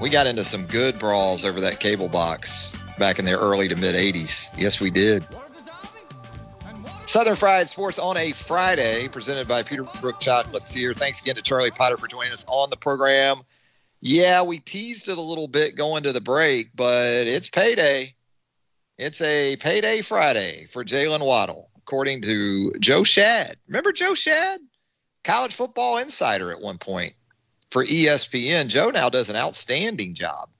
We 0.00 0.10
got 0.10 0.26
into 0.26 0.44
some 0.44 0.66
good 0.66 0.98
brawls 0.98 1.44
over 1.44 1.60
that 1.60 1.80
cable 1.80 2.08
box 2.08 2.72
back 2.98 3.18
in 3.18 3.24
the 3.24 3.38
early 3.38 3.68
to 3.68 3.76
mid 3.76 3.94
80s. 3.94 4.50
Yes, 4.56 4.80
we 4.80 4.90
did. 4.90 5.24
Southern 7.08 7.36
Fried 7.36 7.70
Sports 7.70 7.98
on 7.98 8.18
a 8.18 8.32
Friday, 8.32 9.08
presented 9.08 9.48
by 9.48 9.62
Peterbrooke 9.62 10.20
Chocolates 10.20 10.74
here. 10.74 10.92
Thanks 10.92 11.22
again 11.22 11.36
to 11.36 11.42
Charlie 11.42 11.70
Potter 11.70 11.96
for 11.96 12.06
joining 12.06 12.34
us 12.34 12.44
on 12.48 12.68
the 12.68 12.76
program. 12.76 13.40
Yeah, 14.02 14.42
we 14.42 14.58
teased 14.58 15.08
it 15.08 15.16
a 15.16 15.22
little 15.22 15.48
bit 15.48 15.74
going 15.74 16.02
to 16.02 16.12
the 16.12 16.20
break, 16.20 16.68
but 16.74 17.26
it's 17.26 17.48
payday. 17.48 18.14
It's 18.98 19.22
a 19.22 19.56
payday 19.56 20.02
Friday 20.02 20.66
for 20.66 20.84
Jalen 20.84 21.24
Waddle, 21.24 21.70
according 21.78 22.20
to 22.22 22.72
Joe 22.78 23.04
Schad. 23.04 23.54
Remember 23.68 23.90
Joe 23.90 24.12
Schad? 24.12 24.58
College 25.24 25.54
football 25.54 25.96
insider 25.96 26.52
at 26.52 26.60
one 26.60 26.76
point 26.76 27.14
for 27.70 27.86
ESPN. 27.86 28.68
Joe 28.68 28.90
now 28.90 29.08
does 29.08 29.30
an 29.30 29.36
outstanding 29.36 30.12
job 30.12 30.50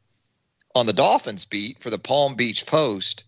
on 0.74 0.86
the 0.86 0.94
Dolphins 0.94 1.44
beat 1.44 1.82
for 1.82 1.90
the 1.90 1.98
Palm 1.98 2.36
Beach 2.36 2.64
Post. 2.64 3.24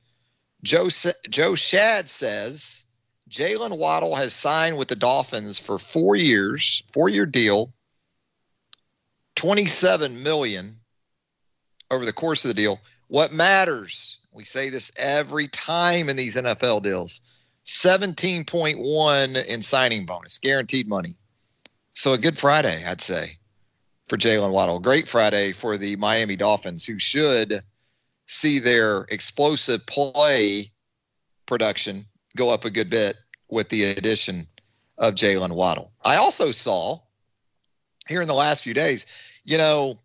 Joe, 0.62 0.88
Joe 1.28 1.52
Schad 1.52 2.08
says 2.08 2.86
Jalen 3.30 3.78
Waddle 3.78 4.16
has 4.16 4.32
signed 4.32 4.76
with 4.76 4.88
the 4.88 4.96
Dolphins 4.96 5.56
for 5.56 5.78
four 5.78 6.16
years, 6.16 6.82
four 6.92 7.08
year 7.08 7.26
deal, 7.26 7.72
27 9.36 10.22
million 10.24 10.80
over 11.92 12.04
the 12.04 12.12
course 12.12 12.44
of 12.44 12.48
the 12.48 12.54
deal. 12.54 12.80
What 13.06 13.32
matters, 13.32 14.18
we 14.32 14.44
say 14.44 14.68
this 14.68 14.90
every 14.96 15.46
time 15.46 16.08
in 16.08 16.16
these 16.16 16.34
NFL 16.34 16.82
deals 16.82 17.20
17.1 17.66 19.46
in 19.46 19.62
signing 19.62 20.06
bonus, 20.06 20.38
guaranteed 20.38 20.88
money. 20.88 21.14
So 21.92 22.12
a 22.12 22.18
good 22.18 22.36
Friday, 22.36 22.84
I'd 22.84 23.00
say, 23.00 23.38
for 24.08 24.16
Jalen 24.16 24.50
Waddle. 24.50 24.80
Great 24.80 25.06
Friday 25.06 25.52
for 25.52 25.76
the 25.76 25.94
Miami 25.96 26.34
Dolphins, 26.34 26.84
who 26.84 26.98
should 26.98 27.62
see 28.26 28.58
their 28.58 29.02
explosive 29.02 29.86
play 29.86 30.72
production 31.46 32.06
go 32.36 32.50
up 32.50 32.64
a 32.64 32.70
good 32.70 32.90
bit 32.90 33.16
with 33.48 33.68
the 33.68 33.84
addition 33.84 34.46
of 34.98 35.14
Jalen 35.14 35.52
Waddle. 35.52 35.92
I 36.04 36.16
also 36.16 36.52
saw 36.52 37.00
here 38.08 38.20
in 38.20 38.28
the 38.28 38.34
last 38.34 38.62
few 38.64 38.74
days, 38.74 39.06
you 39.44 39.58
know, 39.58 39.98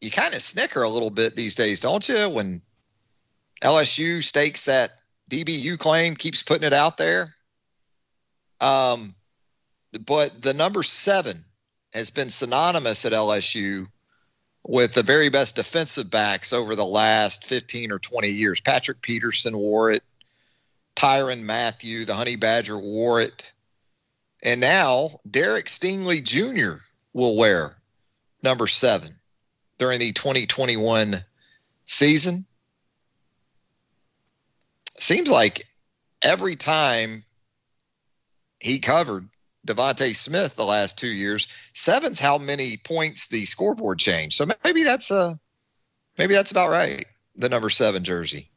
you 0.00 0.10
kind 0.10 0.34
of 0.34 0.42
snicker 0.42 0.82
a 0.82 0.88
little 0.88 1.10
bit 1.10 1.34
these 1.34 1.54
days, 1.54 1.80
don't 1.80 2.08
you? 2.08 2.28
When 2.28 2.62
LSU 3.62 4.22
stakes 4.22 4.64
that 4.66 4.90
DBU 5.30 5.78
claim, 5.78 6.14
keeps 6.14 6.42
putting 6.42 6.66
it 6.66 6.72
out 6.72 6.96
there. 6.96 7.34
Um, 8.60 9.14
but 10.06 10.42
the 10.42 10.54
number 10.54 10.82
seven 10.82 11.44
has 11.92 12.10
been 12.10 12.30
synonymous 12.30 13.04
at 13.04 13.12
LSU 13.12 13.86
with 14.64 14.92
the 14.92 15.02
very 15.02 15.28
best 15.30 15.56
defensive 15.56 16.10
backs 16.10 16.52
over 16.52 16.76
the 16.76 16.84
last 16.84 17.44
15 17.44 17.90
or 17.90 17.98
20 17.98 18.28
years. 18.28 18.60
Patrick 18.60 19.00
Peterson 19.00 19.56
wore 19.56 19.90
it. 19.90 20.02
Tyrann 20.98 21.44
Mathieu, 21.44 22.04
the 22.04 22.16
Honey 22.16 22.34
Badger, 22.34 22.76
wore 22.76 23.20
it. 23.20 23.52
And 24.42 24.60
now 24.60 25.20
Derek 25.30 25.66
Stingley 25.66 26.20
Jr. 26.20 26.82
will 27.12 27.36
wear 27.36 27.78
number 28.42 28.66
seven 28.66 29.14
during 29.78 30.00
the 30.00 30.12
2021 30.12 31.24
season. 31.84 32.44
Seems 34.98 35.30
like 35.30 35.68
every 36.20 36.56
time 36.56 37.22
he 38.58 38.80
covered 38.80 39.28
DeVonta 39.68 40.16
Smith 40.16 40.56
the 40.56 40.64
last 40.64 40.98
two 40.98 41.06
years, 41.06 41.46
seven's 41.74 42.18
how 42.18 42.38
many 42.38 42.76
points 42.76 43.28
the 43.28 43.44
scoreboard 43.44 44.00
changed. 44.00 44.36
So 44.36 44.46
maybe 44.64 44.82
that's 44.82 45.12
uh 45.12 45.34
maybe 46.16 46.34
that's 46.34 46.50
about 46.50 46.70
right. 46.70 47.04
The 47.36 47.48
number 47.48 47.70
seven 47.70 48.02
jersey. 48.02 48.50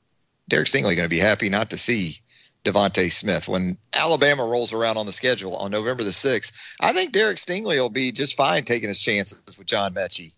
Derek 0.50 0.68
Stingley 0.68 0.96
going 0.96 1.04
to 1.04 1.08
be 1.08 1.20
happy 1.20 1.48
not 1.48 1.70
to 1.70 1.78
see 1.78 2.20
DeVonta 2.64 3.12
Smith. 3.12 3.48
When 3.48 3.78
Alabama 3.94 4.46
rolls 4.46 4.74
around 4.74 4.98
on 4.98 5.06
the 5.06 5.12
schedule 5.12 5.56
on 5.56 5.72
November 5.72 6.04
the 6.04 6.12
6th, 6.12 6.52
I 6.80 6.94
think 6.94 7.12
Derek 7.12 7.38
Stingley 7.38 7.78
will 7.78 7.90
be 7.90 8.12
just 8.12 8.36
fine 8.36 8.66
taking 8.66 8.90
his 8.90 9.02
chances 9.02 9.58
with 9.58 9.68
John 9.68 9.94
Metchie. 9.94 10.34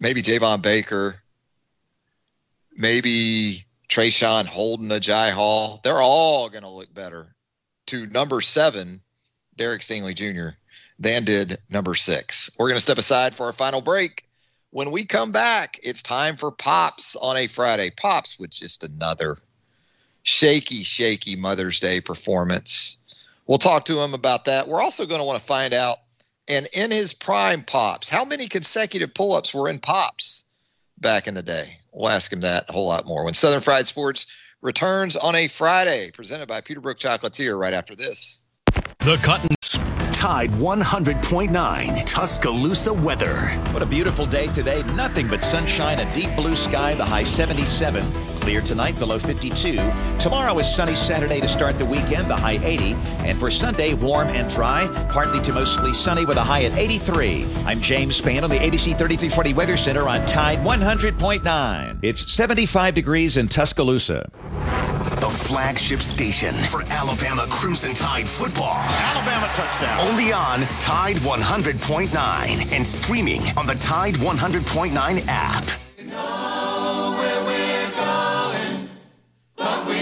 Maybe 0.00 0.22
Javon 0.22 0.62
Baker. 0.62 1.16
Maybe 2.76 3.66
Traeshon 3.88 4.46
Holden, 4.46 4.90
Agiye 4.90 5.32
Hall. 5.32 5.80
They're 5.82 6.00
all 6.00 6.48
going 6.50 6.62
to 6.62 6.68
look 6.68 6.92
better 6.92 7.34
to 7.86 8.06
number 8.06 8.40
seven, 8.40 9.00
Derek 9.56 9.80
Stingley 9.80 10.14
Jr., 10.14 10.56
than 10.98 11.24
did 11.24 11.56
number 11.70 11.94
six. 11.94 12.50
We're 12.58 12.68
going 12.68 12.76
to 12.76 12.82
step 12.82 12.98
aside 12.98 13.34
for 13.34 13.46
our 13.46 13.52
final 13.52 13.80
break. 13.80 14.24
When 14.70 14.90
we 14.90 15.04
come 15.06 15.32
back, 15.32 15.78
it's 15.82 16.02
time 16.02 16.36
for 16.36 16.50
Pops 16.50 17.16
on 17.16 17.36
a 17.36 17.46
Friday. 17.46 17.90
Pops 17.90 18.38
with 18.38 18.50
just 18.50 18.84
another 18.84 19.38
shaky, 20.22 20.82
shaky 20.82 21.36
Mother's 21.36 21.80
Day 21.80 22.00
performance. 22.00 22.98
We'll 23.46 23.58
talk 23.58 23.84
to 23.86 24.00
him 24.00 24.14
about 24.14 24.44
that. 24.44 24.68
We're 24.68 24.82
also 24.82 25.06
going 25.06 25.20
to 25.20 25.26
want 25.26 25.38
to 25.38 25.44
find 25.44 25.72
out, 25.72 25.98
and 26.48 26.68
in 26.72 26.90
his 26.90 27.14
prime 27.14 27.62
pops, 27.64 28.08
how 28.08 28.24
many 28.24 28.46
consecutive 28.46 29.14
pull 29.14 29.34
ups 29.34 29.54
were 29.54 29.68
in 29.68 29.78
pops 29.78 30.44
back 30.98 31.26
in 31.26 31.34
the 31.34 31.42
day? 31.42 31.78
We'll 31.92 32.10
ask 32.10 32.32
him 32.32 32.40
that 32.40 32.68
a 32.68 32.72
whole 32.72 32.86
lot 32.86 33.06
more 33.06 33.24
when 33.24 33.34
Southern 33.34 33.60
Fried 33.60 33.86
Sports 33.86 34.26
returns 34.60 35.16
on 35.16 35.34
a 35.34 35.48
Friday, 35.48 36.10
presented 36.10 36.48
by 36.48 36.60
Peterbrooke 36.60 36.98
Chocolatier 36.98 37.58
right 37.58 37.72
after 37.72 37.94
this. 37.94 38.42
The 39.00 39.18
Cotton 39.22 39.48
Tide 40.12 40.50
100.9 40.50 42.04
Tuscaloosa 42.04 42.92
weather. 42.92 43.36
What 43.70 43.82
a 43.82 43.86
beautiful 43.86 44.26
day 44.26 44.48
today. 44.48 44.82
Nothing 44.94 45.28
but 45.28 45.44
sunshine, 45.44 46.00
a 46.00 46.12
deep 46.12 46.34
blue 46.34 46.56
sky, 46.56 46.94
the 46.94 47.04
high 47.04 47.22
77. 47.22 48.37
Clear 48.48 48.62
tonight, 48.62 48.94
the 48.94 49.04
low 49.04 49.18
52. 49.18 49.76
Tomorrow 50.18 50.58
is 50.58 50.74
sunny 50.74 50.94
Saturday 50.96 51.38
to 51.38 51.46
start 51.46 51.78
the 51.78 51.84
weekend, 51.84 52.30
the 52.30 52.34
high 52.34 52.58
80. 52.64 52.94
And 53.26 53.38
for 53.38 53.50
Sunday, 53.50 53.92
warm 53.92 54.28
and 54.28 54.48
dry, 54.48 54.88
partly 55.10 55.42
to 55.42 55.52
mostly 55.52 55.92
sunny 55.92 56.24
with 56.24 56.38
a 56.38 56.42
high 56.42 56.64
at 56.64 56.72
83. 56.74 57.46
I'm 57.66 57.82
James 57.82 58.18
Spann 58.18 58.44
on 58.44 58.48
the 58.48 58.56
ABC 58.56 58.96
3340 58.96 59.52
Weather 59.52 59.76
Center 59.76 60.08
on 60.08 60.24
Tide 60.24 60.60
100.9. 60.60 61.98
It's 62.00 62.32
75 62.32 62.94
degrees 62.94 63.36
in 63.36 63.48
Tuscaloosa. 63.48 64.30
The 65.20 65.28
flagship 65.28 66.00
station 66.00 66.54
for 66.64 66.84
Alabama 66.84 67.46
Crimson 67.50 67.92
Tide 67.92 68.26
football. 68.26 68.78
Alabama 68.78 69.52
touchdown. 69.54 70.08
Only 70.08 70.32
on 70.32 70.60
Tide 70.80 71.16
100.9 71.16 72.72
and 72.72 72.86
streaming 72.86 73.42
on 73.58 73.66
the 73.66 73.74
Tide 73.74 74.14
100.9 74.14 75.24
app. 75.28 75.68
But 79.58 79.88
we 79.88 79.97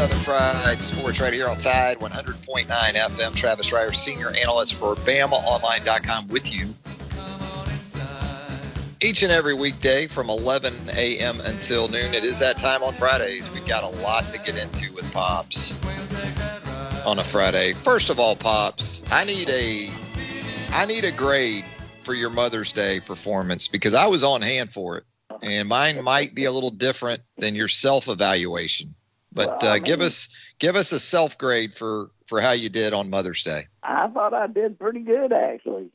Southern 0.00 0.18
Fried 0.20 0.82
Sports 0.82 1.20
right 1.20 1.30
here 1.30 1.46
on 1.46 1.58
Tide 1.58 1.98
100.9 1.98 2.66
FM. 2.66 3.34
Travis 3.34 3.68
Reier, 3.68 3.94
senior 3.94 4.30
analyst 4.30 4.72
for 4.72 4.94
BamaOnline.com 4.94 6.28
with 6.28 6.50
you 6.54 6.74
each 9.02 9.22
and 9.22 9.30
every 9.30 9.52
weekday 9.52 10.06
from 10.06 10.30
11 10.30 10.72
a.m. 10.96 11.38
until 11.44 11.88
noon. 11.88 12.14
It 12.14 12.24
is 12.24 12.38
that 12.38 12.58
time 12.58 12.82
on 12.82 12.94
Fridays. 12.94 13.50
We've 13.50 13.66
got 13.66 13.84
a 13.84 13.94
lot 13.98 14.24
to 14.32 14.40
get 14.40 14.56
into 14.56 14.90
with 14.94 15.04
Pops 15.12 15.76
on 17.04 17.18
a 17.18 17.24
Friday. 17.24 17.74
First 17.74 18.08
of 18.08 18.18
all, 18.18 18.36
Pops, 18.36 19.02
I 19.12 19.24
need 19.26 19.50
a 19.50 19.90
I 20.70 20.86
need 20.86 21.04
a 21.04 21.12
grade 21.12 21.66
for 22.04 22.14
your 22.14 22.30
Mother's 22.30 22.72
Day 22.72 23.00
performance 23.00 23.68
because 23.68 23.92
I 23.92 24.06
was 24.06 24.24
on 24.24 24.40
hand 24.40 24.72
for 24.72 24.96
it, 24.96 25.04
and 25.42 25.68
mine 25.68 26.02
might 26.02 26.34
be 26.34 26.46
a 26.46 26.52
little 26.52 26.70
different 26.70 27.20
than 27.36 27.54
your 27.54 27.68
self 27.68 28.08
evaluation. 28.08 28.94
But 29.32 29.62
Well, 29.62 29.72
uh, 29.74 29.78
give 29.78 30.00
us 30.00 30.34
give 30.58 30.76
us 30.76 30.92
a 30.92 30.98
self 30.98 31.38
grade 31.38 31.74
for 31.74 32.10
for 32.26 32.40
how 32.40 32.52
you 32.52 32.68
did 32.68 32.92
on 32.92 33.10
Mother's 33.10 33.42
Day. 33.42 33.66
I 33.82 34.08
thought 34.08 34.34
I 34.34 34.46
did 34.46 34.78
pretty 34.78 35.00
good 35.00 35.32
actually. 35.32 35.90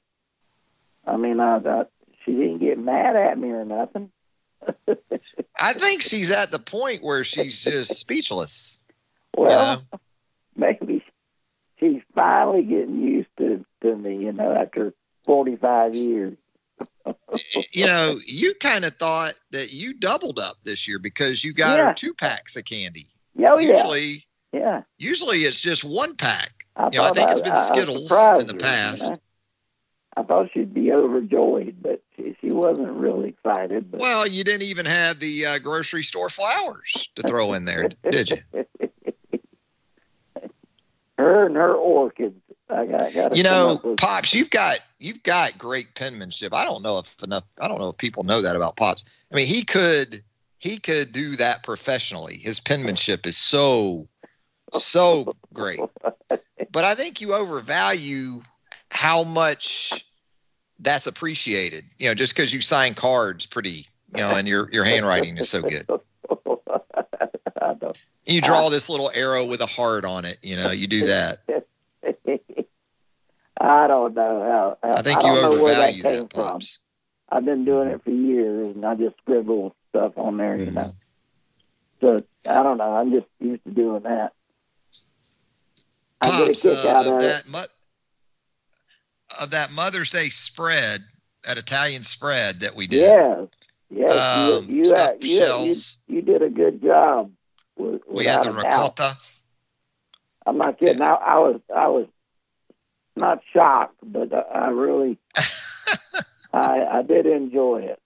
I 1.05 1.17
mean, 1.17 1.39
I 1.39 1.59
thought 1.59 1.89
she 2.23 2.31
didn't 2.31 2.59
get 2.59 2.79
mad 2.79 3.15
at 3.15 3.37
me 3.37 3.49
or 3.49 3.65
nothing. 3.65 4.09
I 5.59 5.73
think 5.73 6.01
she's 6.01 6.31
at 6.31 6.51
the 6.51 6.59
point 6.59 7.03
where 7.03 7.23
she's 7.23 7.63
just 7.63 7.95
speechless. 7.99 8.79
well, 9.37 9.83
know? 9.91 9.99
maybe 10.55 11.03
she's 11.79 12.01
finally 12.15 12.63
getting 12.63 13.01
used 13.01 13.29
to 13.37 13.65
to 13.81 13.95
me. 13.95 14.17
You 14.17 14.31
know, 14.31 14.51
after 14.53 14.93
forty 15.25 15.55
five 15.55 15.95
years. 15.95 16.37
You 17.71 17.85
know, 17.85 18.19
you 18.25 18.53
kind 18.55 18.83
of 18.85 18.95
thought 18.95 19.33
that 19.51 19.71
you 19.71 19.93
doubled 19.93 20.39
up 20.39 20.57
this 20.63 20.87
year 20.87 20.99
because 20.99 21.43
you 21.43 21.53
got 21.53 21.77
Yeah. 21.77 21.87
her 21.89 21.93
two 21.93 22.13
packs 22.13 22.55
of 22.55 22.65
candy. 22.65 23.07
Oh 23.39 23.59
yeah, 23.59 23.69
Usually, 23.69 24.23
yeah. 24.53 24.81
usually 24.97 25.39
it's 25.39 25.61
just 25.61 25.83
one 25.83 26.15
pack. 26.15 26.65
I 26.75 26.89
You 26.91 26.99
know, 26.99 27.05
I 27.05 27.11
think 27.11 27.29
it's 27.31 27.41
been 27.41 27.51
I 27.51 27.55
Skittles 27.55 28.11
in 28.39 28.47
the 28.47 28.53
her, 28.53 28.59
past. 28.59 29.03
you 29.03 29.09
know? 29.11 29.17
I 30.17 30.23
thought 30.23 30.49
she'd 30.53 30.73
be 30.73 30.93
overjoyed, 30.93 31.75
but 31.81 32.01
she, 32.15 32.37
she 32.39 32.51
wasn't 32.51 32.91
really 32.91 33.29
excited. 33.29 33.91
But 33.91 33.99
Well, 33.99 34.27
you 34.27 34.45
didn't 34.45 34.63
even 34.63 34.85
have 34.85 35.19
the 35.19 35.45
uh, 35.45 35.59
grocery 35.59 36.03
store 36.03 36.29
flowers 36.29 37.09
to 37.15 37.23
throw 37.23 37.53
in 37.53 37.65
there, 37.65 37.89
did 38.09 38.29
you? 38.29 38.37
her 41.17 41.45
and 41.45 41.55
her 41.55 41.73
orchids. 41.73 42.39
I 42.69 42.85
got, 42.85 43.13
got 43.13 43.37
You 43.37 43.43
know, 43.43 43.95
Pops, 43.97 44.33
you've 44.33 44.49
got 44.49 44.79
you've 44.99 45.21
got 45.21 45.57
great 45.57 45.93
penmanship. 45.95 46.53
I 46.53 46.65
don't 46.65 46.81
know 46.81 46.97
if 46.99 47.21
enough. 47.21 47.43
I 47.59 47.67
don't 47.67 47.77
know 47.77 47.89
if 47.89 47.97
people 47.97 48.23
know 48.23 48.41
that 48.41 48.55
about 48.55 48.75
Pops. 48.75 49.03
I 49.31 49.35
mean, 49.35 49.47
he 49.47 49.63
could 49.63 50.23
he 50.65 50.77
could 50.77 51.11
do 51.11 51.35
that 51.35 51.61
professionally. 51.61 52.37
His 52.37 52.59
penmanship 52.59 53.27
is 53.27 53.37
so 53.37 54.07
so 54.73 55.35
great. 55.53 55.79
But 56.71 56.83
I 56.83 56.95
think 56.95 57.21
you 57.21 57.35
overvalue 57.35 58.41
how 58.89 59.23
much 59.23 60.03
that's 60.79 61.05
appreciated. 61.05 61.85
You 61.99 62.09
know, 62.09 62.15
just 62.15 62.35
because 62.35 62.51
you 62.51 62.61
sign 62.61 62.95
cards 62.95 63.45
pretty, 63.45 63.85
you 64.15 64.23
know, 64.23 64.31
and 64.31 64.47
your 64.47 64.67
your 64.71 64.83
handwriting 64.83 65.37
is 65.37 65.49
so 65.49 65.61
good. 65.61 65.87
You 68.27 68.41
draw 68.41 68.69
this 68.69 68.89
little 68.89 69.11
arrow 69.13 69.45
with 69.45 69.61
a 69.61 69.67
heart 69.67 70.03
on 70.03 70.25
it. 70.25 70.39
You 70.41 70.55
know, 70.55 70.71
you 70.71 70.87
do 70.87 71.05
that. 71.05 71.41
I 73.61 73.85
don't 73.85 74.15
know 74.15 74.77
how. 74.81 74.89
I 74.91 75.03
think 75.03 75.19
I 75.19 75.21
you 75.21 75.27
don't 75.27 75.57
know 75.57 75.63
where 75.63 75.75
that 75.75 75.93
overvalue 75.93 76.01
that. 76.23 76.29
Pops. 76.31 76.79
I've 77.29 77.45
been 77.45 77.65
doing 77.65 77.89
it 77.89 78.03
for 78.03 78.09
years, 78.09 78.63
and 78.63 78.83
I 78.83 78.95
just 78.95 79.15
scribble 79.17 79.75
stuff 79.95 80.17
on 80.17 80.37
there, 80.37 80.57
you 80.57 80.65
Mhm. 80.67 80.73
know. 80.73 80.95
So 82.01 82.23
I 82.45 82.61
don't 82.61 82.77
know. 82.77 82.93
I'm 82.95 83.11
just 83.11 83.27
used 83.39 83.63
to 83.63 83.71
doing 83.71 84.03
that. 84.03 84.33
I 86.21 86.29
get 86.31 86.49
a 86.57 86.61
kick 86.61 86.85
uh, 86.85 86.89
out 86.89 87.05
of 87.07 87.13
of 87.13 87.23
it. 87.23 87.27
that 87.27 87.47
mo- 87.47 87.65
of 89.41 89.51
that 89.51 89.71
Mother's 89.71 90.09
Day 90.09 90.29
spread, 90.29 91.03
that 91.43 91.57
Italian 91.57 92.03
spread 92.03 92.59
that 92.61 92.75
we 92.75 92.87
did. 92.87 92.99
Yes, 92.99 93.47
yes. 93.89 94.35
Um, 94.35 94.65
you, 94.69 94.77
you, 94.77 94.85
stuffed 94.85 95.23
uh, 95.23 95.25
you, 95.25 95.65
you, 95.65 95.75
you 96.07 96.21
did 96.21 96.41
a 96.41 96.49
good 96.49 96.81
job. 96.81 97.31
With, 97.77 98.01
we 98.07 98.25
had 98.25 98.43
the 98.43 98.51
without 98.51 98.59
a 98.59 98.63
doubt. 98.63 98.99
ricotta. 98.99 99.17
I'm 100.45 100.57
not 100.57 100.77
kidding. 100.77 101.01
I, 101.01 101.13
I 101.13 101.39
was 101.39 101.61
I 101.75 101.87
was 101.87 102.07
not 103.15 103.41
shocked, 103.53 103.97
but 104.03 104.33
I, 104.33 104.41
I 104.41 104.67
really 104.69 105.17
I 106.53 106.83
I 106.85 107.01
did 107.01 107.25
enjoy 107.25 107.83
it. 107.83 107.99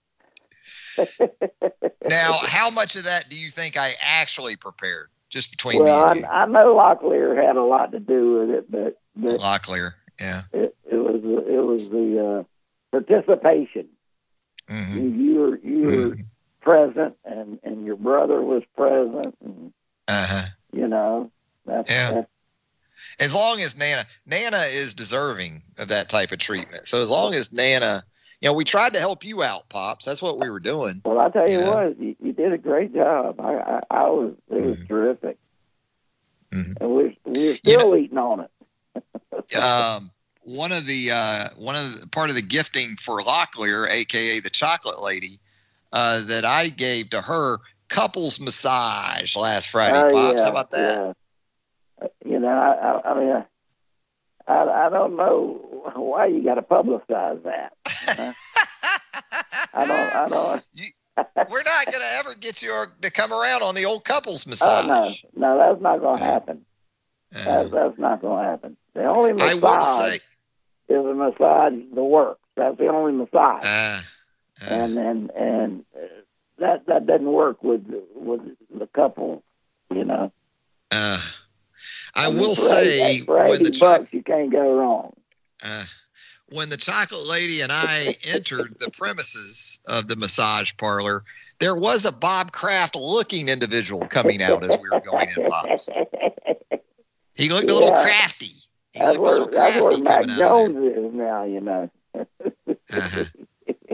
Now, 2.08 2.38
how 2.42 2.70
much 2.70 2.96
of 2.96 3.04
that 3.04 3.28
do 3.28 3.38
you 3.38 3.50
think 3.50 3.76
I 3.76 3.92
actually 4.00 4.56
prepared? 4.56 5.08
Just 5.28 5.50
between 5.52 5.82
well, 5.82 6.12
me 6.12 6.18
and 6.18 6.26
I, 6.26 6.42
I 6.42 6.46
know 6.46 6.74
Locklear 6.74 7.36
had 7.36 7.56
a 7.56 7.62
lot 7.62 7.92
to 7.92 8.00
do 8.00 8.40
with 8.40 8.50
it, 8.50 8.70
but 8.70 9.00
but 9.14 9.38
Locklear. 9.38 9.92
Yeah. 10.20 10.42
it, 10.52 10.74
it 10.90 10.96
was 10.96 11.20
it 11.22 11.64
was 11.64 11.88
the 11.90 12.40
uh, 12.40 12.42
participation. 12.90 13.88
hmm 14.68 14.96
You, 14.96 15.34
were 15.38 15.58
you 15.58 15.82
were 15.82 16.16
present, 16.60 17.16
and 17.24 17.60
and 17.62 17.84
your 17.84 17.96
brother 17.96 18.42
was 18.42 18.62
present, 18.76 19.36
and 19.44 19.72
Uh-huh. 20.08 20.46
you 20.72 20.88
know 20.88 21.30
that's, 21.66 21.90
Yeah. 21.90 22.10
that's 22.10 22.30
As 23.20 23.34
long 23.34 23.60
as 23.60 23.76
Nana, 23.76 24.04
Nana 24.26 24.62
is 24.68 24.94
deserving 24.94 25.62
of 25.78 25.88
that 25.88 26.08
type 26.08 26.32
of 26.32 26.38
treatment. 26.38 26.88
So 26.88 27.02
as 27.02 27.10
long 27.10 27.34
as 27.34 27.52
Nana, 27.52 28.04
you 28.40 28.48
know, 28.48 28.54
we 28.54 28.64
tried 28.64 28.94
to 28.94 28.98
help 29.00 29.24
you 29.24 29.42
out, 29.42 29.68
pops. 29.68 30.04
That's 30.06 30.22
what 30.22 30.38
we 30.38 30.50
were 30.50 30.60
doing. 30.60 31.02
well. 31.04 31.18
I 31.18 31.28
tell 31.30 31.46
you 31.46 31.52
You 31.52 31.58
know? 31.58 31.74
what, 31.74 32.00
you, 32.00 32.16
you 32.22 32.32
did 32.32 32.52
a 32.52 32.58
great 32.58 32.94
job. 32.94 33.40
I 33.40 33.54
I, 33.54 33.80
I 33.90 34.08
was 34.08 34.34
it 34.50 34.62
was 34.62 34.76
Mhm. 34.76 34.88
terrific, 34.88 35.38
Mhm. 36.52 36.80
and 36.80 36.90
we're 36.90 37.14
we're 37.24 37.56
You 37.64 37.78
still 37.78 37.96
eating 37.96 38.18
on 38.18 38.40
it. 38.40 38.50
um, 39.62 40.10
one 40.42 40.72
of 40.72 40.86
the 40.86 41.10
uh, 41.12 41.48
one 41.56 41.76
of 41.76 42.00
the 42.00 42.08
part 42.08 42.30
of 42.30 42.36
the 42.36 42.42
gifting 42.42 42.96
for 42.96 43.20
Locklear, 43.22 43.88
aka 43.90 44.40
the 44.40 44.50
chocolate 44.50 45.00
lady, 45.02 45.38
uh, 45.92 46.22
that 46.24 46.44
I 46.44 46.68
gave 46.68 47.10
to 47.10 47.20
her 47.20 47.58
couples 47.88 48.40
massage 48.40 49.36
last 49.36 49.68
Friday. 49.68 50.02
Oh, 50.02 50.12
Pops, 50.12 50.36
yeah, 50.36 50.44
how 50.44 50.50
about 50.50 50.70
that? 50.72 51.02
yeah. 52.00 52.08
You 52.24 52.38
know, 52.38 52.48
I, 52.48 52.72
I, 52.74 53.10
I 53.10 53.18
mean, 53.18 53.44
I, 54.46 54.86
I 54.86 54.88
don't 54.90 55.16
know 55.16 55.60
why 55.94 56.26
you 56.26 56.42
got 56.42 56.54
to 56.54 56.62
publicize 56.62 57.42
that. 57.44 57.72
You? 58.18 58.32
I 59.74 59.86
don't, 59.86 60.14
I 60.14 60.28
don't. 60.28 60.64
We're 61.50 61.62
not 61.62 61.86
going 61.86 62.00
to 62.00 62.16
ever 62.18 62.34
get 62.34 62.62
you 62.62 62.84
to 63.02 63.10
come 63.10 63.32
around 63.32 63.62
on 63.62 63.74
the 63.74 63.84
old 63.84 64.04
couples 64.04 64.46
Oh 64.46 64.50
massage. 64.50 64.86
no, 64.86 65.54
no, 65.54 65.58
that's 65.58 65.82
not 65.82 66.00
going 66.00 66.18
to 66.18 66.24
happen. 66.24 66.64
Uh, 67.34 67.44
That's, 67.44 67.70
that's 67.70 67.98
not 67.98 68.20
going 68.20 68.42
to 68.44 68.50
happen. 68.50 68.76
The 68.94 69.04
only 69.04 69.32
massage 69.34 69.82
say, 69.84 70.16
is 70.88 71.04
a 71.06 71.14
massage 71.14 71.74
the 71.94 72.02
works. 72.02 72.40
That's 72.56 72.76
the 72.76 72.88
only 72.88 73.12
massage, 73.12 73.62
uh, 73.64 74.00
uh, 74.60 74.68
and 74.68 74.98
and 74.98 75.30
and 75.30 75.84
uh, 75.94 76.00
that 76.58 76.86
that 76.86 77.06
doesn't 77.06 77.30
work 77.30 77.62
with 77.62 77.86
with 78.16 78.40
the 78.76 78.88
couple. 78.88 79.44
You 79.94 80.04
know, 80.04 80.32
uh, 80.90 81.20
I 82.16 82.28
will 82.28 82.56
for 82.56 82.60
say 82.62 83.20
for 83.20 83.36
when 83.38 83.60
eighty 83.64 83.78
bucks, 83.78 84.12
you 84.12 84.24
can't 84.24 84.50
go 84.50 84.74
wrong. 84.74 85.12
When 86.52 86.68
the 86.68 86.76
chocolate 86.76 87.26
lady 87.26 87.60
and 87.60 87.70
I 87.72 88.16
entered 88.28 88.76
the 88.78 88.90
premises 88.90 89.78
of 89.86 90.08
the 90.08 90.16
massage 90.16 90.72
parlor, 90.76 91.24
there 91.58 91.76
was 91.76 92.04
a 92.04 92.12
Bob 92.12 92.52
Kraft 92.52 92.96
looking 92.96 93.48
individual 93.48 94.06
coming 94.06 94.42
out 94.42 94.64
as 94.64 94.78
we 94.80 94.88
were 94.90 95.00
going 95.00 95.28
in. 95.36 95.44
Pops. 95.46 95.88
He 97.34 97.48
looked 97.48 97.70
a 97.70 97.74
little 97.74 97.90
Yeah. 97.90 98.02
crafty. 98.02 98.54
He 98.92 98.98
That's 98.98 99.16
looked 99.18 99.18
a 99.18 99.30
little 99.30 99.48
crafty 99.48 100.02
Mac 100.02 100.20
coming 100.22 100.30
out 100.30 100.38
Jones 100.38 100.96
is 100.96 101.14
now, 101.14 101.44
you 101.44 101.60
know. 101.60 101.90
Uh-huh. 102.92 103.24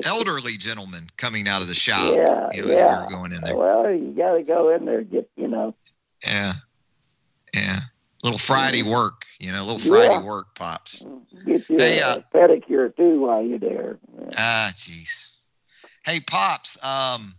Elderly 0.05 0.57
gentleman 0.57 1.09
coming 1.17 1.47
out 1.49 1.61
of 1.63 1.69
the 1.69 1.75
shop. 1.75 2.15
yeah, 2.17 2.49
you 2.53 2.63
know, 2.63 2.69
we 2.69 2.75
yeah. 2.75 3.03
were 3.05 3.11
going 3.11 3.33
in 3.33 3.41
there. 3.43 3.57
Well, 3.57 3.91
you 3.91 4.15
got 4.17 4.35
to 4.35 4.43
go 4.43 4.71
in 4.75 4.85
there, 4.87 5.03
get 5.03 5.29
you 5.37 5.49
know. 5.49 5.75
Yeah. 6.27 6.53
Yeah. 7.55 7.81
Little 8.25 8.39
Friday 8.39 8.83
work, 8.83 9.26
you 9.39 9.53
know, 9.53 9.65
little 9.65 9.79
Friday 9.79 10.15
Yeah. 10.15 10.23
work 10.23 10.55
pops. 10.55 11.05
Get 11.45 11.69
you 11.69 11.77
Hey, 11.79 12.01
a 12.01 12.07
uh, 12.07 12.21
pedicure 12.35 12.95
too 12.97 13.21
while 13.21 13.43
you're 13.43 13.59
there. 13.59 13.99
Ah, 14.37 14.71
jeez. 14.75 15.31
Hey, 16.05 16.21
pops. 16.21 16.83
Um, 16.85 17.35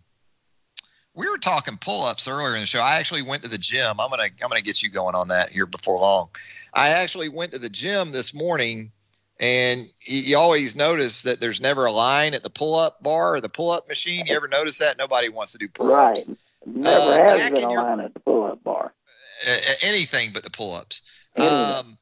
we 1.13 1.27
were 1.27 1.37
talking 1.37 1.77
pull-ups 1.77 2.27
earlier 2.27 2.53
in 2.55 2.61
the 2.61 2.65
show. 2.67 2.79
I 2.81 2.97
actually 2.97 3.23
went 3.23 3.43
to 3.43 3.49
the 3.49 3.57
gym. 3.57 3.99
I'm 3.99 4.09
gonna 4.09 4.23
I'm 4.23 4.49
gonna 4.49 4.61
get 4.61 4.83
you 4.83 4.89
going 4.89 5.15
on 5.15 5.29
that 5.29 5.49
here 5.49 5.65
before 5.65 5.99
long. 5.99 6.29
I 6.73 6.89
actually 6.89 7.29
went 7.29 7.53
to 7.53 7.59
the 7.59 7.69
gym 7.69 8.11
this 8.11 8.33
morning, 8.35 8.91
and 9.39 9.87
you, 10.01 10.19
you 10.21 10.37
always 10.37 10.75
notice 10.75 11.23
that 11.23 11.39
there's 11.39 11.59
never 11.59 11.85
a 11.85 11.91
line 11.91 12.35
at 12.35 12.43
the 12.43 12.49
pull-up 12.51 13.01
bar 13.01 13.35
or 13.35 13.41
the 13.41 13.49
pull-up 13.49 13.87
machine. 13.87 14.27
You 14.27 14.35
ever 14.35 14.47
notice 14.47 14.77
that? 14.77 14.97
Nobody 14.99 15.29
wants 15.29 15.53
to 15.53 15.57
do 15.57 15.67
pull-ups. 15.69 16.29
Never 16.65 16.89
Uh, 16.99 17.27
has 17.27 17.49
been 17.49 17.63
a 17.63 17.71
your- 17.71 17.83
line 17.83 17.99
at 18.01 18.13
the 18.13 18.19
pull-up 18.19 18.63
bar. 18.63 18.93
Anything 19.81 20.31
but 20.33 20.43
the 20.43 20.49
pull-ups. 20.49 21.01
Um, 21.37 21.97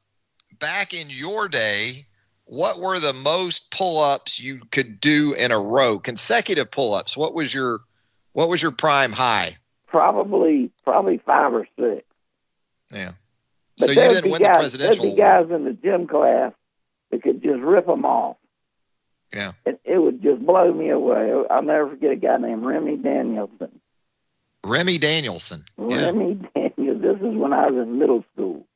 back 0.58 0.94
in 0.94 1.10
your 1.10 1.48
day, 1.48 2.06
what 2.44 2.78
were 2.78 2.98
the 2.98 3.12
most 3.12 3.70
pull-ups 3.70 4.40
you 4.40 4.60
could 4.70 5.00
do 5.00 5.34
in 5.34 5.52
a 5.52 5.58
row? 5.58 5.98
Consecutive 5.98 6.70
pull-ups. 6.70 7.16
What 7.16 7.34
was 7.34 7.52
your 7.52 7.80
what 8.32 8.48
was 8.48 8.62
your 8.62 8.70
prime 8.70 9.12
high? 9.12 9.56
Probably, 9.86 10.70
probably 10.84 11.18
five 11.18 11.54
or 11.54 11.66
six. 11.78 12.04
Yeah. 12.92 13.12
But 13.78 13.86
So 13.86 13.92
you 13.92 14.08
didn't 14.08 14.30
win 14.30 14.42
the 14.42 14.48
guys, 14.48 14.56
presidential 14.58 15.04
There'd 15.04 15.16
be 15.16 15.22
guys 15.22 15.46
in 15.50 15.64
the 15.64 15.72
gym 15.72 16.06
class 16.06 16.52
that 17.10 17.22
could 17.22 17.42
just 17.42 17.60
rip 17.60 17.86
them 17.86 18.04
off. 18.04 18.36
Yeah. 19.34 19.52
It, 19.64 19.80
it 19.84 19.98
would 19.98 20.22
just 20.22 20.44
blow 20.44 20.72
me 20.72 20.90
away. 20.90 21.32
I'll 21.50 21.62
never 21.62 21.90
forget 21.90 22.12
a 22.12 22.16
guy 22.16 22.36
named 22.36 22.64
Remy 22.64 22.96
Danielson. 22.98 23.80
Remy 24.64 24.98
Danielson. 24.98 25.62
Yeah. 25.78 26.04
Remy 26.04 26.34
Daniels. 26.54 26.65
This 27.06 27.20
is 27.20 27.36
when 27.36 27.52
I 27.52 27.70
was 27.70 27.86
in 27.86 27.98
middle 27.98 28.24
school, 28.32 28.66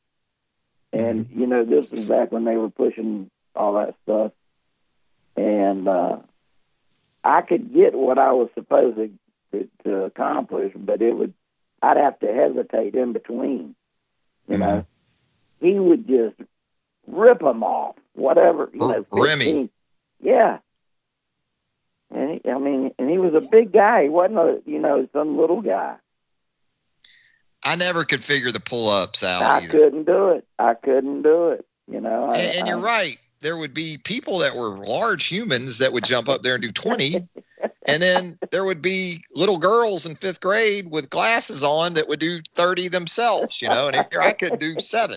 and 0.92 1.26
Mm-hmm. 1.26 1.40
you 1.40 1.46
know 1.46 1.64
this 1.64 1.90
was 1.90 2.06
back 2.08 2.30
when 2.32 2.44
they 2.44 2.56
were 2.56 2.70
pushing 2.70 3.30
all 3.56 3.74
that 3.74 3.94
stuff, 4.04 4.32
and 5.36 5.88
uh, 5.88 6.16
I 7.24 7.42
could 7.42 7.72
get 7.74 7.94
what 7.94 8.18
I 8.18 8.32
was 8.32 8.48
supposed 8.54 8.96
to, 8.96 9.10
to, 9.52 9.68
to 9.84 10.04
accomplish, 10.04 10.72
but 10.76 11.02
it 11.02 11.12
would 11.16 11.34
I'd 11.82 11.96
have 11.96 12.18
to 12.20 12.26
hesitate 12.32 12.94
in 12.94 13.12
between. 13.12 13.74
You 14.48 14.56
Mm-hmm. 14.56 14.60
know, 14.60 14.86
he 15.60 15.78
would 15.78 16.06
just 16.06 16.36
rip 17.06 17.40
them 17.40 17.62
off, 17.62 17.96
whatever. 18.14 18.70
You 18.72 18.80
know, 18.80 19.04
R- 19.12 19.24
Remy. 19.24 19.44
15. 19.44 19.70
Yeah. 20.22 20.58
And 22.12 22.40
he, 22.44 22.50
I 22.50 22.58
mean, 22.58 22.92
and 22.98 23.08
he 23.08 23.18
was 23.18 23.34
a 23.34 23.40
big 23.40 23.72
guy. 23.72 24.04
He 24.04 24.08
wasn't 24.08 24.38
a, 24.38 24.60
you 24.66 24.78
know, 24.80 25.08
some 25.12 25.38
little 25.38 25.62
guy. 25.62 25.96
I 27.70 27.76
never 27.76 28.04
could 28.04 28.22
figure 28.24 28.50
the 28.50 28.60
pull 28.60 28.90
ups 28.90 29.22
out 29.22 29.42
I 29.42 29.58
either. 29.58 29.68
couldn't 29.68 30.04
do 30.04 30.28
it. 30.30 30.44
I 30.58 30.74
couldn't 30.74 31.22
do 31.22 31.50
it. 31.50 31.64
You 31.88 32.00
know. 32.00 32.30
I, 32.32 32.36
And, 32.36 32.58
and 32.58 32.68
you're 32.68 32.78
right. 32.78 33.18
There 33.42 33.56
would 33.56 33.72
be 33.72 33.98
people 33.98 34.38
that 34.38 34.54
were 34.54 34.76
large 34.84 35.26
humans 35.26 35.78
that 35.78 35.92
would 35.92 36.04
jump 36.04 36.28
up 36.28 36.42
there 36.42 36.54
and 36.54 36.62
do 36.62 36.72
20. 36.72 37.28
and 37.86 38.02
then 38.02 38.38
there 38.50 38.64
would 38.64 38.82
be 38.82 39.24
little 39.34 39.56
girls 39.56 40.04
in 40.04 40.14
fifth 40.14 40.40
grade 40.40 40.90
with 40.90 41.10
glasses 41.10 41.64
on 41.64 41.94
that 41.94 42.08
would 42.08 42.20
do 42.20 42.40
30 42.54 42.88
themselves, 42.88 43.62
you 43.62 43.68
know, 43.68 43.88
and 43.88 44.06
here 44.10 44.20
I 44.20 44.32
could 44.32 44.58
do 44.58 44.78
seven. 44.78 45.16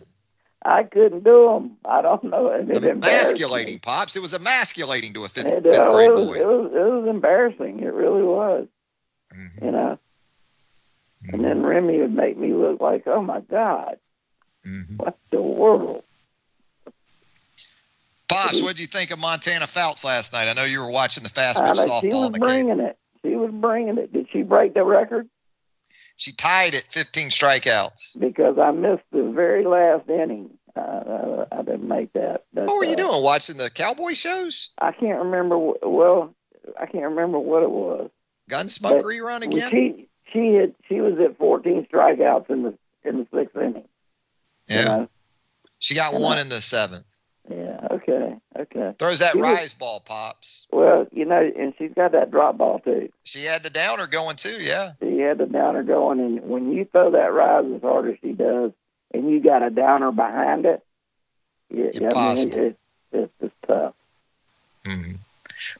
I 0.66 0.84
couldn't 0.84 1.24
do 1.26 1.50
them. 1.52 1.78
I 1.86 2.02
don't 2.02 2.24
know. 2.24 2.48
It 2.48 2.68
me. 2.68 2.90
Emasculating, 2.90 3.80
Pops. 3.80 4.16
It 4.16 4.22
was 4.22 4.34
emasculating 4.34 5.14
to 5.16 5.26
a 5.26 5.28
fifth, 5.30 5.48
It, 5.48 5.64
fifth 5.64 5.90
grade 5.90 6.10
it, 6.10 6.14
was, 6.14 6.26
boy. 6.28 6.34
it 6.36 6.46
was 6.46 6.72
it 6.74 6.94
was 6.94 7.08
embarrassing. 7.10 7.80
It 7.82 7.94
really 7.94 8.24
was. 8.24 8.68
Mm-hmm. 9.36 9.66
You 9.66 9.72
know. 9.72 10.00
And 11.32 11.44
then 11.44 11.64
Remy 11.64 12.00
would 12.02 12.14
make 12.14 12.38
me 12.38 12.54
look 12.54 12.82
like, 12.82 13.04
oh 13.08 13.22
my 13.22 13.40
God, 13.42 13.98
Mm-hmm. 14.66 14.96
what 14.96 15.18
the 15.30 15.42
world? 15.42 16.04
Pops, 18.30 18.62
what 18.62 18.70
did 18.78 18.80
you 18.80 18.88
think 18.88 19.12
of 19.12 19.20
Montana 19.20 19.68
Fouts 19.68 20.06
last 20.06 20.32
night? 20.34 20.48
I 20.48 20.54
know 20.54 20.64
you 20.64 20.80
were 20.80 20.90
watching 20.90 21.24
the 21.24 21.30
fast 21.30 21.60
I 21.60 21.68
pitch 21.68 21.78
know, 21.78 21.84
she 21.84 21.90
softball 22.08 22.12
was 22.12 22.26
on 22.26 22.32
the 22.32 22.40
cable. 22.40 22.48
bringing 22.50 22.80
it. 22.80 22.98
She 23.24 23.36
was 23.36 23.52
bringing 23.54 23.98
it. 23.98 24.14
Did 24.14 24.28
she 24.32 24.42
break 24.42 24.74
the 24.74 24.84
record? 24.84 25.28
She 26.16 26.32
tied 26.32 26.76
at 26.76 26.84
15 26.84 27.30
strikeouts. 27.30 28.20
Because 28.20 28.58
I 28.58 28.72
missed 28.72 29.04
the 29.12 29.32
very 29.36 29.66
last 29.66 30.10
inning. 30.10 30.52
Uh, 30.76 30.80
uh, 30.80 31.46
I 31.52 31.58
didn't 31.58 31.88
make 31.88 32.14
that. 32.14 32.46
But, 32.54 32.66
What 32.68 32.78
were 32.78 32.86
you 32.86 32.94
uh, 32.94 32.96
doing? 32.96 33.24
Watching 33.24 33.58
the 33.58 33.70
cowboy 33.70 34.14
shows? 34.14 34.70
I 34.80 34.92
can't 34.94 35.20
remember. 35.20 35.58
Well, 35.84 36.34
I 36.80 36.86
can't 36.86 37.04
remember 37.04 37.38
what 37.40 37.64
it 37.64 37.70
was. 37.70 38.10
Gunsmoke 38.50 38.82
But 39.02 39.04
rerun 39.04 39.42
again? 39.44 39.70
She 39.70 40.08
she 40.34 40.56
had 40.56 40.74
she 40.90 41.00
was 41.02 41.20
at 41.20 41.38
14 41.38 41.88
strikeouts 41.92 42.50
in 42.50 42.64
the 42.64 42.74
in 43.06 43.20
the 43.20 43.28
sixth 43.34 43.56
inning. 43.56 43.76
you 44.68 44.76
yeah. 44.78 44.84
know? 44.86 45.10
She 45.80 45.94
got 45.96 46.14
And 46.14 46.24
one 46.24 46.38
I- 46.38 46.42
in 46.42 46.50
the 46.50 46.62
seventh. 46.62 47.06
Yeah. 47.50 47.88
Okay. 47.92 48.36
Okay. 48.58 48.94
Throws 48.98 49.20
that 49.20 49.34
She 49.34 49.40
was- 49.40 49.50
rise 49.50 49.74
ball, 49.74 50.00
Pops. 50.00 50.66
Well, 50.72 51.08
you 51.12 51.26
know, 51.26 51.42
and 51.58 51.74
she's 51.78 51.92
got 51.94 52.14
that 52.14 52.32
drop 52.32 52.58
ball 52.58 52.80
too. 52.80 53.10
She 53.24 53.44
had 53.44 53.64
the 53.64 53.70
downer 53.70 54.08
going 54.08 54.38
too, 54.38 54.62
yeah. 54.64 54.92
She 55.02 55.20
had 55.20 55.40
the 55.40 55.46
downer 55.46 55.84
going, 55.84 56.20
and 56.22 56.42
when 56.50 56.72
you 56.72 56.86
throw 56.86 57.12
that 57.12 57.34
rise 57.34 57.66
as 57.76 57.82
hard 57.82 58.10
as 58.10 58.16
she 58.22 58.32
does, 58.32 58.72
and 59.14 59.30
you 59.30 59.42
got 59.42 59.62
a 59.62 59.70
downer 59.70 60.12
behind 60.14 60.66
it, 60.66 60.82
yeah, 61.70 61.88
I 61.88 61.92
mean, 62.00 62.04
Impossible. 62.04 62.58
it, 62.60 62.78
it's 63.12 63.34
just 63.42 63.54
tough. 63.68 63.94
hmm 64.86 65.14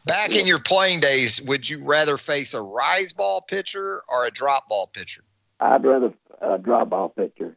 Back 0.06 0.32
in 0.32 0.46
your 0.48 0.60
playing 0.60 1.00
days, 1.00 1.42
would 1.44 1.70
you 1.70 1.84
rather 1.84 2.18
face 2.18 2.54
a 2.54 2.62
rise 2.62 3.14
ball 3.14 3.42
pitcher 3.42 4.02
or 4.10 4.26
a 4.26 4.32
drop 4.32 4.68
ball 4.70 4.88
pitcher? 4.88 5.24
I'd 5.60 5.84
rather 5.84 6.14
a 6.42 6.58
drop 6.58 6.90
ball 6.90 7.10
pitcher. 7.10 7.56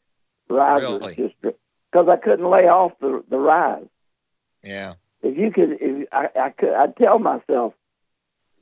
Rise 0.49 0.83
Really? 0.83 1.15
just 1.17 1.35
because 1.43 2.09
I 2.09 2.17
couldn't 2.17 2.49
lay 2.49 2.69
off 2.69 2.93
the 3.01 3.23
the 3.29 3.39
rise. 3.39 3.87
Yeah. 4.63 4.95
If 5.23 5.37
you 5.37 5.51
could, 5.51 5.79
if 5.81 6.09
I, 6.13 6.29
I 6.41 6.51
could, 6.51 6.73
I'd 6.73 6.97
tell 6.97 7.19
myself 7.19 7.75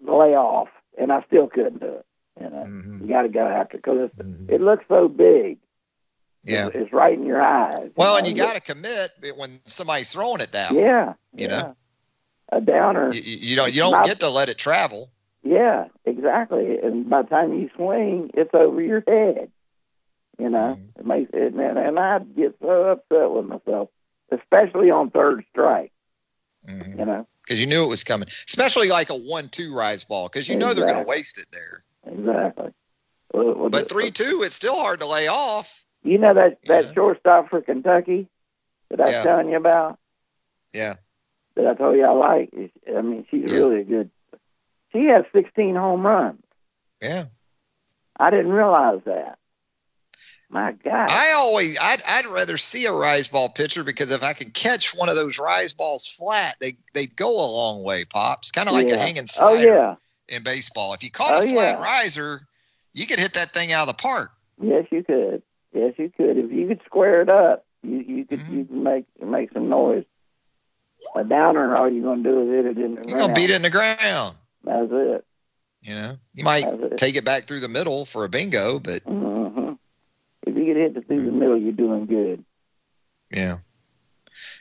lay 0.00 0.34
off, 0.34 0.68
and 0.98 1.12
I 1.12 1.22
still 1.26 1.46
couldn't 1.48 1.80
do 1.80 1.86
it. 1.86 2.06
You 2.40 2.50
know, 2.50 2.64
Mm-hmm. 2.66 3.02
you 3.02 3.08
got 3.08 3.22
to 3.22 3.28
go 3.28 3.46
after 3.46 3.76
because 3.76 4.10
it 4.48 4.60
looks 4.60 4.84
so 4.88 5.08
big. 5.08 5.58
Yeah. 6.42 6.66
It's, 6.68 6.76
it's 6.76 6.92
right 6.92 7.16
in 7.16 7.24
your 7.24 7.40
eyes. 7.42 7.90
Well, 7.96 8.16
and 8.16 8.24
know? 8.24 8.30
you 8.30 8.36
got 8.36 8.54
to 8.54 8.60
commit 8.60 9.10
when 9.36 9.60
somebody's 9.66 10.12
throwing 10.12 10.40
it 10.40 10.52
that 10.52 10.72
way. 10.72 10.82
Yeah, 10.82 11.14
You 11.34 11.48
yeah. 11.48 11.56
know, 11.56 11.76
a 12.50 12.60
downer. 12.60 13.12
you, 13.12 13.20
you 13.22 13.36
you 13.50 13.56
don't 13.56 13.72
you 13.72 13.80
don't 13.80 14.04
get 14.04 14.20
to 14.20 14.28
let 14.28 14.48
it 14.48 14.58
travel. 14.58 15.10
Yeah, 15.42 15.88
exactly. 16.04 16.78
And 16.78 17.08
by 17.10 17.22
the 17.22 17.28
time 17.28 17.52
you 17.52 17.68
swing, 17.76 18.30
it's 18.34 18.54
over 18.54 18.80
your 18.80 19.02
head. 19.06 19.50
You 20.38 20.48
know, 20.50 20.78
Mm-hmm. 20.80 21.00
it 21.00 21.06
makes 21.06 21.30
it, 21.32 21.54
and, 21.54 21.78
and 21.78 21.98
I'd 21.98 22.34
get 22.34 22.56
so 22.60 22.90
upset 22.92 23.30
with 23.30 23.46
myself, 23.46 23.88
especially 24.32 24.90
on 24.90 25.10
third 25.10 25.44
strike. 25.50 25.92
Mhm. 26.68 26.98
You 26.98 27.04
know, 27.04 27.26
because 27.42 27.60
you 27.60 27.66
knew 27.66 27.84
it 27.84 27.88
was 27.88 28.02
coming, 28.04 28.28
especially 28.48 28.88
like 28.88 29.10
a 29.10 29.14
one-two 29.14 29.74
rise 29.74 30.02
ball, 30.04 30.28
because 30.28 30.48
you 30.48 30.56
know 30.56 30.72
they're 30.72 30.86
going 30.86 30.98
to 30.98 31.04
waste 31.08 31.38
it 31.38 31.46
there. 31.52 31.84
exactly. 32.06 32.70
Well, 33.32 33.54
well, 33.54 33.70
But 33.70 33.88
three-two, 33.88 34.42
it's 34.44 34.54
still 34.56 34.76
hard 34.76 35.00
to 35.00 35.06
lay 35.06 35.26
off. 35.28 35.84
You 36.02 36.18
know 36.18 36.34
that 36.34 36.58
that 36.66 36.84
Yeah. 36.86 36.92
shortstop 36.94 37.50
for 37.50 37.60
Kentucky 37.60 38.28
that 38.90 39.00
I 39.00 39.04
was 39.04 39.12
Yeah. 39.12 39.22
telling 39.22 39.48
you 39.50 39.56
about 39.56 39.98
Yeah, 40.72 40.94
that 41.56 41.66
I 41.66 41.74
told 41.74 41.96
you 41.96 42.04
I 42.04 42.12
like. 42.12 42.50
I 42.96 43.00
mean, 43.02 43.26
she's 43.30 43.50
Yeah. 43.50 43.56
really 43.58 43.80
a 43.80 43.84
good. 43.84 44.10
She 44.92 45.04
has 45.06 45.24
16 45.32 45.74
home 45.74 46.06
runs. 46.06 46.42
yeah. 47.00 47.24
I 48.16 48.30
didn't 48.30 48.52
realize 48.52 49.00
that. 49.06 49.38
My 50.48 50.70
God. 50.70 51.06
I 51.10 51.32
always, 51.32 51.76
I'd, 51.80 52.00
I'd 52.06 52.26
rather 52.26 52.56
see 52.58 52.86
a 52.86 52.92
rise 52.92 53.26
ball 53.26 53.48
pitcher 53.48 53.82
because 53.82 54.12
if 54.12 54.22
I 54.22 54.34
could 54.34 54.54
catch 54.54 54.94
one 54.94 55.08
of 55.08 55.16
those 55.16 55.36
rise 55.36 55.72
balls 55.72 56.06
flat, 56.06 56.54
they 56.60 56.76
they'd 56.92 57.16
go 57.16 57.28
a 57.28 57.48
long 57.50 57.82
way. 57.82 58.04
Pops, 58.04 58.52
kind 58.52 58.68
of 58.68 58.74
like 58.74 58.86
a 58.86 58.90
Yeah. 58.90 58.96
hanging 59.04 59.22
oh 59.22 59.26
slider 59.26 59.74
yeah. 59.74 59.94
in 60.28 60.44
baseball. 60.44 60.94
If 60.94 61.02
you 61.02 61.10
caught 61.10 61.32
Oh, 61.34 61.44
a 61.44 61.48
flat 61.52 61.78
yeah. 61.78 61.82
riser, 61.82 62.42
you 62.92 63.04
could 63.06 63.18
hit 63.18 63.32
that 63.34 63.50
thing 63.50 63.72
out 63.72 63.80
of 63.80 63.88
the 63.88 64.00
park. 64.00 64.30
Yes, 64.62 64.86
you 64.92 65.02
could. 65.02 65.42
Yes, 65.72 65.94
you 65.98 66.12
could. 66.16 66.38
If 66.38 66.52
you 66.52 66.68
could 66.68 66.82
square 66.86 67.20
it 67.20 67.28
up, 67.28 67.66
you 67.82 67.96
you 67.98 68.24
could 68.24 68.38
Mhm. 68.38 68.52
you 68.52 68.64
could 68.66 68.76
make 68.76 69.04
make 69.20 69.52
some 69.52 69.68
noise. 69.68 70.04
A 71.16 71.24
downer, 71.24 71.76
all 71.76 71.90
you're 71.90 72.02
gonna 72.02 72.22
do 72.22 72.42
is 72.42 72.48
hit 72.64 72.66
it 72.66 72.78
in 72.84 72.94
the 72.96 73.02
You're 73.06 73.18
gonna 73.18 73.26
ground. 73.26 73.36
beat 73.36 73.50
it 73.50 73.56
in 73.56 73.62
the 73.62 73.70
ground. 73.70 74.36
That's 74.64 74.88
it. 74.90 75.24
You 75.82 75.94
know, 75.94 76.16
you 76.34 76.44
might 76.44 76.64
it. 76.64 76.96
take 76.96 77.16
it 77.16 77.24
back 77.24 77.44
through 77.44 77.60
the 77.60 77.68
middle 77.68 78.04
for 78.06 78.24
a 78.24 78.28
bingo, 78.28 78.78
but 78.78 79.02
hmm 79.02 79.72
If 80.46 80.56
you 80.56 80.64
get 80.64 80.76
hit 80.76 80.94
through 81.06 81.16
Mm-hmm. 81.16 81.26
the 81.26 81.32
middle, 81.32 81.56
you're 81.58 81.72
doing 81.72 82.06
good. 82.06 82.44
yeah. 83.30 83.58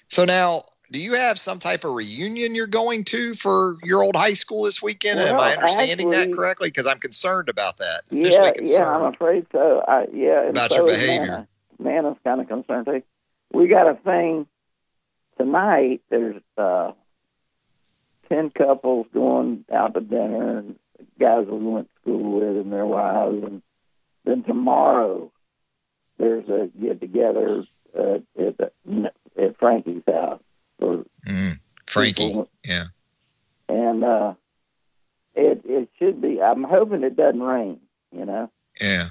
So 0.10 0.26
now, 0.26 0.66
do 0.92 1.00
you 1.00 1.14
have 1.16 1.40
some 1.40 1.60
type 1.60 1.84
of 1.86 1.94
reunion 1.94 2.54
you're 2.54 2.68
going 2.68 3.04
to 3.06 3.34
for 3.34 3.78
your 3.84 4.04
old 4.04 4.16
high 4.16 4.34
school 4.34 4.64
this 4.64 4.82
weekend? 4.82 5.20
Am 5.20 5.40
I 5.40 5.54
understanding 5.54 6.10
that 6.12 6.32
correctly? 6.34 6.70
Because 6.70 6.86
I'm 6.86 7.00
concerned 7.00 7.50
about 7.50 7.78
that. 7.78 8.02
Yeah, 8.12 8.52
yeah. 8.62 8.88
I'm 8.88 9.14
afraid 9.14 9.48
so. 9.52 9.84
I, 9.88 10.06
yeah, 10.14 10.50
About 10.50 10.70
so 10.70 10.78
your 10.78 10.86
behavior. 10.86 11.28
Nana. 11.32 11.48
Nana's 11.80 12.18
kind 12.24 12.42
of 12.42 12.48
concerned 12.48 12.86
too. 12.86 13.02
We 13.54 13.68
got 13.68 13.88
a 13.88 13.96
thing 13.96 14.46
tonight. 15.38 16.02
There's 16.10 16.42
uh, 16.58 16.92
ten 18.30 18.50
couples 18.50 19.08
going 19.14 19.66
out 19.74 19.94
to 19.94 20.02
dinner, 20.02 20.60
and 20.60 20.76
guys 21.20 21.46
we 21.48 21.58
went 21.58 21.90
to 21.96 22.02
school 22.02 22.40
with 22.40 22.58
and 22.58 22.72
their 22.72 22.86
wives, 22.86 23.44
and 23.44 23.62
then 24.26 24.44
tomorrow 24.44 25.32
there's 26.18 26.48
a 26.50 26.70
get 26.80 27.00
together 27.02 27.64
uh, 27.98 28.20
at, 28.40 28.58
the, 28.58 28.72
at 29.38 29.58
Frankie's 29.60 30.04
house 30.08 30.42
for 30.80 31.06
Mhm. 31.28 31.60
Frankie. 31.88 32.28
people. 32.28 32.50
Yeah. 32.64 32.86
and 33.70 34.04
uh, 34.04 34.34
it 35.36 35.62
it 35.66 35.90
should 36.00 36.22
be. 36.22 36.42
I'm 36.42 36.64
hoping 36.64 37.04
it 37.04 37.16
doesn't 37.16 37.42
rain. 37.42 37.80
You 38.12 38.26
know, 38.26 38.52
Yeah. 38.80 39.10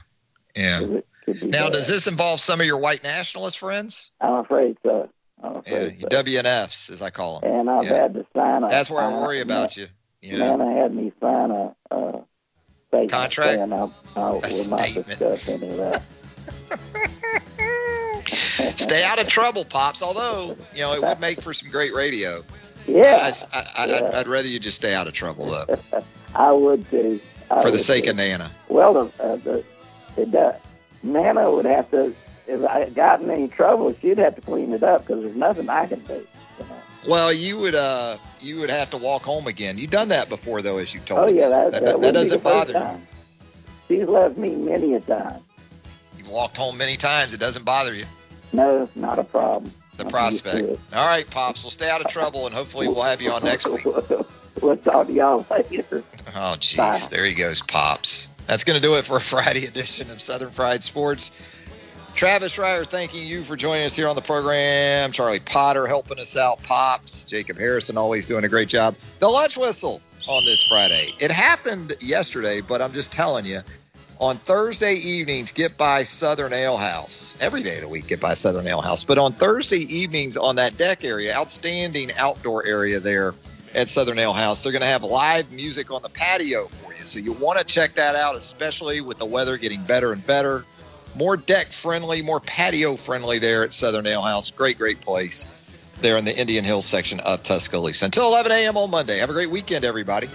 Yeah. 0.57 0.79
'cause 0.81 0.91
it 0.91 1.07
could 1.25 1.41
be 1.41 1.47
Now, 1.49 1.65
bad. 1.65 1.73
does 1.73 1.89
this 1.89 2.07
involve 2.07 2.39
some 2.41 2.61
of 2.61 2.67
your 2.67 2.79
white 2.79 3.03
nationalist 3.03 3.59
friends? 3.59 4.13
I'm 4.21 4.35
afraid 4.45 4.77
so. 4.85 5.09
Yeah. 5.43 5.89
WNFs, 6.09 6.91
as 6.91 7.03
I 7.03 7.11
call 7.11 7.41
them. 7.41 7.53
And 7.53 7.71
I've 7.71 7.85
yeah. 7.85 7.95
had 8.03 8.15
to 8.15 8.27
sign 8.35 8.65
a. 8.65 8.69
That's 8.69 8.91
where 8.91 9.03
I 9.03 9.09
worry 9.13 9.41
about 9.41 9.77
you. 9.77 9.87
You 10.21 10.39
know, 10.39 10.57
Nana 10.57 10.81
had 10.81 10.95
me 10.95 11.13
sign 11.21 11.51
a, 11.51 11.75
uh 11.91 12.21
statement 12.89 13.11
Contract? 13.11 13.55
saying 13.57 13.73
I, 13.73 13.91
I 14.17 14.31
will 14.31 14.41
not 14.41 14.53
statement. 14.53 15.07
discuss 15.07 15.49
any 15.49 15.71
of 15.71 15.77
that. 15.79 16.03
stay 18.77 19.03
out 19.03 19.21
of 19.21 19.29
trouble, 19.29 19.65
pops. 19.65 20.03
Although 20.03 20.57
you 20.75 20.83
know 20.83 20.93
it 20.93 21.03
would 21.03 21.21
make 21.21 21.41
for 21.41 21.55
some 21.55 21.71
great 21.71 21.95
radio. 21.95 22.45
Yeah, 22.87 23.31
I, 23.53 23.59
I, 23.59 23.65
I, 23.77 23.87
Yeah. 23.87 24.11
I'd 24.15 24.29
rather 24.29 24.49
you 24.49 24.59
just 24.59 24.77
stay 24.77 24.95
out 24.95 25.07
of 25.07 25.15
trouble 25.15 25.49
though, 25.49 26.03
I 26.35 26.53
would 26.53 26.89
too. 26.91 27.21
I 27.51 27.63
for 27.63 27.71
the 27.71 27.79
sake 27.79 28.05
too. 28.05 28.11
of 28.11 28.17
Nana. 28.17 28.51
Well, 28.69 28.93
the, 28.95 29.23
uh, 29.23 29.37
the 29.37 29.65
it 30.17 30.31
does. 30.31 30.57
Nana 31.03 31.51
would 31.51 31.65
have 31.65 31.91
to. 31.93 32.15
If 32.53 32.65
I 32.65 32.89
got 32.91 33.21
in 33.23 33.31
any 33.31 33.49
trouble, 33.49 33.93
she'd 33.95 34.19
have 34.19 34.35
to 34.37 34.41
clean 34.41 34.73
it 34.73 34.83
up 34.83 35.07
because 35.07 35.23
there's 35.23 35.37
nothing 35.37 35.69
I 35.69 35.87
can 35.87 36.01
do. 36.01 36.15
You 36.15 36.65
know? 36.65 36.77
Well, 37.09 37.33
you 37.33 37.59
would 37.59 37.75
uh 37.75 38.17
you 38.41 38.59
would 38.59 38.71
have 38.71 38.91
to 38.91 38.97
walk 38.97 39.23
home 39.23 39.47
again. 39.47 39.79
You've 39.79 39.91
done 39.91 40.09
that 40.09 40.29
before 40.29 40.63
though, 40.63 40.79
as 40.79 40.93
you 40.95 41.01
told 41.01 41.21
us. 41.21 41.31
Oh 41.31 41.35
us. 41.35 41.41
yeah, 41.41 41.49
that, 41.49 41.73
that, 41.73 41.85
that, 41.85 42.01
that 42.01 42.15
doesn't 42.15 42.43
bother 42.43 42.73
you. 42.73 42.79
time. 42.79 43.07
She's 43.89 44.07
left 44.07 44.37
me 44.37 44.55
many 44.57 44.95
a 44.95 45.01
time. 45.01 45.43
You've 46.17 46.29
walked 46.29 46.57
home 46.57 46.79
many 46.79 46.97
times. 46.97 47.35
It 47.35 47.41
doesn't 47.41 47.65
bother 47.65 47.95
you. 47.95 48.07
No, 48.53 48.89
not 48.95 49.19
a 49.19 49.25
problem. 49.25 49.73
The 49.97 50.05
I'm 50.05 50.11
prospect. 50.11 50.79
All 50.95 51.07
right, 51.07 51.29
pops. 51.29 51.63
We'll 51.63 51.71
stay 51.71 51.91
out 51.91 52.01
of 52.01 52.09
trouble, 52.09 52.47
and 52.47 52.55
hopefully 52.55 52.89
we'll 52.89 53.03
have 53.03 53.21
you 53.21 53.31
on 53.31 53.45
next 53.45 53.69
week. 53.69 53.85
we'll 54.63 54.77
talk 54.79 55.09
to 55.09 55.13
y'all 55.13 55.45
later. 55.51 56.03
Oh, 56.29 56.57
jeez. 56.59 57.11
There 57.11 57.27
he 57.27 57.35
goes, 57.35 57.61
Pops. 57.61 58.31
That's 58.47 58.65
going 58.65 58.81
to 58.81 58.87
do 58.87 58.95
it 58.95 59.05
for 59.05 59.17
a 59.17 59.21
Friday 59.21 59.67
edition 59.67 60.11
of 60.11 60.21
Southern 60.21 60.51
Fried 60.51 60.83
Sports. 60.83 61.33
Travis 62.15 62.57
Reier, 62.57 62.87
thanking 62.87 63.27
you 63.27 63.43
for 63.43 63.57
joining 63.57 63.85
us 63.85 63.97
here 63.97 64.07
on 64.07 64.15
the 64.15 64.23
program. 64.23 65.11
Charlie 65.13 65.41
Potter 65.41 65.87
helping 65.87 66.19
us 66.21 66.37
out. 66.37 66.63
Pops. 66.63 67.25
Jacob 67.25 67.57
Harrison 67.57 67.97
always 67.97 68.27
doing 68.27 68.45
a 68.45 68.49
great 68.49 68.69
job. 68.69 68.95
The 69.19 69.29
lunch 69.29 69.57
whistle 69.57 70.01
on 70.29 70.45
this 70.45 70.65
Friday. 70.69 71.15
It 71.19 71.33
happened 71.33 71.95
yesterday, 72.01 72.61
but 72.61 72.81
I'm 72.81 72.93
just 72.93 73.13
telling 73.13 73.45
you, 73.45 73.61
on 74.19 74.37
Thursday 74.39 74.95
evenings, 74.95 75.51
get 75.51 75.77
by 75.77 76.05
Southern 76.05 76.53
Ale 76.53 76.77
House. 76.77 77.37
Every 77.41 77.63
day 77.63 77.77
of 77.77 77.83
the 77.83 77.89
week, 77.89 78.07
get 78.07 78.21
by 78.21 78.35
Southern 78.35 78.69
Ale 78.69 78.83
House. 78.83 79.03
But 79.03 79.19
on 79.19 79.33
Thursday 79.33 79.81
evenings, 79.93 80.37
on 80.37 80.55
that 80.57 80.77
deck 80.77 81.05
area, 81.05 81.35
outstanding 81.35 82.13
outdoor 82.13 82.65
area 82.65 83.01
there 83.01 83.35
at 83.75 83.89
Southern 83.89 84.19
Ale 84.19 84.35
House, 84.35 84.63
they're 84.63 84.71
going 84.71 84.83
to 84.83 84.87
have 84.87 85.03
live 85.03 85.51
music 85.51 85.91
on 85.91 86.03
the 86.03 86.11
patio 86.11 86.69
for 86.69 86.95
you. 86.95 87.05
So 87.05 87.19
you 87.19 87.33
want 87.33 87.59
to 87.59 87.65
check 87.65 87.95
that 87.95 88.15
out, 88.15 88.37
especially 88.37 89.01
with 89.01 89.19
the 89.19 89.27
weather 89.27 89.57
getting 89.57 89.83
better 89.85 90.13
and 90.13 90.25
better. 90.25 90.65
More 91.15 91.37
deck 91.37 91.69
friendly, 91.69 92.23
more 92.23 92.41
patio 92.41 92.97
friendly 92.97 93.39
there 93.39 93.63
at 93.63 93.73
Southern 93.73 94.07
Ale 94.07 94.23
House. 94.23 94.51
Great, 94.51 94.79
great 94.79 95.01
place 95.01 95.47
there 96.01 96.17
in 96.17 96.25
the 96.25 96.39
Indian 96.39 96.65
Hills 96.65 96.87
section 96.87 97.21
of 97.21 97.43
Tuscaloosa. 97.43 98.05
Until 98.07 98.27
11 98.29 98.53
a.m. 98.53 98.77
on 98.77 98.91
Monday. 98.91 99.19
Have 99.19 99.31
a 99.31 99.35
great 99.35 99.51
weekend, 99.51 99.85
everybody. 99.85 100.29